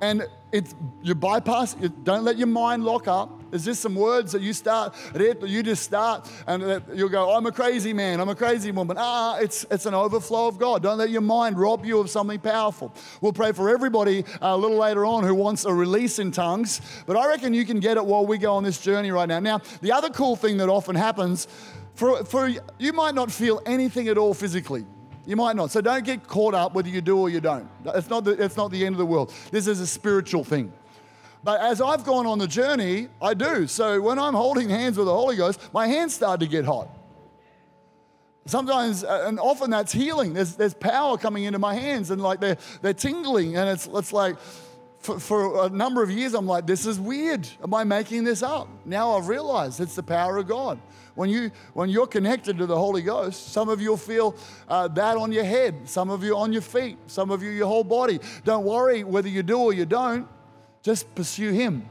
And 0.02 0.28
it's 0.52 0.74
you 1.02 1.14
bypass 1.14 1.76
it, 1.82 2.04
don't 2.04 2.24
let 2.24 2.38
your 2.38 2.48
mind 2.48 2.84
lock 2.84 3.08
up. 3.08 3.40
There's 3.52 3.66
just 3.66 3.82
some 3.82 3.96
words 3.96 4.32
that 4.32 4.42
you 4.42 4.54
start 4.54 4.96
you 5.16 5.64
just 5.64 5.84
start 5.84 6.30
and 6.46 6.84
you'll 6.94 7.10
go 7.10 7.36
i'm 7.36 7.48
a 7.48 7.52
crazy 7.52 7.94
man 7.94 8.20
i'm 8.20 8.30
a 8.30 8.36
crazy 8.36 8.72
woman. 8.72 8.96
Ah 9.00 9.38
it's 9.40 9.66
it's 9.72 9.86
an 9.86 9.94
overflow 9.94 10.48
of 10.48 10.58
god. 10.58 10.84
Don't 10.84 10.98
let 10.98 11.10
your 11.10 11.22
mind 11.22 11.60
rob 11.60 11.86
you 11.86 12.00
of 12.00 12.10
something 12.10 12.40
powerful. 12.40 12.94
We'll 13.22 13.34
pray 13.34 13.52
for 13.52 13.70
everybody 13.70 14.24
uh, 14.42 14.56
a 14.56 14.58
little 14.58 14.78
later 14.78 15.06
on 15.06 15.24
who 15.24 15.36
wants 15.36 15.66
a 15.66 15.74
release 15.74 16.20
in 16.20 16.32
tongues 16.32 16.82
but 17.06 17.18
i 17.18 17.28
reckon 17.28 17.54
you 17.54 17.66
can 17.66 17.80
get 17.80 17.98
it 17.98 18.06
while 18.06 18.26
we 18.26 18.38
go 18.38 18.56
on 18.56 18.64
this 18.64 18.80
journey 18.80 19.12
right 19.12 19.28
now. 19.28 19.40
Now 19.40 19.62
the 19.82 19.92
other 19.92 20.10
cool 20.10 20.36
thing 20.36 20.58
that 20.58 20.70
often 20.70 20.96
happens 20.96 21.48
for, 21.96 22.24
for 22.24 22.50
you 22.78 22.94
might 22.94 23.16
not 23.16 23.32
feel 23.32 23.62
anything 23.66 24.08
at 24.08 24.18
all 24.18 24.34
physically 24.34 24.86
you 25.30 25.36
might 25.36 25.56
not. 25.56 25.70
So 25.70 25.80
don't 25.80 26.04
get 26.04 26.28
caught 26.28 26.56
up 26.56 26.74
whether 26.74 26.90
you 26.90 27.02
do 27.02 27.20
or 27.20 27.30
you 27.30 27.40
don't. 27.40 27.70
It's 27.86 28.10
not 28.10 28.24
the, 28.24 28.32
it's 28.32 28.58
not 28.58 28.72
the 28.72 28.84
end 28.84 28.96
of 28.96 28.98
the 28.98 29.06
world. 29.06 29.32
This 29.52 29.68
is 29.68 29.80
a 29.80 29.86
spiritual 29.86 30.44
thing. 30.44 30.74
But 31.44 31.62
as 31.62 31.82
I've 31.82 32.04
gone 32.04 32.26
on 32.26 32.40
the 32.40 32.48
journey, 32.48 33.10
I 33.22 33.36
do. 33.36 33.68
So 33.68 34.02
when 34.02 34.18
I'm 34.18 34.34
holding 34.34 34.70
hands 34.70 34.98
with 34.98 35.06
the 35.06 35.14
Holy 35.14 35.36
Ghost, 35.36 35.72
my 35.72 35.86
hands 35.86 36.16
start 36.16 36.40
to 36.40 36.48
get 36.48 36.66
hot. 36.66 36.90
Sometimes, 38.48 39.04
uh, 39.04 39.26
and 39.28 39.40
often 39.40 39.70
that's 39.70 39.92
healing. 39.92 40.34
There's, 40.34 40.56
there's 40.56 40.74
power 40.74 41.16
coming 41.16 41.44
into 41.44 41.60
my 41.60 41.76
hands 41.76 42.10
and 42.10 42.20
like 42.20 42.40
they're, 42.40 42.58
they're 42.82 42.96
tingling. 42.96 43.56
And 43.56 43.70
it's, 43.70 43.86
it's 43.86 44.12
like, 44.12 44.36
for, 44.98 45.20
for 45.20 45.68
a 45.68 45.70
number 45.70 46.02
of 46.02 46.10
years, 46.10 46.34
I'm 46.34 46.48
like, 46.48 46.66
this 46.66 46.88
is 46.88 47.00
weird. 47.00 47.48
Am 47.64 47.72
I 47.72 47.84
making 47.84 48.24
this 48.24 48.42
up? 48.42 48.68
Now 48.84 49.16
I've 49.16 49.28
realized 49.28 49.80
it's 49.80 49.94
the 49.94 50.02
power 50.02 50.38
of 50.38 50.48
God. 50.48 50.80
When, 51.20 51.30
you, 51.30 51.52
when 51.74 51.90
you're 51.90 52.08
connected 52.08 52.58
to 52.60 52.66
the 52.66 52.78
Holy 52.78 53.02
Ghost, 53.02 53.52
some 53.52 53.68
of 53.68 53.82
you 53.82 53.90
will 53.90 53.98
feel 53.98 54.38
uh, 54.70 54.88
that 54.88 55.18
on 55.18 55.34
your 55.34 55.44
head, 55.44 55.90
some 55.90 56.10
of 56.10 56.24
you 56.24 56.38
on 56.38 56.54
your 56.54 56.62
feet, 56.62 56.98
some 57.08 57.30
of 57.30 57.44
you 57.44 57.50
your 57.50 57.68
whole 57.68 57.84
body. 57.84 58.22
Don't 58.46 58.64
worry 58.64 59.04
whether 59.04 59.28
you 59.28 59.44
do 59.44 59.60
or 59.60 59.74
you 59.74 59.86
don't, 59.86 60.30
just 60.82 61.14
pursue 61.16 61.52
Him. 61.52 61.90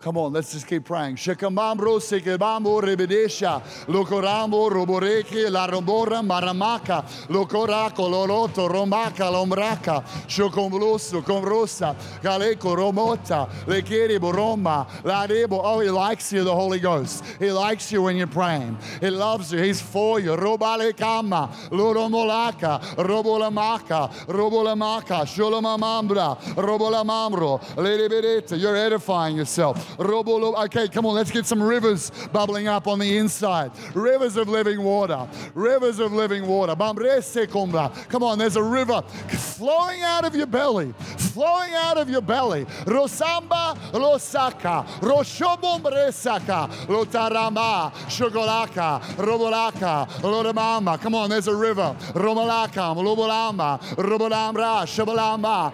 Come 0.00 0.16
on, 0.16 0.32
let's 0.32 0.54
just 0.54 0.66
keep 0.66 0.86
praying. 0.86 1.16
Shekamambro 1.16 2.00
sekebambo 2.00 2.80
rebedesha. 2.80 3.60
Lokorambo 3.86 4.70
roboreke 4.70 5.50
la 5.50 5.66
rombora 5.66 6.22
maramaka. 6.22 7.04
Lokorako 7.28 8.08
loloto 8.08 8.66
romaka 8.66 9.30
lombraka. 9.30 10.02
Shokombloso 10.26 11.22
komrosa. 11.22 11.94
Galeko 12.22 12.74
romota. 12.74 13.46
Lekere 13.66 14.18
boroma. 14.18 14.86
La 15.04 15.26
debo. 15.26 15.60
Oh, 15.62 15.80
he 15.80 15.90
likes 15.90 16.32
you, 16.32 16.44
the 16.44 16.54
Holy 16.54 16.80
Ghost. 16.80 17.22
He 17.38 17.52
likes 17.52 17.92
you 17.92 18.00
when 18.00 18.16
you're 18.16 18.26
praying. 18.26 18.78
He 19.02 19.10
loves 19.10 19.52
you. 19.52 19.58
He's 19.58 19.82
for 19.82 20.18
you. 20.18 20.30
Robale 20.30 20.96
kama. 20.96 21.50
Loromolaka. 21.70 22.80
Robolamaka. 22.96 24.10
Robolamaka. 24.28 25.26
Sholomamambra. 25.26 26.40
Robolamamro. 26.54 27.60
Lerebedete. 27.76 28.58
You're 28.58 28.76
edifying 28.76 29.36
yourself. 29.36 29.89
Okay, 29.98 30.88
come 30.88 31.06
on, 31.06 31.14
let's 31.14 31.30
get 31.30 31.46
some 31.46 31.62
rivers 31.62 32.10
bubbling 32.32 32.68
up 32.68 32.86
on 32.86 32.98
the 32.98 33.18
inside. 33.18 33.72
Rivers 33.94 34.36
of 34.36 34.48
living 34.48 34.82
water. 34.82 35.28
Rivers 35.54 35.98
of 35.98 36.12
living 36.12 36.46
water. 36.46 36.74
Come 36.76 38.22
on, 38.22 38.38
there's 38.38 38.56
a 38.56 38.62
river 38.62 39.02
flowing 39.28 40.02
out 40.02 40.24
of 40.24 40.34
your 40.34 40.46
belly. 40.46 40.94
Flowing 41.18 41.72
out 41.74 41.98
of 41.98 42.08
your 42.08 42.20
belly. 42.20 42.64
Rosamba 42.84 43.76
Rosaka. 43.92 44.86
Roshobomresaka. 45.00 46.68
Lotarama. 46.86 47.92
Shogolaka. 48.08 49.00
Robolaka. 49.16 50.08
Loramama. 50.20 51.00
Come 51.00 51.14
on, 51.14 51.30
there's 51.30 51.48
a 51.48 51.54
river. 51.54 51.96
Romalaka. 52.14 52.94
Lobolamba. 52.96 53.80
Robolambra. 53.96 54.86
Shabalamba. 54.86 55.72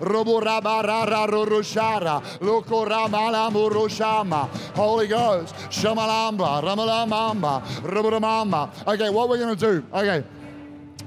Robolamambra. 0.00 2.20
Lobolambra. 2.40 2.40
Lobolamambra. 2.40 3.70
Lobolambra. 3.70 4.48
Holy 4.74 5.06
Ghost, 5.06 5.54
Shamalamba, 5.70 6.62
Ramalamamba, 6.62 7.62
Ruburamamba. 7.82 8.86
Okay, 8.86 9.10
what 9.10 9.28
we're 9.28 9.38
going 9.38 9.56
to 9.56 9.60
do, 9.60 9.86
okay, 9.92 10.24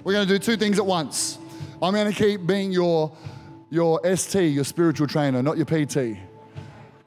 we're 0.04 0.14
going 0.14 0.28
to 0.28 0.34
do 0.34 0.40
two 0.40 0.58
things 0.58 0.80
at 0.80 0.86
once. 0.86 1.38
I'm 1.82 1.94
going 1.94 2.12
to 2.12 2.18
keep 2.18 2.46
being 2.46 2.72
your, 2.72 3.12
your 3.70 4.00
ST, 4.16 4.54
your 4.54 4.64
spiritual 4.64 5.08
trainer, 5.08 5.42
not 5.42 5.58
your 5.58 5.66
PT. 5.66 6.18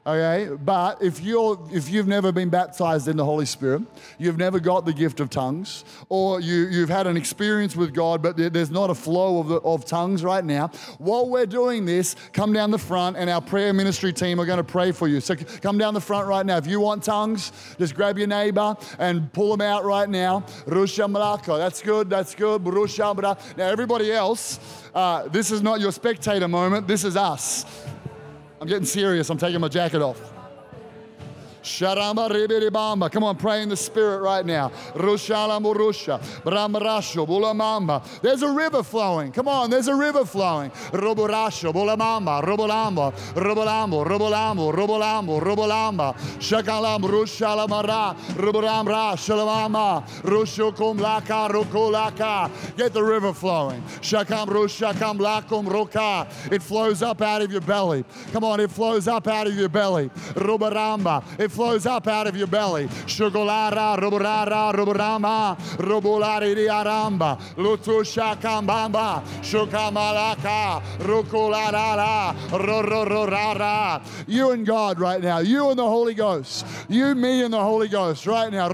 Okay, 0.07 0.55
but 0.63 1.01
if 1.01 1.19
you're 1.19 1.59
if 1.69 1.89
you've 1.89 2.07
never 2.07 2.31
been 2.31 2.47
baptized 2.47 3.09
in 3.09 3.17
the 3.17 3.25
Holy 3.25 3.45
Spirit, 3.45 3.81
you've 4.17 4.37
never 4.37 4.57
got 4.57 4.85
the 4.85 4.93
gift 4.93 5.19
of 5.19 5.29
tongues, 5.29 5.83
or 6.07 6.39
you, 6.39 6.67
you've 6.67 6.87
had 6.87 7.07
an 7.07 7.17
experience 7.17 7.75
with 7.75 7.93
God, 7.93 8.21
but 8.21 8.37
there's 8.37 8.71
not 8.71 8.89
a 8.89 8.95
flow 8.95 9.41
of, 9.41 9.49
the, 9.49 9.55
of 9.55 9.83
tongues 9.83 10.23
right 10.23 10.45
now. 10.45 10.69
While 10.97 11.27
we're 11.27 11.45
doing 11.45 11.83
this, 11.83 12.15
come 12.31 12.53
down 12.53 12.71
the 12.71 12.77
front, 12.77 13.17
and 13.17 13.29
our 13.29 13.41
prayer 13.41 13.73
ministry 13.73 14.13
team 14.13 14.39
are 14.39 14.45
going 14.45 14.59
to 14.59 14.63
pray 14.63 14.93
for 14.93 15.09
you. 15.09 15.19
So 15.19 15.35
come 15.35 15.77
down 15.77 15.93
the 15.93 15.99
front 15.99 16.25
right 16.25 16.45
now. 16.45 16.55
If 16.55 16.67
you 16.67 16.79
want 16.79 17.03
tongues, 17.03 17.51
just 17.77 17.93
grab 17.93 18.17
your 18.17 18.27
neighbor 18.27 18.77
and 18.99 19.33
pull 19.33 19.51
them 19.51 19.59
out 19.59 19.83
right 19.83 20.07
now. 20.07 20.45
Rusha 20.67 21.57
That's 21.57 21.81
good. 21.81 22.09
That's 22.09 22.33
good. 22.33 22.63
Now 22.63 23.65
everybody 23.65 24.13
else, 24.13 24.57
uh, 24.95 25.27
this 25.27 25.51
is 25.51 25.61
not 25.61 25.81
your 25.81 25.91
spectator 25.91 26.47
moment. 26.47 26.87
This 26.87 27.03
is 27.03 27.17
us. 27.17 27.65
I'm 28.59 28.67
getting 28.67 28.85
serious. 28.85 29.29
I'm 29.29 29.37
taking 29.37 29.61
my 29.61 29.67
jacket 29.67 30.01
off. 30.01 30.36
Come 31.67 33.23
on, 33.23 33.35
pray 33.35 33.61
in 33.61 33.69
the 33.69 33.77
spirit 33.77 34.21
right 34.21 34.45
now. 34.45 34.71
There's 38.21 38.41
a 38.41 38.51
river 38.51 38.83
flowing. 38.83 39.31
Come 39.31 39.47
on, 39.47 39.69
there's 39.69 39.87
a 39.87 39.95
river 39.95 40.25
flowing. 40.25 40.71
Roborasho 40.71 41.73
bulamamba. 41.73 42.41
Robolamba. 42.43 43.13
Robolambo. 43.33 44.05
Robolambo. 44.05 44.73
Robolambo. 44.73 45.41
Robolamba. 45.41 46.15
Shakalam 46.39 47.01
rushala 47.01 47.67
mara. 47.67 48.15
Robolamra. 48.33 49.15
Shalamama. 49.17 50.07
Rushokum 50.21 50.99
laka. 50.99 51.49
Rukulaka. 51.49 52.49
Get 52.77 52.93
the 52.93 53.03
river 53.03 53.33
flowing. 53.33 53.81
Shakam 54.01 54.47
rushakam 54.47 55.19
lakum 55.19 55.67
roka. 55.67 56.27
It 56.51 56.61
flows 56.61 57.01
up 57.01 57.21
out 57.21 57.41
of 57.41 57.51
your 57.51 57.61
belly. 57.61 58.05
Come 58.31 58.43
on, 58.43 58.59
it 58.59 58.71
flows 58.71 59.07
up 59.07 59.27
out 59.27 59.47
of 59.47 59.55
your 59.55 59.69
belly. 59.69 60.09
Rubaramba. 60.35 61.23
It 61.39 61.51
flows 61.57 61.87
up 61.87 62.05
out 62.07 62.27
of 62.27 62.37
your 62.37 62.45
belly. 62.45 62.87
You 74.27 74.51
and 74.51 74.65
God 74.65 74.99
right 74.99 75.21
now. 75.23 75.39
You 75.39 75.69
and 75.71 75.79
the 75.79 75.87
Holy 75.87 76.13
Ghost. 76.13 76.65
You, 76.89 77.15
me, 77.15 77.43
and 77.43 77.51
the 77.51 77.59
Holy 77.59 77.87
Ghost 77.87 78.27
right 78.27 78.51
now. 78.51 78.67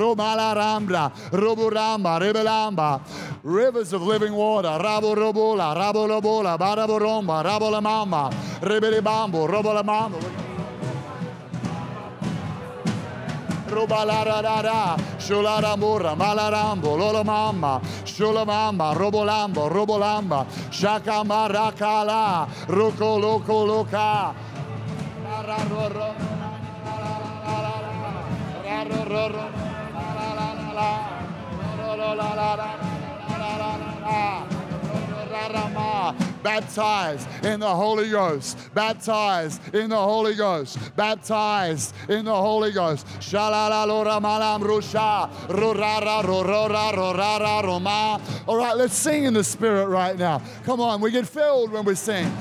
Rivers 3.43 3.93
of 3.93 4.01
living 4.01 4.33
water. 4.33 4.67
Rabo 4.67 5.15
robula, 5.15 5.73
rabo 5.73 6.07
lobola, 6.07 6.57
baraboromba, 6.57 7.43
rabolamama, 7.43 8.33
ribelibambo, 8.61 9.47
robolamambo. 9.47 10.52
probalararara, 13.73 14.97
shulara 15.17 15.75
murra, 15.75 16.15
malarambo, 16.15 16.95
lolo 16.95 17.23
mamma, 17.23 17.81
shula 18.05 18.45
mamma, 18.45 18.93
robolamba, 18.93 19.67
robolamba, 19.69 20.45
shakamarakala, 20.69 22.47
roko 22.67 23.19
loko 23.19 23.65
loka. 23.65 24.35
La 25.23 25.41
la 25.41 25.57
la 25.57 25.87
la 25.89 26.07
la 26.07 26.83
Baptized 36.43 37.27
in 37.43 37.59
the 37.59 37.67
Holy 37.67 38.09
Ghost, 38.11 38.57
baptized 38.75 39.73
in 39.73 39.89
the 39.89 39.95
Holy 39.95 40.35
Ghost, 40.35 40.77
baptized 40.95 41.95
in 42.07 42.25
the 42.25 42.35
Holy 42.35 42.71
Ghost. 42.71 43.07
All 48.47 48.57
right, 48.57 48.77
let's 48.77 48.93
sing 48.93 49.23
in 49.23 49.33
the 49.33 49.43
Spirit 49.43 49.87
right 49.87 50.17
now. 50.17 50.39
Come 50.65 50.79
on, 50.79 51.01
we 51.01 51.09
get 51.09 51.27
filled 51.27 51.71
when 51.71 51.83
we 51.83 51.95
sing. 51.95 52.31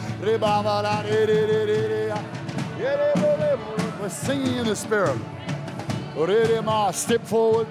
We're 4.00 4.08
singing 4.10 4.56
in 4.58 4.66
the 4.66 4.76
Spirit. 4.76 5.18
Step 6.92 7.24
forward. 7.26 7.66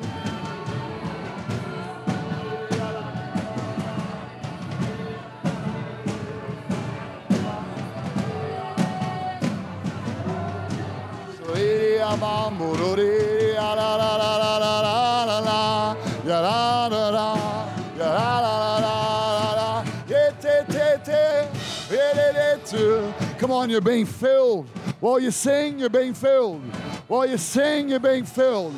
Come 23.41 23.51
on, 23.51 23.69
you're 23.69 23.81
being 23.81 24.05
filled. 24.05 24.67
While 24.99 25.19
you 25.19 25.31
sing, 25.31 25.79
you're 25.79 25.89
being 25.89 26.13
filled. 26.13 26.61
While 27.07 27.25
you 27.25 27.37
sing, 27.37 27.89
you're 27.89 27.99
being 27.99 28.23
filled. 28.23 28.73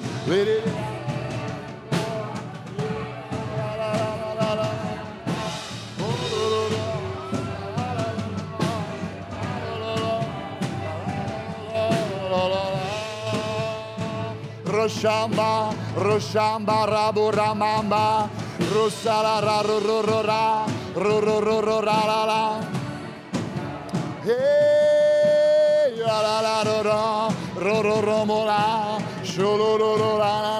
Roshamba, 14.83 15.73
Roshamba, 15.95 16.85
Rabu 16.85 17.31
Ramamba, 17.31 18.29
Rusala, 18.59 19.39
Rururura, 19.63 20.65
ra, 21.85 21.99
la 22.05 22.25
la. 22.25 22.61
Hey, 24.25 25.95
la 26.05 26.19
la 26.21 26.41
la, 26.41 27.29
Rururura, 27.55 28.99
Shulurura, 29.23 30.17
la 30.19 30.41
la. 30.41 30.52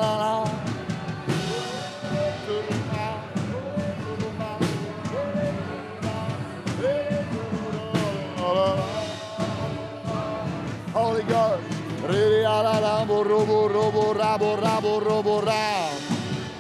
Robo 13.23 13.67
robo 13.67 14.13
rabo 14.13 14.55
rabo 14.57 14.99
robo 14.99 15.41
ra. 15.41 15.89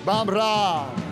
Bam 0.05 0.29
ra. 0.29 1.03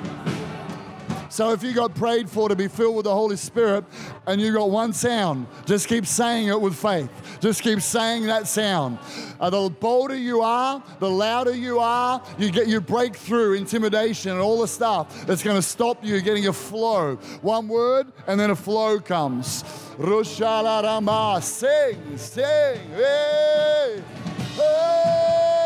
So 1.32 1.54
if 1.54 1.64
you 1.64 1.72
got 1.72 1.96
prayed 1.96 2.30
for 2.30 2.50
to 2.50 2.58
be 2.58 2.68
filled 2.68 2.98
with 2.98 3.06
the 3.06 3.14
Holy 3.14 3.38
Spirit 3.38 3.86
and 4.28 4.42
you 4.42 4.52
got 4.52 4.70
one 4.70 4.92
sound, 4.92 5.48
just 5.66 5.88
keep 5.88 6.06
saying 6.06 6.50
it 6.50 6.60
with 6.60 6.76
faith. 6.76 7.10
Just 7.40 7.64
keep 7.64 7.82
saying 7.82 8.26
that 8.26 8.48
sound. 8.48 9.00
Uh, 9.40 9.50
the 9.50 9.70
bolder 9.70 10.18
you 10.18 10.42
are, 10.42 10.84
the 11.00 11.10
louder 11.10 11.56
you 11.56 11.80
are, 11.80 12.22
you 12.38 12.52
get 12.52 12.68
you 12.68 12.82
break 12.82 13.16
through 13.16 13.54
intimidation 13.54 14.34
and 14.34 14.42
all 14.42 14.60
the 14.60 14.68
stuff 14.68 15.26
that's 15.26 15.42
going 15.42 15.56
to 15.56 15.62
stop 15.62 16.04
you 16.04 16.20
getting 16.20 16.48
a 16.48 16.54
flow. 16.54 17.16
One 17.42 17.70
word 17.70 18.12
and 18.28 18.38
then 18.38 18.50
a 18.50 18.56
flow 18.56 19.00
comes. 19.00 19.64
Rushala 19.98 20.84
Rama. 20.84 21.40
Sing, 21.42 22.18
sing. 22.18 22.90
Hey. 22.94 24.04
Hey. 24.54 25.61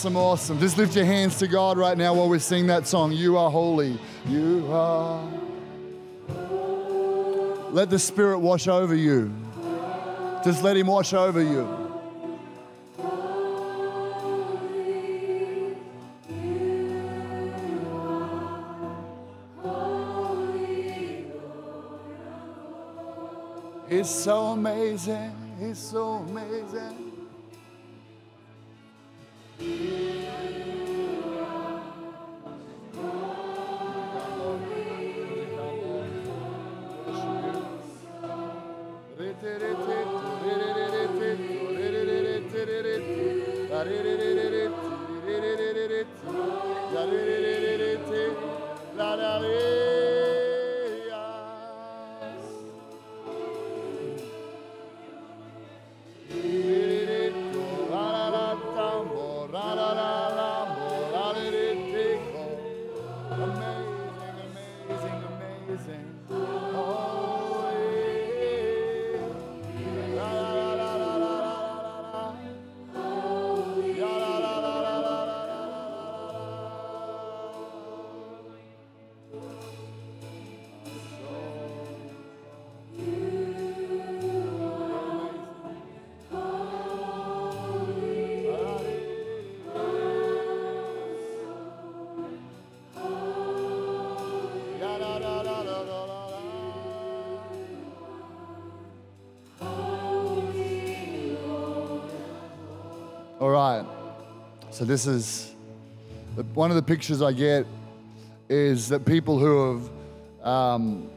Awesome, 0.00 0.16
awesome. 0.16 0.58
Just 0.58 0.78
lift 0.78 0.96
your 0.96 1.04
hands 1.04 1.36
to 1.40 1.46
God 1.46 1.76
right 1.76 1.98
now 1.98 2.14
while 2.14 2.26
we 2.26 2.38
sing 2.38 2.66
that 2.68 2.86
song. 2.86 3.12
You 3.12 3.36
are 3.36 3.50
holy. 3.50 3.98
You 4.26 4.66
are. 4.72 5.28
Let 7.70 7.90
the 7.90 7.98
Spirit 7.98 8.38
wash 8.38 8.66
over 8.66 8.94
you. 8.94 9.30
Just 10.42 10.62
let 10.62 10.78
Him 10.78 10.86
wash 10.86 11.12
over 11.12 11.42
you. 11.42 11.68
He's 23.86 24.08
so 24.08 24.46
amazing. 24.52 25.36
He's 25.60 25.78
so 25.78 26.24
amazing. 26.26 26.99
you. 56.34 56.69
So 104.80 104.86
this 104.86 105.06
is 105.06 105.54
one 106.54 106.70
of 106.70 106.74
the 106.74 106.82
pictures 106.82 107.20
I 107.20 107.32
get 107.32 107.66
is 108.48 108.88
that 108.88 109.04
people 109.04 109.38
who 109.38 109.74
have 109.74 109.90
um, 110.42 111.10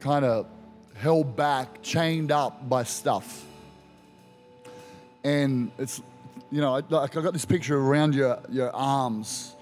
kind 0.00 0.24
of 0.24 0.46
held 0.94 1.36
back, 1.36 1.82
chained 1.82 2.32
up 2.32 2.70
by 2.70 2.84
stuff. 2.84 3.44
And 5.22 5.70
it's, 5.78 6.00
you 6.50 6.62
know, 6.62 6.82
like 6.88 7.14
I 7.14 7.20
got 7.20 7.34
this 7.34 7.44
picture 7.44 7.78
around 7.78 8.14
your, 8.14 8.40
your 8.48 8.74
arms. 8.74 9.54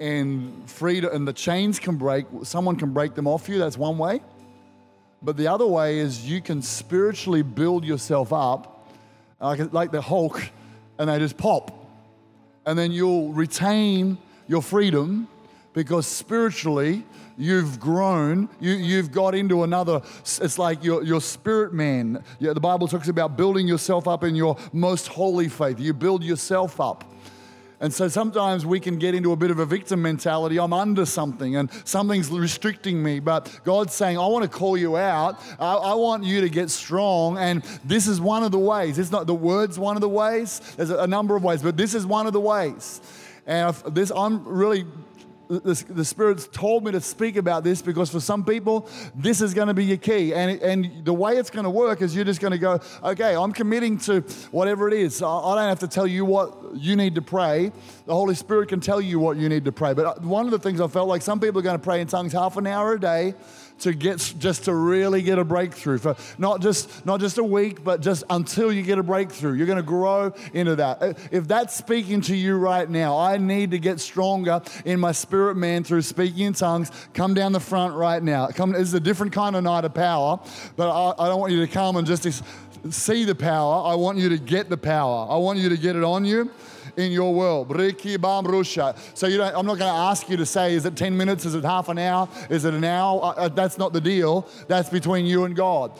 And 0.00 0.68
freedom, 0.68 1.14
and 1.14 1.28
the 1.28 1.32
chains 1.32 1.78
can 1.78 1.94
break, 1.94 2.26
someone 2.42 2.74
can 2.74 2.92
break 2.92 3.14
them 3.14 3.28
off 3.28 3.48
you, 3.48 3.60
that's 3.60 3.78
one 3.78 3.96
way. 3.96 4.22
But 5.22 5.36
the 5.36 5.46
other 5.46 5.68
way 5.68 6.00
is 6.00 6.28
you 6.28 6.40
can 6.40 6.62
spiritually 6.62 7.42
build 7.42 7.84
yourself 7.84 8.32
up, 8.32 8.88
like, 9.40 9.72
like 9.72 9.92
the 9.92 10.00
Hulk, 10.00 10.42
and 11.00 11.08
they 11.08 11.18
just 11.18 11.38
pop. 11.38 11.59
And 12.70 12.78
then 12.78 12.92
you'll 12.92 13.32
retain 13.32 14.16
your 14.46 14.62
freedom 14.62 15.26
because 15.72 16.06
spiritually 16.06 17.04
you've 17.36 17.80
grown. 17.80 18.48
You, 18.60 18.74
you've 18.74 19.10
got 19.10 19.34
into 19.34 19.64
another 19.64 20.02
it's 20.20 20.56
like 20.56 20.84
your, 20.84 21.02
your 21.02 21.20
spirit 21.20 21.72
man. 21.72 22.22
Yeah, 22.38 22.52
the 22.52 22.60
bible 22.60 22.86
talks 22.86 23.08
about 23.08 23.36
building 23.36 23.66
yourself 23.66 24.06
up 24.06 24.22
in 24.22 24.36
your 24.36 24.56
most 24.72 25.08
holy 25.08 25.48
faith. 25.48 25.80
You 25.80 25.92
build 25.92 26.22
yourself 26.22 26.80
up 26.80 27.12
and 27.80 27.92
so 27.92 28.08
sometimes 28.08 28.66
we 28.66 28.78
can 28.78 28.98
get 28.98 29.14
into 29.14 29.32
a 29.32 29.36
bit 29.36 29.50
of 29.50 29.58
a 29.58 29.64
victim 29.64 30.02
mentality. 30.02 30.58
I'm 30.58 30.74
under 30.74 31.06
something 31.06 31.56
and 31.56 31.70
something's 31.84 32.28
restricting 32.28 33.02
me. 33.02 33.20
But 33.20 33.60
God's 33.64 33.94
saying, 33.94 34.18
I 34.18 34.26
want 34.26 34.42
to 34.42 34.50
call 34.50 34.76
you 34.76 34.98
out. 34.98 35.40
I, 35.58 35.74
I, 35.74 35.94
want 35.94 36.24
you 36.24 36.42
to 36.42 36.50
get 36.50 36.68
strong. 36.68 37.38
And 37.38 37.62
this 37.82 38.06
is 38.06 38.20
one 38.20 38.42
of 38.42 38.52
the 38.52 38.58
ways. 38.58 38.98
It's 38.98 39.10
not 39.10 39.26
the 39.26 39.34
word's 39.34 39.78
one 39.78 39.96
of 39.96 40.02
the 40.02 40.10
ways. 40.10 40.60
There's 40.76 40.90
a 40.90 41.06
number 41.06 41.36
of 41.36 41.42
ways, 41.42 41.62
but 41.62 41.78
this 41.78 41.94
is 41.94 42.04
one 42.04 42.26
of 42.26 42.34
the 42.34 42.40
ways. 42.40 43.00
And 43.46 43.74
this, 43.88 44.12
I'm 44.14 44.44
really 44.46 44.84
the, 45.50 45.84
the 45.88 46.04
Spirit's 46.04 46.46
told 46.46 46.84
me 46.84 46.92
to 46.92 47.00
speak 47.00 47.36
about 47.36 47.64
this 47.64 47.82
because 47.82 48.08
for 48.08 48.20
some 48.20 48.44
people, 48.44 48.88
this 49.16 49.40
is 49.40 49.52
going 49.52 49.66
to 49.66 49.74
be 49.74 49.84
your 49.84 49.96
key. 49.96 50.32
And, 50.32 50.62
and 50.62 51.04
the 51.04 51.12
way 51.12 51.36
it's 51.36 51.50
going 51.50 51.64
to 51.64 51.70
work 51.70 52.02
is 52.02 52.14
you're 52.14 52.24
just 52.24 52.40
going 52.40 52.52
to 52.52 52.58
go, 52.58 52.80
okay, 53.02 53.34
I'm 53.34 53.52
committing 53.52 53.98
to 54.00 54.20
whatever 54.52 54.86
it 54.86 54.94
is. 54.94 55.22
I, 55.22 55.28
I 55.28 55.56
don't 55.56 55.68
have 55.68 55.80
to 55.80 55.88
tell 55.88 56.06
you 56.06 56.24
what 56.24 56.76
you 56.76 56.94
need 56.94 57.16
to 57.16 57.22
pray. 57.22 57.72
The 58.06 58.14
Holy 58.14 58.36
Spirit 58.36 58.68
can 58.68 58.80
tell 58.80 59.00
you 59.00 59.18
what 59.18 59.36
you 59.36 59.48
need 59.48 59.64
to 59.64 59.72
pray. 59.72 59.92
But 59.92 60.06
uh, 60.06 60.14
one 60.20 60.44
of 60.44 60.52
the 60.52 60.58
things 60.58 60.80
I 60.80 60.86
felt 60.86 61.08
like 61.08 61.22
some 61.22 61.40
people 61.40 61.58
are 61.58 61.62
going 61.62 61.78
to 61.78 61.82
pray 61.82 62.00
in 62.00 62.06
tongues 62.06 62.32
half 62.32 62.56
an 62.56 62.68
hour 62.68 62.92
a 62.92 63.00
day 63.00 63.34
to 63.80 63.92
get 63.94 64.34
just 64.38 64.64
to 64.64 64.74
really 64.74 65.22
get 65.22 65.38
a 65.38 65.44
breakthrough 65.44 65.98
for 65.98 66.16
not 66.38 66.60
just 66.60 67.04
not 67.06 67.20
just 67.20 67.38
a 67.38 67.44
week 67.44 67.82
but 67.82 68.00
just 68.00 68.24
until 68.30 68.72
you 68.72 68.82
get 68.82 68.98
a 68.98 69.02
breakthrough. 69.02 69.52
You're 69.52 69.66
going 69.66 69.76
to 69.76 69.82
grow 69.82 70.32
into 70.52 70.76
that. 70.76 71.18
If 71.30 71.48
that's 71.48 71.74
speaking 71.74 72.20
to 72.22 72.36
you 72.36 72.56
right 72.56 72.88
now 72.88 73.18
i 73.18 73.36
need 73.36 73.70
to 73.70 73.78
get 73.78 74.00
stronger 74.00 74.62
in 74.84 75.00
my 75.00 75.12
spirit 75.12 75.56
man 75.56 75.84
through 75.84 76.02
speaking 76.02 76.46
in 76.46 76.52
tongues. 76.52 76.90
Come 77.14 77.34
down 77.34 77.52
the 77.52 77.60
front 77.60 77.94
right 77.94 78.22
now. 78.22 78.48
Come 78.48 78.72
this 78.72 78.82
is 78.82 78.94
a 78.94 79.00
different 79.00 79.32
kind 79.32 79.56
of 79.56 79.64
night 79.64 79.84
of 79.84 79.94
power 79.94 80.40
but 80.76 80.90
i, 80.90 81.24
I 81.24 81.28
don't 81.28 81.40
want 81.40 81.52
you 81.52 81.64
to 81.66 81.72
come 81.72 81.96
and 81.96 82.06
just 82.06 82.42
see 82.88 83.24
the 83.24 83.34
power. 83.34 83.86
I 83.86 83.94
want 83.94 84.18
you 84.18 84.30
to 84.30 84.38
get 84.38 84.70
the 84.70 84.76
power. 84.76 85.26
I 85.30 85.36
want 85.36 85.58
you 85.58 85.68
to 85.68 85.76
get 85.76 85.96
it 85.96 86.04
on 86.04 86.24
you 86.24 86.50
in 86.96 87.12
your 87.12 87.34
world. 87.34 87.68
So 89.14 89.26
you 89.26 89.36
don't, 89.36 89.54
I'm 89.54 89.66
not 89.66 89.78
going 89.78 89.92
to 89.92 89.98
ask 89.98 90.28
you 90.28 90.36
to 90.36 90.46
say, 90.46 90.74
is 90.74 90.84
it 90.84 90.96
10 90.96 91.16
minutes? 91.16 91.44
Is 91.44 91.54
it 91.54 91.64
half 91.64 91.88
an 91.88 91.98
hour? 91.98 92.28
Is 92.48 92.64
it 92.64 92.74
an 92.74 92.84
hour? 92.84 93.22
Uh, 93.22 93.28
uh 93.30 93.48
that's 93.48 93.78
not 93.78 93.92
the 93.92 94.00
deal. 94.00 94.46
That's 94.68 94.88
between 94.88 95.26
you 95.26 95.44
and 95.44 95.54
God. 95.54 95.92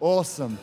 Awesome. 0.00 0.58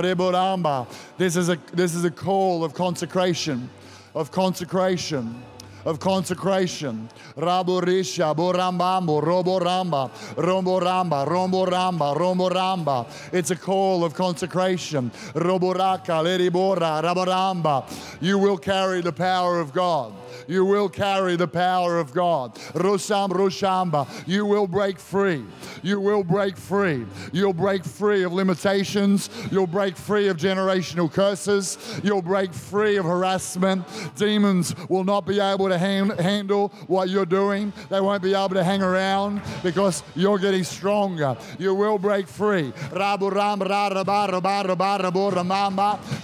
Reboramba. 0.00 0.86
This 1.18 1.36
is 1.36 1.48
a 1.48 1.58
this 1.72 1.94
is 1.94 2.04
a 2.04 2.10
call 2.10 2.64
of 2.64 2.74
consecration, 2.74 3.68
of 4.14 4.30
consecration 4.30 5.42
of 5.84 6.00
consecration. 6.00 7.08
Raborisha, 7.36 8.34
Borambambo, 8.34 9.22
Roboramba, 9.22 10.10
Romboramba, 10.36 11.26
Romboramba, 11.26 12.16
Romboramba. 12.16 13.06
It's 13.32 13.50
a 13.50 13.56
call 13.56 14.04
of 14.04 14.14
consecration. 14.14 15.10
Roboraka, 15.34 16.22
Leribora, 16.22 17.02
Raboramba. 17.02 17.84
You 18.20 18.38
will 18.38 18.58
carry 18.58 19.00
the 19.00 19.12
power 19.12 19.60
of 19.60 19.72
God 19.72 20.12
you 20.46 20.64
will 20.64 20.88
carry 20.88 21.36
the 21.36 21.48
power 21.48 21.98
of 21.98 22.12
God. 22.12 22.54
Rosham 22.74 23.30
Roshamba, 23.30 24.06
you 24.26 24.46
will 24.46 24.66
break 24.66 24.98
free. 24.98 25.44
You 25.82 26.00
will 26.00 26.24
break 26.24 26.56
free. 26.56 27.06
You'll 27.32 27.52
break 27.52 27.84
free 27.84 28.22
of 28.24 28.32
limitations. 28.32 29.30
You'll 29.50 29.66
break 29.66 29.96
free 29.96 30.28
of 30.28 30.36
generational 30.36 31.12
curses. 31.12 31.78
You'll 32.02 32.22
break 32.22 32.52
free 32.52 32.96
of 32.96 33.04
harassment. 33.04 33.84
Demons 34.16 34.74
will 34.88 35.04
not 35.04 35.26
be 35.26 35.40
able 35.40 35.68
to 35.68 35.78
handle 35.78 36.68
what 36.86 37.08
you're 37.08 37.26
doing. 37.26 37.72
They 37.90 38.00
won't 38.00 38.22
be 38.22 38.34
able 38.34 38.50
to 38.50 38.64
hang 38.64 38.82
around 38.82 39.42
because 39.62 40.02
you're 40.14 40.38
getting 40.38 40.64
stronger. 40.64 41.36
You 41.58 41.74
will 41.74 41.98
break 41.98 42.28
free. 42.28 42.72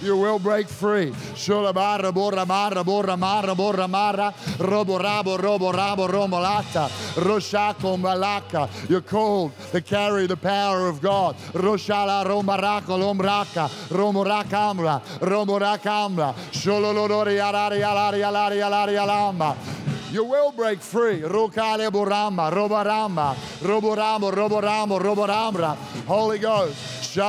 You 0.01 0.17
will 0.17 0.39
break 0.39 0.67
free 0.67 1.11
mara, 4.11 4.33
robo 4.59 4.97
rabo, 4.97 5.37
robo 5.37 5.71
rabo, 5.71 6.07
romolata, 6.07 6.89
roshako 7.15 7.97
malaka. 7.97 8.69
You're 8.89 9.01
called 9.01 9.51
to 9.71 9.81
carry 9.81 10.27
the 10.27 10.37
power 10.37 10.87
of 10.87 11.01
God. 11.01 11.35
Roshala 11.53 12.25
romarako 12.25 12.97
lomraka, 12.99 13.69
romorakamra, 13.89 15.01
romorakamra, 15.19 16.33
shololori 16.51 17.39
alari 17.39 17.81
alari 17.81 18.21
alari 18.21 18.59
alari 18.61 18.97
alamba. 18.97 19.55
You 20.11 20.25
will 20.25 20.51
break 20.51 20.81
free. 20.81 21.21
Rukale 21.21 21.89
boramba, 21.89 22.51
roboramba, 22.51 23.33
roboramo, 23.61 24.29
roboramo, 24.31 24.99
roborambra. 24.99 25.75
Holy 26.05 26.37
Ghost. 26.37 27.00
You 27.13 27.25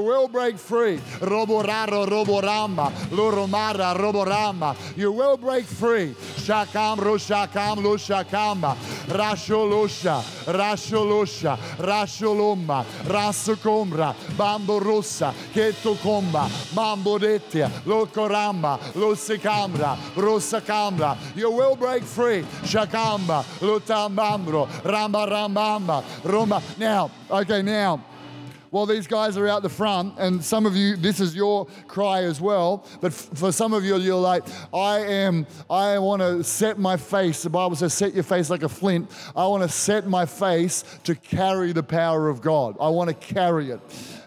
will 0.00 0.28
break 0.28 0.58
free. 0.58 1.00
You 4.96 5.12
will 5.12 5.36
break 5.36 5.64
free. 5.64 6.14
Shakam 6.14 6.98
ro 7.00 7.16
shakam. 7.16 8.76
Rasholusha. 9.08 10.22
Rasholusha. 10.46 11.58
Rasholumba. 11.78 12.84
Rasukombra. 13.06 14.14
Bambo 14.36 14.78
rossa. 14.78 15.34
Keto. 15.52 15.96
Mambo 16.74 17.18
detia. 17.18 17.70
Lo 17.86 18.06
coramba. 18.06 18.78
Lo 18.94 19.14
secambra. 19.16 19.96
Rosa 20.16 20.60
cambra. 20.60 21.16
You 21.34 21.50
will 21.50 21.74
break 21.74 22.04
free. 22.04 22.42
Shakamba. 22.62 23.44
Lutambambro. 23.60 24.68
Ramba 24.84 25.26
rambamba. 25.26 26.04
Roma. 26.24 26.62
Now, 26.84 27.10
okay, 27.30 27.62
now, 27.62 28.04
while 28.68 28.84
these 28.84 29.06
guys 29.06 29.38
are 29.38 29.48
out 29.48 29.62
the 29.62 29.70
front, 29.70 30.18
and 30.18 30.44
some 30.44 30.66
of 30.66 30.76
you, 30.76 30.96
this 30.96 31.18
is 31.18 31.34
your 31.34 31.64
cry 31.88 32.24
as 32.24 32.42
well, 32.42 32.84
but 33.00 33.10
f- 33.10 33.30
for 33.32 33.52
some 33.52 33.72
of 33.72 33.86
you, 33.86 33.96
you're 33.96 34.20
like, 34.20 34.44
I 34.74 34.98
am, 34.98 35.46
I 35.70 35.98
want 35.98 36.20
to 36.20 36.44
set 36.44 36.78
my 36.78 36.98
face. 36.98 37.42
The 37.42 37.48
Bible 37.48 37.74
says, 37.74 37.94
set 37.94 38.12
your 38.12 38.22
face 38.22 38.50
like 38.50 38.64
a 38.64 38.68
flint. 38.68 39.10
I 39.34 39.46
want 39.46 39.62
to 39.62 39.68
set 39.70 40.06
my 40.06 40.26
face 40.26 40.84
to 41.04 41.14
carry 41.14 41.72
the 41.72 41.82
power 41.82 42.28
of 42.28 42.42
God. 42.42 42.76
I 42.78 42.90
want 42.90 43.08
to 43.08 43.14
carry 43.14 43.70
it. 43.70 43.80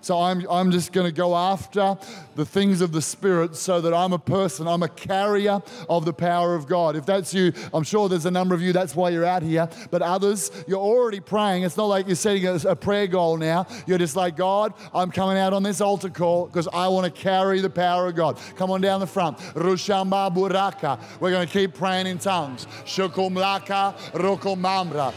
So 0.08 0.22
I'm, 0.22 0.48
I'm 0.50 0.72
just 0.72 0.94
going 0.94 1.06
to 1.06 1.12
go 1.12 1.36
after 1.36 1.98
the 2.38 2.46
things 2.46 2.80
of 2.80 2.94
the 2.94 3.02
Spirit 3.02 3.58
so 3.58 3.82
that 3.82 3.94
I'm 3.94 4.14
a 4.14 4.20
person, 4.20 4.66
I'm 4.66 4.82
a 4.82 4.88
carrier 4.88 5.60
of 5.90 6.06
the 6.06 6.14
power 6.14 6.56
of 6.56 6.66
God. 6.66 6.96
If 6.96 7.06
that's 7.06 7.34
you, 7.34 7.52
I'm 7.74 7.84
sure 7.84 8.08
there's 8.08 8.26
a 8.26 8.32
number 8.32 8.56
of 8.56 8.62
you, 8.62 8.72
that's 8.72 8.96
why 8.96 9.10
you're 9.10 9.26
out 9.26 9.44
here. 9.44 9.68
But 9.92 10.02
others, 10.02 10.50
you're 10.66 10.80
already 10.80 11.20
praying. 11.20 11.64
It's 11.64 11.76
not 11.76 11.88
like 11.88 12.08
you're 12.08 12.16
setting 12.16 12.46
a, 12.46 12.74
prayer 12.74 13.08
goal 13.08 13.36
now. 13.36 13.68
You're 13.86 13.98
just 13.98 14.16
like, 14.16 14.38
God, 14.38 14.74
I'm 14.94 15.12
coming 15.12 15.38
out 15.38 15.52
on 15.52 15.62
this 15.62 15.82
altar 15.82 16.10
call 16.10 16.46
because 16.46 16.70
I 16.72 16.88
want 16.88 17.14
to 17.14 17.22
carry 17.22 17.60
the 17.60 17.70
power 17.70 18.08
of 18.08 18.16
God. 18.16 18.40
Come 18.56 18.72
on 18.72 18.80
down 18.80 19.02
the 19.02 19.08
front. 19.08 19.38
Rushamba 19.56 20.34
Buraka. 20.34 21.02
We're 21.20 21.32
going 21.32 21.46
to 21.46 21.52
keep 21.52 21.74
praying 21.74 22.08
in 22.08 22.18
tongues. 22.18 22.66
Shukumlaka, 22.86 23.94
Rokomamra. 24.14 25.14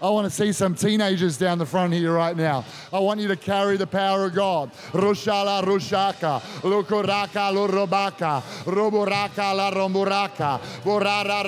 I 0.00 0.08
want 0.08 0.24
to 0.24 0.30
see 0.30 0.52
some 0.52 0.74
teenagers 0.74 1.36
down 1.36 1.58
the 1.58 1.66
front 1.66 1.92
here 1.92 2.14
right 2.14 2.36
now. 2.36 2.64
I 2.90 3.00
want 3.00 3.20
you 3.20 3.28
to 3.28 3.36
carry 3.36 3.65
carry 3.66 3.76
the 3.76 3.86
power 3.86 4.26
of 4.26 4.34
God. 4.34 4.70
Rushala 4.92 5.60
Rushaka, 5.64 6.40
Lukuraka 6.62 7.50
Lurubaka, 7.50 8.40
Ruburaka 8.64 9.56
La 9.56 9.70
Romburaka, 9.72 10.60
Burara 10.84 11.42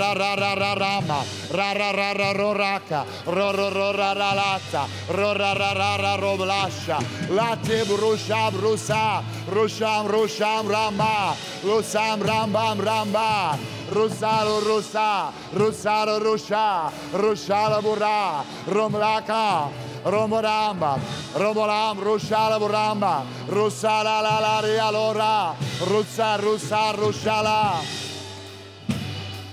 Rama, 0.80 1.24
Rara 1.54 1.92
Rara 1.96 2.34
Roraka, 2.34 3.06
Roro 3.24 3.72
Rora 3.72 4.14
Lata, 4.14 4.88
Rora 5.12 5.54
Rara 5.54 6.18
Roblasha, 6.20 6.98
Late 7.30 7.86
Brusha 7.86 8.50
Brusa, 8.50 9.22
Rusham 9.46 10.08
Rusham 10.08 10.68
Rama, 10.68 11.36
Lusam 11.62 12.20
Rambam 12.20 12.78
Ramba. 12.80 13.58
Rusalo 13.88 14.60
Rusa, 14.60 15.32
Rusalo 15.54 16.20
Rusha, 16.20 16.90
Rushala 17.12 17.80
Bura, 17.80 18.44
Romlaka, 18.66 19.72
Romoramba, 20.08 20.98
Romoram, 21.34 21.98
Rushala 21.98 22.58
Buramba, 22.58 23.24
Rusala 23.46 24.22
la 24.22 24.40
la 24.40 24.60
rialora, 24.62 25.54
Rusa, 25.84 26.38
Rusa, 26.38 26.92
Rushala. 26.94 27.82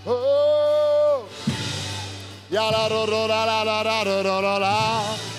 Oh! 0.07 0.94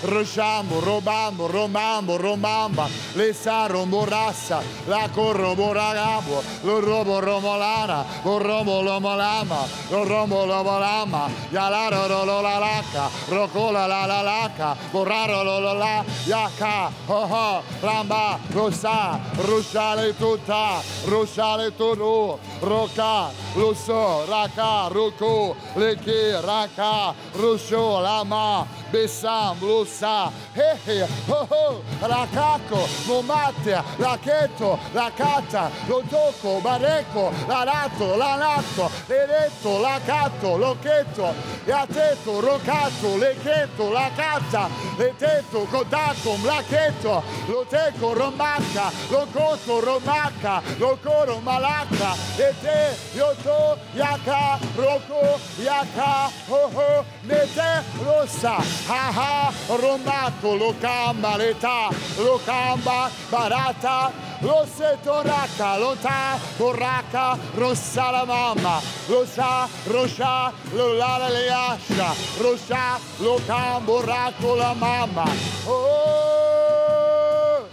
Rosciambo, 0.03 0.81
robambo, 0.81 1.47
romambo, 1.47 2.17
romamba, 2.17 2.87
le 3.14 3.33
san 3.33 3.69
romborassa, 3.69 4.62
la 4.87 5.09
corroboragabo, 5.12 6.43
lo 6.62 6.81
robo 6.81 7.19
romolana, 7.19 8.05
lo 8.23 8.39
robo 8.39 8.83
lomolama, 8.83 9.67
lo 9.89 10.05
robo 10.05 10.45
lomolama, 10.45 11.29
yalaro 11.51 12.07
lolalaca, 12.07 13.09
rocola 13.29 13.87
la 13.87 14.07
la 14.07 14.23
laca, 14.23 14.77
borraro 14.93 15.43
lolola, 15.43 16.05
yaca, 16.25 16.91
ho 17.07 17.27
ho, 17.27 17.62
ramba, 17.81 18.39
rosa, 18.53 19.19
rusciale 19.37 20.14
tutta, 20.17 20.83
rusciale 21.07 21.75
tonu, 21.75 22.39
roca, 22.61 23.31
lo 23.55 23.75
so, 23.75 24.25
raca, 24.27 24.89
rucu, 24.89 25.57
lechi, 25.75 26.31
raca, 26.45 27.05
Bessa, 27.07 27.14
Rousseau, 27.34 28.00
Lama, 28.00 28.66
Bessam, 28.90 29.57
Lussa, 29.61 30.32
Hehe, 30.54 31.02
eh, 31.02 31.09
Hoho, 31.28 31.46
oh. 31.50 31.82
Racacco, 32.00 32.88
Momatea, 33.07 33.84
Lachetto, 33.98 34.78
Lacata, 34.94 35.70
Lotocco, 35.88 36.61
Barecco, 36.61 37.32
Larato, 37.46 38.16
Lanatto, 38.16 38.90
Leretto, 39.09 39.80
Lacatto, 39.80 40.57
Lochetto, 40.57 41.34
Iatetto, 41.66 42.40
Rocatto, 42.40 43.16
Lechetto, 43.18 43.90
Lacata, 43.90 44.68
Letetto, 44.96 45.66
Codacom, 45.66 46.44
Lachetto, 46.44 47.22
Loteco, 47.46 48.14
Romacca, 48.14 48.90
Locotto, 49.11 49.80
Romacca, 49.80 50.62
Locoro, 50.78 51.40
Malacca, 51.40 52.14
Ete, 52.36 52.96
Yoto, 53.14 53.78
Yaka, 53.94 54.59
Rocco, 54.76 55.38
Yaka, 55.59 56.30
Hoho, 56.48 56.80
oh. 56.80 56.86
Ho, 56.87 57.05
Nete, 57.22 57.82
Rosa, 58.05 58.57
Ha 58.89 59.11
Ha, 59.11 59.53
Romato, 59.76 60.57
Locamba, 60.57 61.37
Leta, 61.37 61.89
Locamba, 62.18 63.11
Barata, 63.28 64.12
Roseto 64.41 65.22
Raka, 65.22 65.78
Lota, 65.78 66.39
Borraca, 66.57 67.39
Rossa 67.57 68.11
la 68.11 68.24
mamma, 68.24 68.80
Rosa, 69.09 69.68
Roscia, 69.87 70.53
Lolala 70.74 71.28
Leascia, 71.28 72.14
Roscia, 72.39 72.99
Locambo, 73.18 74.01
Racco 74.03 74.55
la 74.55 74.74
mamma. 74.74 75.24
Oh, 75.66 77.66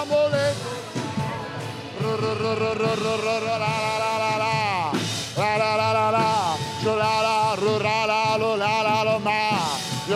amore. 0.00 0.54
Ro, 2.00 2.16
ro, 2.16 2.34
ro, 2.34 2.54
ro, 2.54 2.74
ro, 2.74 2.94
ro, 2.94 3.16
ro, 3.16 3.38
ro, 3.38 3.46
la, 3.46 3.58
la, 3.58 3.98
la, 3.98 4.18
la, 4.18 4.36
la. 4.36 4.36
La, 4.36 4.49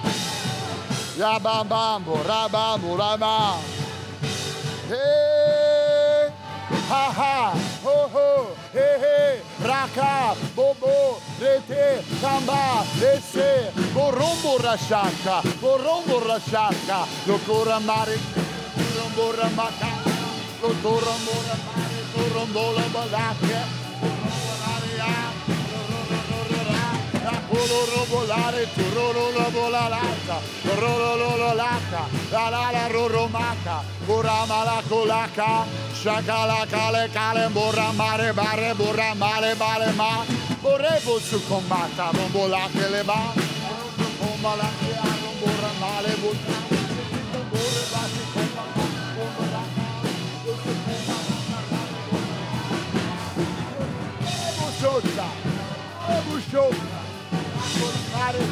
ya 1.17 1.39
bam 1.39 1.67
bambo, 1.69 2.21
rabambo, 2.23 2.97
rama, 2.97 3.57
hey, 4.89 5.48
ha 6.89 7.13
ha, 7.13 7.53
ho 7.85 8.09
ho, 8.15 8.57
he 8.73 8.89
he, 9.03 9.43
raka, 9.63 10.35
bobo, 10.57 11.21
rete, 11.39 12.03
kamba, 12.21 12.83
esse, 13.13 13.71
borombo 13.93 14.57
rashaka, 14.59 15.43
borombo 15.61 16.19
rashaka, 16.21 17.07
lo 17.27 17.37
coramare, 17.45 18.17
borombo 18.75 19.33
ramaka, 19.37 19.91
lo 20.63 20.69
torombo 20.83 21.35
ramare, 21.49 22.01
torombo 22.15 22.73
la 22.73 22.87
balacca, 22.95 23.61
borombo 24.01 24.53
rarea, 24.65 25.13
la 27.25 27.37
coloro 27.51 28.05
volare, 28.09 28.67
turoro 28.75 29.31
la 29.37 29.49
volalata, 29.51 30.37
tororo 30.63 31.37
la 31.37 31.53
la 31.53 31.53
la 31.53 32.09
la 32.31 32.49
la 32.49 32.71
la 32.71 32.87
roromata, 32.89 33.83
corama 34.07 34.65
la 34.65 34.83
colaca, 34.89 35.88
Șacala 36.03 36.65
cale 36.71 37.11
cale 37.13 37.49
burra 37.53 37.91
mare 37.97 38.31
mare 38.31 38.73
burra 38.77 39.13
mare 39.19 39.55
mare 39.59 39.91
ma 39.97 40.25
Vorrevo 40.63 41.19
su 41.19 41.39
combatta 41.49 42.11
bombolate 42.17 42.87
le 42.93 43.03
va 43.03 43.23
Bombolate 44.21 44.91
a 45.09 45.13
burra 45.41 45.73
mare 45.81 46.13
burra 46.21 46.57
Bușoța, 54.59 55.29
bușoța, 56.27 57.01
mare, 58.15 58.39
mare, 58.39 58.43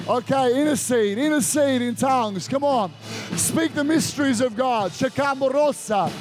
Okay, 0.07 0.59
intercede, 0.59 1.17
intercede 1.17 1.81
in 1.81 1.95
tongues. 1.95 2.47
Come 2.47 2.63
on. 2.63 2.91
Speak 3.35 3.73
the 3.73 3.83
mysteries 3.83 4.41
of 4.41 4.55
God. 4.55 4.91
Shakamborosa. 4.91 6.11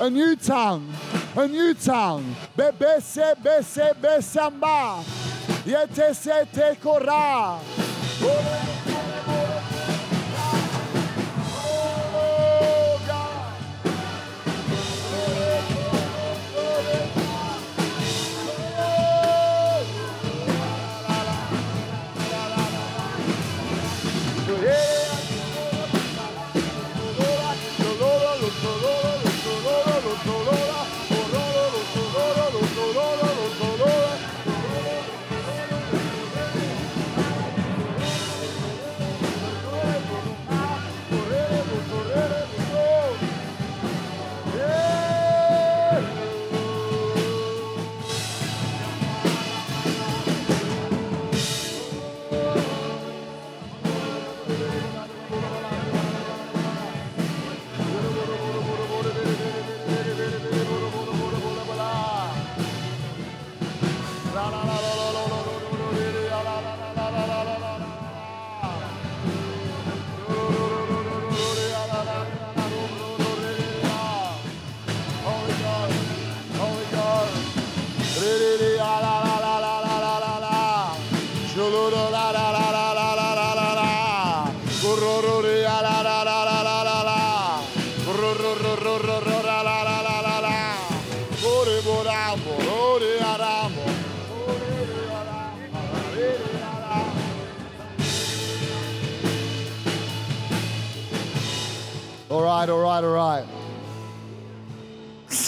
A 0.00 0.10
new 0.10 0.36
tongue. 0.36 0.92
A 1.36 1.46
new 1.46 1.72
tongue. 1.74 2.34
Bebese 2.56 3.34
bese 3.42 3.94
besamba. 3.94 5.02
Yete 5.64 6.14
se 6.14 6.44
te 6.52 6.76
kora. 6.82 7.60
Yeah. 24.62 25.01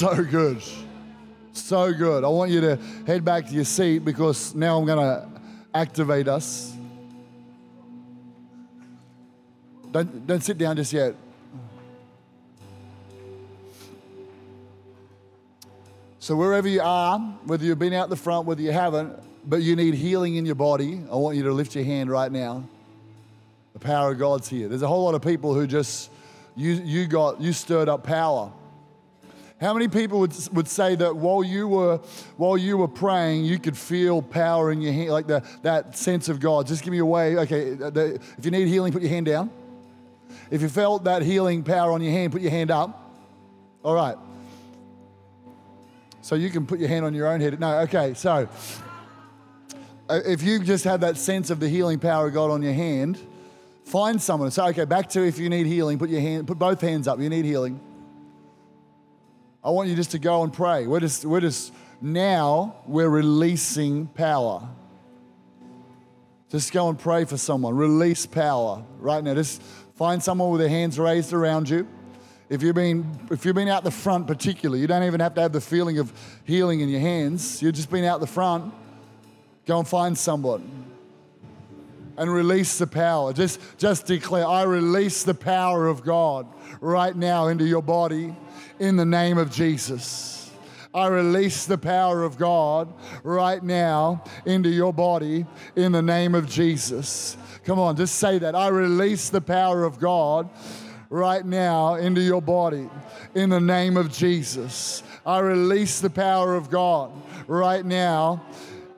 So 0.05 0.23
good. 0.23 0.63
So 1.55 1.95
good. 1.95 2.25
I 2.25 2.29
want 2.29 2.51
you 2.51 2.61
to 2.61 2.79
head 3.07 3.25
back 3.25 3.47
to 3.47 3.55
your 3.55 3.65
seat 3.65 4.01
because 4.01 4.55
now 4.55 4.77
I'm 4.77 4.85
going 4.85 4.99
to 4.99 5.27
activate 5.73 6.29
us. 6.29 6.77
Don't, 9.91 10.27
don't 10.27 10.43
sit 10.43 10.59
down 10.59 10.77
just 10.77 10.93
yet. 10.93 11.15
So, 16.19 16.37
wherever 16.37 16.69
you 16.69 16.83
are, 16.83 17.19
whether 17.47 17.65
you've 17.65 17.79
been 17.79 17.95
out 17.95 18.11
the 18.11 18.17
front, 18.17 18.45
whether 18.45 18.61
you 18.61 18.73
haven't, 18.73 19.19
but 19.49 19.63
you 19.63 19.75
need 19.75 19.95
healing 19.95 20.37
in 20.37 20.45
your 20.45 20.55
body, 20.55 21.01
I 21.11 21.17
want 21.17 21.39
you 21.39 21.45
to 21.45 21.53
lift 21.53 21.75
your 21.75 21.85
hand 21.85 22.11
right 22.11 22.31
now. 22.31 22.69
The 23.73 23.79
power 23.79 24.13
of 24.13 24.19
God's 24.19 24.51
here. 24.51 24.69
There's 24.69 24.83
a 24.83 24.89
whole 24.89 25.05
lot 25.05 25.15
of 25.15 25.23
people 25.23 25.55
who 25.55 25.67
just, 25.67 26.11
you, 26.57 26.73
you 26.73 27.07
got, 27.07 27.41
you 27.41 27.55
stirred 27.55 27.89
up 27.89 28.05
power. 28.05 28.53
How 29.65 29.73
many 29.73 29.89
people 29.89 30.21
would, 30.21 30.35
would 30.53 30.69
say 30.69 30.95
that 30.97 31.17
while 31.17 31.43
you 31.43 31.67
were 31.67 31.97
while 32.37 32.59
you 32.59 32.77
were 32.77 32.87
praying, 32.87 33.47
you 33.47 33.59
could 33.59 33.79
feel 33.79 34.21
power 34.21 34.71
in 34.71 34.83
your 34.83 34.93
hand, 34.93 35.09
like 35.11 35.27
the, 35.27 35.43
that 35.63 35.97
sense 35.97 36.29
of 36.29 36.39
God? 36.39 36.67
Just 36.67 36.83
give 36.85 36.93
me 36.93 36.99
a 36.99 37.07
way. 37.07 37.35
Okay, 37.39 37.73
the, 37.73 38.21
if 38.37 38.45
you 38.45 38.51
need 38.51 38.69
healing, 38.69 38.93
put 38.93 39.01
your 39.01 39.11
hand 39.11 39.25
down. 39.25 39.51
If 40.51 40.61
you 40.61 40.69
felt 40.69 41.05
that 41.05 41.23
healing 41.23 41.63
power 41.63 41.93
on 41.93 42.03
your 42.03 42.13
hand, 42.13 42.31
put 42.31 42.43
your 42.43 42.51
hand 42.51 42.71
up. 42.71 43.11
All 43.83 43.95
right. 43.95 44.19
So 46.21 46.35
you 46.35 46.51
can 46.51 46.67
put 46.67 46.79
your 46.79 46.91
hand 46.91 47.07
on 47.07 47.15
your 47.15 47.29
own 47.29 47.41
head. 47.41 47.59
No, 47.59 47.79
okay, 47.81 48.13
so 48.13 48.47
uh, 50.11 50.21
if 50.27 50.43
you 50.43 50.59
just 50.59 50.85
have 50.85 51.01
that 51.01 51.17
sense 51.17 51.49
of 51.49 51.59
the 51.59 51.71
healing 51.71 51.99
power 51.99 52.27
of 52.27 52.35
God 52.35 52.51
on 52.51 52.61
your 52.61 52.75
hand, 52.75 53.19
find 53.87 54.21
someone. 54.21 54.51
So, 54.51 54.67
okay, 54.67 54.85
back 54.85 55.09
to 55.11 55.27
if 55.27 55.39
you 55.39 55.49
need 55.49 55.67
healing, 55.67 55.99
put 55.99 56.11
your 56.11 56.21
hand, 56.21 56.47
put 56.47 56.59
both 56.59 56.83
hands 56.83 57.09
up. 57.09 57.19
You 57.19 57.31
need 57.31 57.47
healing. 57.47 57.81
I 59.65 59.71
want 59.71 59.89
you 59.89 59.97
just 59.97 60.11
to 60.11 60.19
go 60.19 60.43
and 60.43 60.53
pray. 60.53 60.87
We're 60.87 61.01
just, 61.01 61.25
we're 61.25 61.41
just 61.41 61.73
now 62.01 62.77
we're 62.87 63.09
releasing 63.09 64.07
power. 64.09 64.69
Just 66.51 66.71
go 66.71 66.91
and 66.91 66.99
pray 66.99 67.25
for 67.25 67.39
someone. 67.39 67.75
Release 67.75 68.27
power 68.27 68.85
right 68.99 69.25
now. 69.25 69.35
Just 69.35 69.63
find 69.97 70.23
someone 70.23 70.51
with 70.51 70.61
their 70.61 70.69
hands 70.69 70.99
raised 70.99 71.33
around 71.33 71.71
you. 71.71 71.89
If 72.51 72.63
you've 72.63 72.75
been 72.75 73.19
if 73.31 73.47
you've 73.47 73.55
been 73.55 73.69
out 73.69 73.85
the 73.85 73.91
front 73.91 74.27
particularly, 74.27 74.81
you 74.81 74.87
don't 74.87 75.03
even 75.03 75.19
have 75.21 75.35
to 75.37 75.41
have 75.41 75.53
the 75.53 75.63
feeling 75.63 75.99
of 75.99 76.13
healing 76.45 76.81
in 76.81 76.91
your 76.91 77.01
hands. 77.01 77.63
You've 77.63 77.75
just 77.75 77.91
been 77.91 78.05
out 78.05 78.21
the 78.21 78.27
front. 78.27 78.73
Go 79.65 79.79
and 79.79 79.89
find 79.89 80.17
someone 80.17 80.85
and 82.19 82.33
release 82.33 82.79
the 82.79 82.87
power. 82.87 83.33
Just, 83.33 83.61
just 83.79 84.07
declare, 84.07 84.47
I 84.47 84.63
release 84.65 85.23
the 85.23 85.35
power 85.35 85.87
of 85.87 86.05
God 86.05 86.47
right 86.81 87.17
now 87.17 87.49
into 87.49 87.67
your 87.67 87.83
body 87.83 88.37
in 88.79 88.97
the 88.97 89.05
name 89.05 89.39
of 89.39 89.51
Jesus. 89.51 90.51
I 90.95 91.09
release 91.09 91.67
the 91.67 91.77
power 91.77 92.23
of 92.23 92.39
God 92.39 92.93
right 93.25 93.63
now 93.63 94.23
into 94.47 94.69
your 94.69 94.93
body 94.93 95.45
in 95.75 95.91
the 95.91 96.03
name 96.03 96.37
of 96.37 96.49
Jesus. 96.49 97.37
Come 97.65 97.81
on, 97.81 97.97
just 97.97 98.17
say 98.17 98.39
that. 98.39 98.55
I 98.55 98.69
release 98.69 99.29
the 99.29 99.41
power 99.41 99.85
of 99.85 99.99
God 99.99 100.49
right 101.11 101.45
now 101.45 101.95
into 101.95 102.21
your 102.21 102.41
body 102.41 102.89
in 103.35 103.51
the 103.51 103.61
name 103.61 103.97
of 103.97 104.13
Jesus. 104.13 105.03
I 105.27 105.41
release 105.41 106.01
the 106.01 106.11
power 106.11 106.55
of 106.55 106.71
God 106.71 107.11
right 107.49 107.85
now 107.85 108.45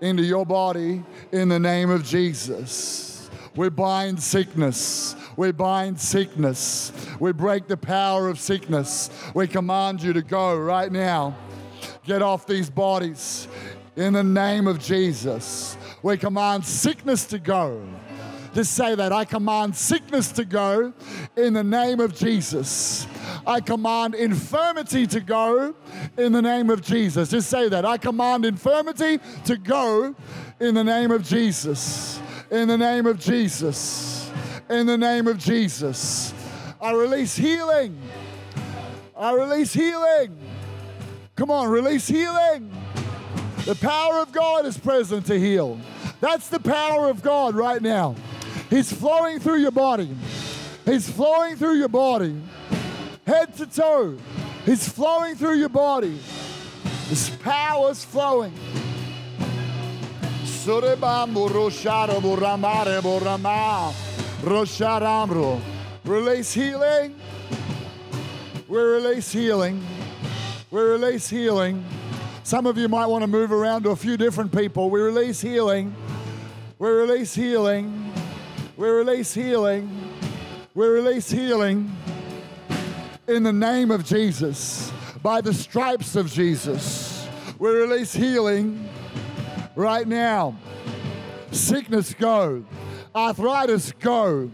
into 0.01 0.23
your 0.23 0.45
body 0.45 1.03
in 1.33 1.49
the 1.49 1.59
name 1.59 1.89
of 1.89 2.05
Jesus. 2.05 3.31
We 3.55 3.71
bind 3.71 4.23
sickness. 4.23 5.17
We 5.37 5.53
bind 5.53 6.01
sickness. 6.01 6.93
We 7.21 7.33
break 7.33 7.67
the 7.67 7.77
power 7.77 8.29
of 8.29 8.41
sickness. 8.41 9.11
We 9.35 9.47
command 9.47 10.03
you 10.03 10.13
to 10.13 10.23
go 10.23 10.57
right 10.57 10.91
now. 10.91 11.37
Get 12.05 12.23
off 12.23 12.47
these 12.47 12.71
bodies 12.71 13.49
in 13.97 14.13
the 14.13 14.25
name 14.25 14.67
of 14.67 14.79
Jesus. 14.79 15.77
We 16.03 16.17
command 16.17 16.65
sickness 16.65 17.27
to 17.27 17.39
go 17.39 17.83
just 18.57 18.73
say 18.73 18.95
that. 18.95 19.13
I 19.13 19.27
command 19.27 19.77
sickness 19.77 20.33
to 20.33 20.45
go 20.47 20.95
in 21.37 21.53
the 21.53 21.63
name 21.63 22.01
of 22.01 22.17
Jesus. 22.17 23.07
I 23.47 23.61
command 23.61 24.15
infirmity 24.15 25.07
to 25.09 25.21
go 25.21 25.75
in 26.17 26.33
the 26.33 26.41
name 26.41 26.71
of 26.71 26.81
Jesus. 26.81 27.29
Just 27.29 27.51
say 27.51 27.69
that. 27.69 27.85
I 27.85 27.99
command 27.99 28.47
infirmity 28.47 29.21
to 29.45 29.59
go 29.59 30.15
in 30.59 30.75
the 30.75 30.85
name 30.85 31.11
of 31.11 31.23
Jesus. 31.23 32.19
In 32.51 32.69
the 32.69 32.79
name 32.79 33.05
of 33.05 33.21
Jesus. 33.21 34.16
In 34.69 34.87
the 34.87 34.99
name 34.99 35.29
of 35.29 35.39
Jesus. 35.39 36.35
I 36.81 36.93
release 36.93 37.37
healing. 37.37 38.01
I 39.17 39.33
release 39.33 39.73
healing. 39.73 40.37
Come 41.37 41.51
on, 41.51 41.69
release 41.69 42.09
healing. 42.09 42.71
The 43.65 43.77
power 43.77 44.21
of 44.21 44.33
God 44.33 44.67
is 44.67 44.77
present 44.77 45.27
to 45.27 45.39
heal. 45.39 45.79
That's 46.21 46.49
the 46.49 46.59
power 46.59 47.09
of 47.09 47.23
God 47.23 47.55
right 47.55 47.81
now. 47.81 48.17
He's 48.69 48.93
flowing 48.93 49.39
through 49.39 49.59
your 49.59 49.71
body. 49.71 50.17
He's 50.85 51.09
flowing 51.11 51.57
through 51.57 51.75
your 51.75 51.89
body, 51.89 52.41
head 53.27 53.57
to 53.57 53.67
toe. 53.67 54.17
He's 54.65 54.89
flowing 54.89 55.37
through 55.37 55.59
your 55.59 55.69
body. 55.69 56.19
His 57.09 57.31
power 57.31 57.95
is 64.45 64.77
flowing. 64.77 65.63
Release 66.05 66.53
healing. 66.53 67.17
We 68.69 68.79
release 68.79 69.33
healing. 69.33 69.85
We 70.71 70.81
release 70.81 71.29
healing. 71.29 71.85
Some 72.45 72.67
of 72.67 72.79
you 72.79 72.89
might 72.89 73.07
want 73.07 73.23
to 73.23 73.27
move 73.27 73.51
around 73.51 73.83
to 73.85 73.91
a 73.91 73.97
few 73.97 74.17
different 74.17 74.53
people. 74.53 74.89
We 74.89 75.01
release 75.01 75.41
healing. 75.41 75.95
We 76.79 76.89
release 76.89 77.35
healing. 77.35 78.13
We 78.77 78.89
release 78.89 79.35
healing. 79.35 79.91
We 80.75 80.87
release 80.87 81.31
healing 81.31 81.91
in 83.27 83.43
the 83.43 83.53
name 83.53 83.91
of 83.91 84.05
Jesus, 84.05 84.93
by 85.23 85.41
the 85.41 85.53
stripes 85.53 86.15
of 86.15 86.31
Jesus. 86.31 87.27
We 87.59 87.71
release 87.71 88.13
healing 88.13 88.89
right 89.75 90.07
now. 90.07 90.57
Sickness, 91.51 92.15
go. 92.15 92.65
Arthritis, 93.17 93.93
go. 93.99 94.51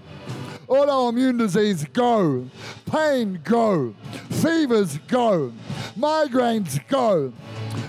Autoimmune 0.69 1.39
disease, 1.39 1.85
go. 1.93 2.49
Pain, 2.87 3.41
go. 3.45 3.95
Fevers, 4.31 4.99
go. 5.09 5.53
Migraines, 5.99 6.81
go. 6.89 7.33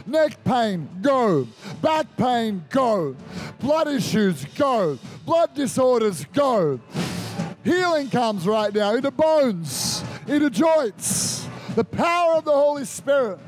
Neck 0.05 0.43
pain, 0.43 0.89
go. 1.01 1.47
Back 1.81 2.07
pain, 2.17 2.65
go. 2.69 3.15
Blood 3.59 3.87
issues, 3.87 4.43
go 4.55 4.97
blood 5.25 5.53
disorders 5.53 6.25
go. 6.33 6.79
Healing 7.63 8.09
comes 8.09 8.45
right 8.45 8.73
now 8.73 8.95
into 8.95 9.11
bones, 9.11 10.03
into 10.27 10.49
joints. 10.49 11.47
The 11.75 11.83
power 11.83 12.35
of 12.35 12.45
the 12.45 12.51
Holy 12.51 12.85
Spirit. 12.85 13.39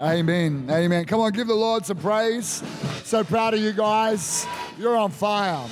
Amen. 0.00 0.66
Amen. 0.70 1.04
Come 1.06 1.20
on, 1.20 1.32
give 1.32 1.46
the 1.46 1.54
Lord 1.54 1.86
some 1.86 1.96
praise. 1.96 2.62
So 3.04 3.22
proud 3.24 3.54
of 3.54 3.60
you 3.60 3.72
guys. 3.72 4.46
You're 4.78 4.96
on 4.96 5.10
fire. 5.10 5.64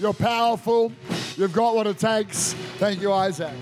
You're 0.00 0.12
powerful. 0.12 0.92
You've 1.36 1.52
got 1.52 1.74
what 1.74 1.86
it 1.86 1.98
takes. 1.98 2.54
Thank 2.78 3.00
you, 3.00 3.12
Isaac. 3.12 3.54